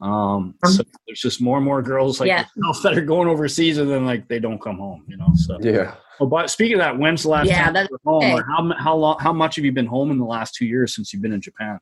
um, 0.00 0.54
um 0.62 0.72
so 0.72 0.84
there's 1.06 1.20
just 1.20 1.40
more 1.40 1.56
and 1.56 1.64
more 1.64 1.82
girls 1.82 2.20
like 2.20 2.28
yeah. 2.28 2.44
that 2.82 2.96
are 2.96 3.04
going 3.04 3.28
overseas 3.28 3.78
and 3.78 3.90
then 3.90 4.06
like 4.06 4.28
they 4.28 4.38
don't 4.38 4.60
come 4.60 4.78
home, 4.78 5.04
you 5.08 5.16
know. 5.16 5.30
So 5.34 5.58
yeah. 5.60 5.94
Well, 6.20 6.28
but 6.28 6.50
speaking 6.50 6.74
of 6.74 6.80
that, 6.80 6.98
when's 6.98 7.22
the 7.22 7.30
last 7.30 7.48
yeah, 7.48 7.70
time 7.70 7.86
you 7.90 7.98
were 8.04 8.12
home, 8.12 8.24
okay. 8.24 8.32
or 8.32 8.44
how 8.44 8.72
how 8.78 8.96
long 8.96 9.18
how 9.18 9.32
much 9.32 9.56
have 9.56 9.64
you 9.64 9.72
been 9.72 9.86
home 9.86 10.10
in 10.10 10.18
the 10.18 10.24
last 10.24 10.54
two 10.54 10.66
years 10.66 10.94
since 10.94 11.12
you've 11.12 11.22
been 11.22 11.32
in 11.32 11.40
Japan? 11.40 11.78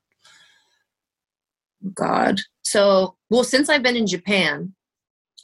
God, 1.95 2.41
so 2.63 3.17
well 3.29 3.45
since 3.45 3.69
I've 3.69 3.83
been 3.83 3.97
in 3.97 4.07
Japan, 4.07 4.75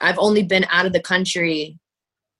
I've 0.01 0.19
only 0.19 0.43
been 0.43 0.65
out 0.71 0.87
of 0.87 0.93
the 0.93 1.01
country 1.01 1.79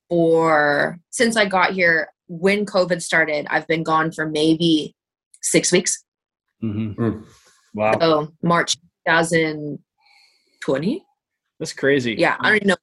for 0.09 0.99
since 1.11 1.37
I 1.37 1.45
got 1.47 1.73
here 1.73 2.09
when 2.29 2.65
COVID 2.65 3.03
started. 3.03 3.47
I've 3.51 3.67
been 3.67 3.83
gone 3.83 4.13
for 4.13 4.27
maybe 4.27 4.95
six 5.43 5.71
weeks. 5.73 6.05
Mm-hmm. 6.63 7.03
Mm. 7.03 7.25
Wow. 7.75 7.99
So 7.99 8.33
March 8.43 8.77
2020. 10.65 11.05
That's 11.59 11.73
crazy. 11.73 12.15
Yeah, 12.15 12.37
I 12.41 12.59
don't 12.59 12.67
know. 12.67 12.77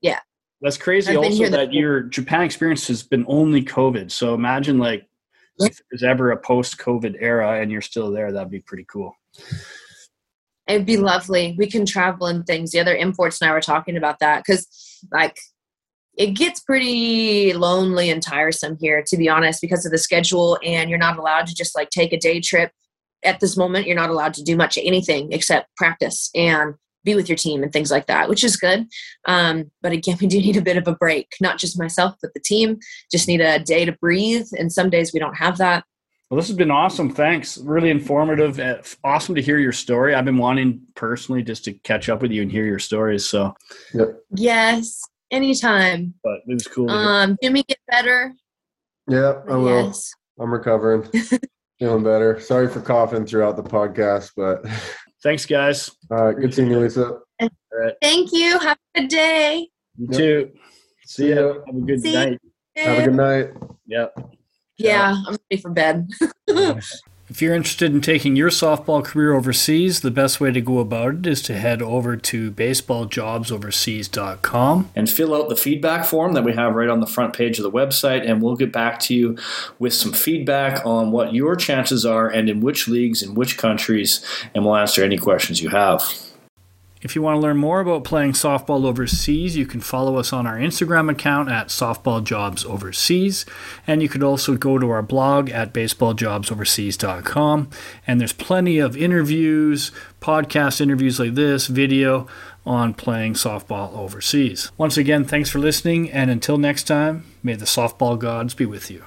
Yeah. 0.00 0.20
That's 0.60 0.76
crazy. 0.76 1.14
Also 1.14 1.48
that 1.50 1.72
your 1.72 2.02
Japan 2.02 2.42
experience 2.42 2.88
has 2.88 3.02
been 3.02 3.24
only 3.28 3.64
COVID. 3.64 4.10
So 4.10 4.34
imagine 4.34 4.78
like 4.78 5.06
yeah. 5.58 5.68
if 5.68 5.80
there's 5.90 6.02
ever 6.02 6.32
a 6.32 6.36
post-COVID 6.36 7.16
era 7.20 7.60
and 7.60 7.70
you're 7.70 7.80
still 7.80 8.10
there, 8.10 8.32
that'd 8.32 8.50
be 8.50 8.60
pretty 8.60 8.84
cool. 8.90 9.14
It'd 10.66 10.84
be 10.84 10.96
lovely. 10.96 11.54
We 11.56 11.70
can 11.70 11.86
travel 11.86 12.26
and 12.26 12.44
things. 12.44 12.72
The 12.72 12.80
other 12.80 12.94
imports 12.94 13.40
and 13.40 13.48
I 13.48 13.54
were 13.54 13.60
talking 13.60 13.96
about 13.96 14.18
that 14.18 14.42
because 14.44 14.66
like 15.12 15.38
it 16.16 16.32
gets 16.32 16.60
pretty 16.60 17.52
lonely 17.52 18.10
and 18.10 18.20
tiresome 18.20 18.76
here, 18.80 19.04
to 19.06 19.16
be 19.16 19.28
honest, 19.28 19.60
because 19.60 19.86
of 19.86 19.92
the 19.92 19.98
schedule, 19.98 20.58
and 20.64 20.90
you're 20.90 20.98
not 20.98 21.18
allowed 21.18 21.46
to 21.46 21.54
just 21.54 21.76
like 21.76 21.90
take 21.90 22.12
a 22.12 22.18
day 22.18 22.40
trip. 22.40 22.72
At 23.24 23.40
this 23.40 23.56
moment, 23.56 23.86
you're 23.86 23.96
not 23.96 24.10
allowed 24.10 24.34
to 24.34 24.42
do 24.42 24.56
much 24.56 24.76
anything 24.76 25.32
except 25.32 25.74
practice. 25.76 26.30
And 26.34 26.74
be 27.04 27.14
with 27.14 27.28
your 27.28 27.36
team 27.36 27.62
and 27.62 27.72
things 27.72 27.90
like 27.90 28.06
that, 28.06 28.28
which 28.28 28.44
is 28.44 28.56
good. 28.56 28.86
Um, 29.26 29.70
but 29.82 29.92
again, 29.92 30.18
we 30.20 30.26
do 30.26 30.38
need 30.38 30.56
a 30.56 30.62
bit 30.62 30.76
of 30.76 30.88
a 30.88 30.94
break, 30.94 31.28
not 31.40 31.58
just 31.58 31.78
myself, 31.78 32.14
but 32.20 32.34
the 32.34 32.40
team. 32.40 32.78
Just 33.10 33.28
need 33.28 33.40
a 33.40 33.58
day 33.58 33.84
to 33.84 33.92
breathe. 33.92 34.46
And 34.58 34.72
some 34.72 34.90
days 34.90 35.12
we 35.12 35.20
don't 35.20 35.36
have 35.36 35.58
that. 35.58 35.84
Well, 36.30 36.36
this 36.36 36.48
has 36.48 36.56
been 36.56 36.70
awesome. 36.70 37.10
Thanks. 37.10 37.56
Really 37.56 37.88
informative. 37.88 38.60
Uh, 38.60 38.76
awesome 39.02 39.34
to 39.34 39.40
hear 39.40 39.58
your 39.58 39.72
story. 39.72 40.14
I've 40.14 40.26
been 40.26 40.36
wanting 40.36 40.82
personally 40.94 41.42
just 41.42 41.64
to 41.64 41.72
catch 41.72 42.10
up 42.10 42.20
with 42.20 42.30
you 42.30 42.42
and 42.42 42.52
hear 42.52 42.66
your 42.66 42.78
stories. 42.78 43.26
So, 43.26 43.54
yep. 43.94 44.20
yes, 44.34 45.00
anytime. 45.30 46.12
But 46.22 46.40
it 46.46 46.52
was 46.52 46.66
cool. 46.66 46.90
Um, 46.90 47.38
Jimmy, 47.42 47.62
get 47.62 47.78
better. 47.88 48.34
Yeah, 49.08 49.40
I 49.48 49.56
will. 49.56 49.86
Yes. 49.86 50.12
I'm 50.38 50.52
recovering, 50.52 51.08
feeling 51.78 52.04
better. 52.04 52.38
Sorry 52.40 52.68
for 52.68 52.82
coughing 52.82 53.24
throughout 53.24 53.56
the 53.56 53.62
podcast, 53.62 54.32
but 54.36 54.64
Thanks, 55.22 55.46
guys. 55.46 55.90
All 56.10 56.26
right. 56.26 56.36
Good 56.36 56.54
seeing 56.54 56.70
you, 56.70 56.78
Lisa. 56.78 57.18
All 57.40 57.50
right. 57.72 57.94
Thank 58.00 58.32
you. 58.32 58.58
Have 58.58 58.78
a 58.94 59.00
good 59.00 59.08
day. 59.08 59.68
You 59.96 60.08
yep. 60.10 60.18
too. 60.18 60.50
See, 61.04 61.22
See 61.22 61.28
ya. 61.30 61.54
Have 61.66 61.76
a 61.76 61.80
good 61.80 62.02
See 62.02 62.14
night. 62.14 62.38
Have 62.76 62.98
a 62.98 63.02
good 63.02 63.14
night. 63.14 63.50
Yep. 63.86 64.34
Yeah, 64.76 65.16
I'm 65.26 65.36
ready 65.50 65.60
for 65.60 65.70
bed. 65.70 66.08
If 67.30 67.42
you're 67.42 67.54
interested 67.54 67.92
in 67.92 68.00
taking 68.00 68.36
your 68.36 68.48
softball 68.48 69.04
career 69.04 69.34
overseas, 69.34 70.00
the 70.00 70.10
best 70.10 70.40
way 70.40 70.50
to 70.50 70.62
go 70.62 70.78
about 70.78 71.16
it 71.16 71.26
is 71.26 71.42
to 71.42 71.58
head 71.58 71.82
over 71.82 72.16
to 72.16 72.50
baseballjobsoverseas.com 72.52 74.90
and 74.96 75.10
fill 75.10 75.34
out 75.34 75.50
the 75.50 75.56
feedback 75.56 76.06
form 76.06 76.32
that 76.32 76.42
we 76.42 76.54
have 76.54 76.74
right 76.74 76.88
on 76.88 77.00
the 77.00 77.06
front 77.06 77.34
page 77.34 77.58
of 77.58 77.64
the 77.64 77.70
website. 77.70 78.26
And 78.26 78.40
we'll 78.40 78.56
get 78.56 78.72
back 78.72 78.98
to 79.00 79.14
you 79.14 79.36
with 79.78 79.92
some 79.92 80.12
feedback 80.12 80.86
on 80.86 81.10
what 81.10 81.34
your 81.34 81.54
chances 81.54 82.06
are 82.06 82.30
and 82.30 82.48
in 82.48 82.62
which 82.62 82.88
leagues, 82.88 83.22
in 83.22 83.34
which 83.34 83.58
countries, 83.58 84.24
and 84.54 84.64
we'll 84.64 84.76
answer 84.76 85.04
any 85.04 85.18
questions 85.18 85.60
you 85.60 85.68
have. 85.68 86.02
If 87.00 87.14
you 87.14 87.22
want 87.22 87.36
to 87.36 87.40
learn 87.40 87.56
more 87.56 87.80
about 87.80 88.02
playing 88.04 88.32
softball 88.32 88.84
overseas, 88.84 89.56
you 89.56 89.66
can 89.66 89.80
follow 89.80 90.16
us 90.16 90.32
on 90.32 90.46
our 90.46 90.56
Instagram 90.56 91.10
account 91.10 91.48
at 91.48 91.68
softballjobsoverseas. 91.68 93.48
And 93.86 94.02
you 94.02 94.08
could 94.08 94.22
also 94.24 94.56
go 94.56 94.78
to 94.78 94.90
our 94.90 95.02
blog 95.02 95.50
at 95.50 95.72
baseballjobsoverseas.com. 95.72 97.70
And 98.06 98.20
there's 98.20 98.32
plenty 98.32 98.78
of 98.78 98.96
interviews, 98.96 99.92
podcast 100.20 100.80
interviews 100.80 101.20
like 101.20 101.34
this, 101.34 101.68
video 101.68 102.26
on 102.66 102.94
playing 102.94 103.34
softball 103.34 103.96
overseas. 103.96 104.72
Once 104.76 104.96
again, 104.96 105.24
thanks 105.24 105.50
for 105.50 105.58
listening. 105.58 106.10
And 106.10 106.30
until 106.30 106.58
next 106.58 106.84
time, 106.84 107.24
may 107.42 107.54
the 107.54 107.64
softball 107.64 108.18
gods 108.18 108.54
be 108.54 108.66
with 108.66 108.90
you. 108.90 109.04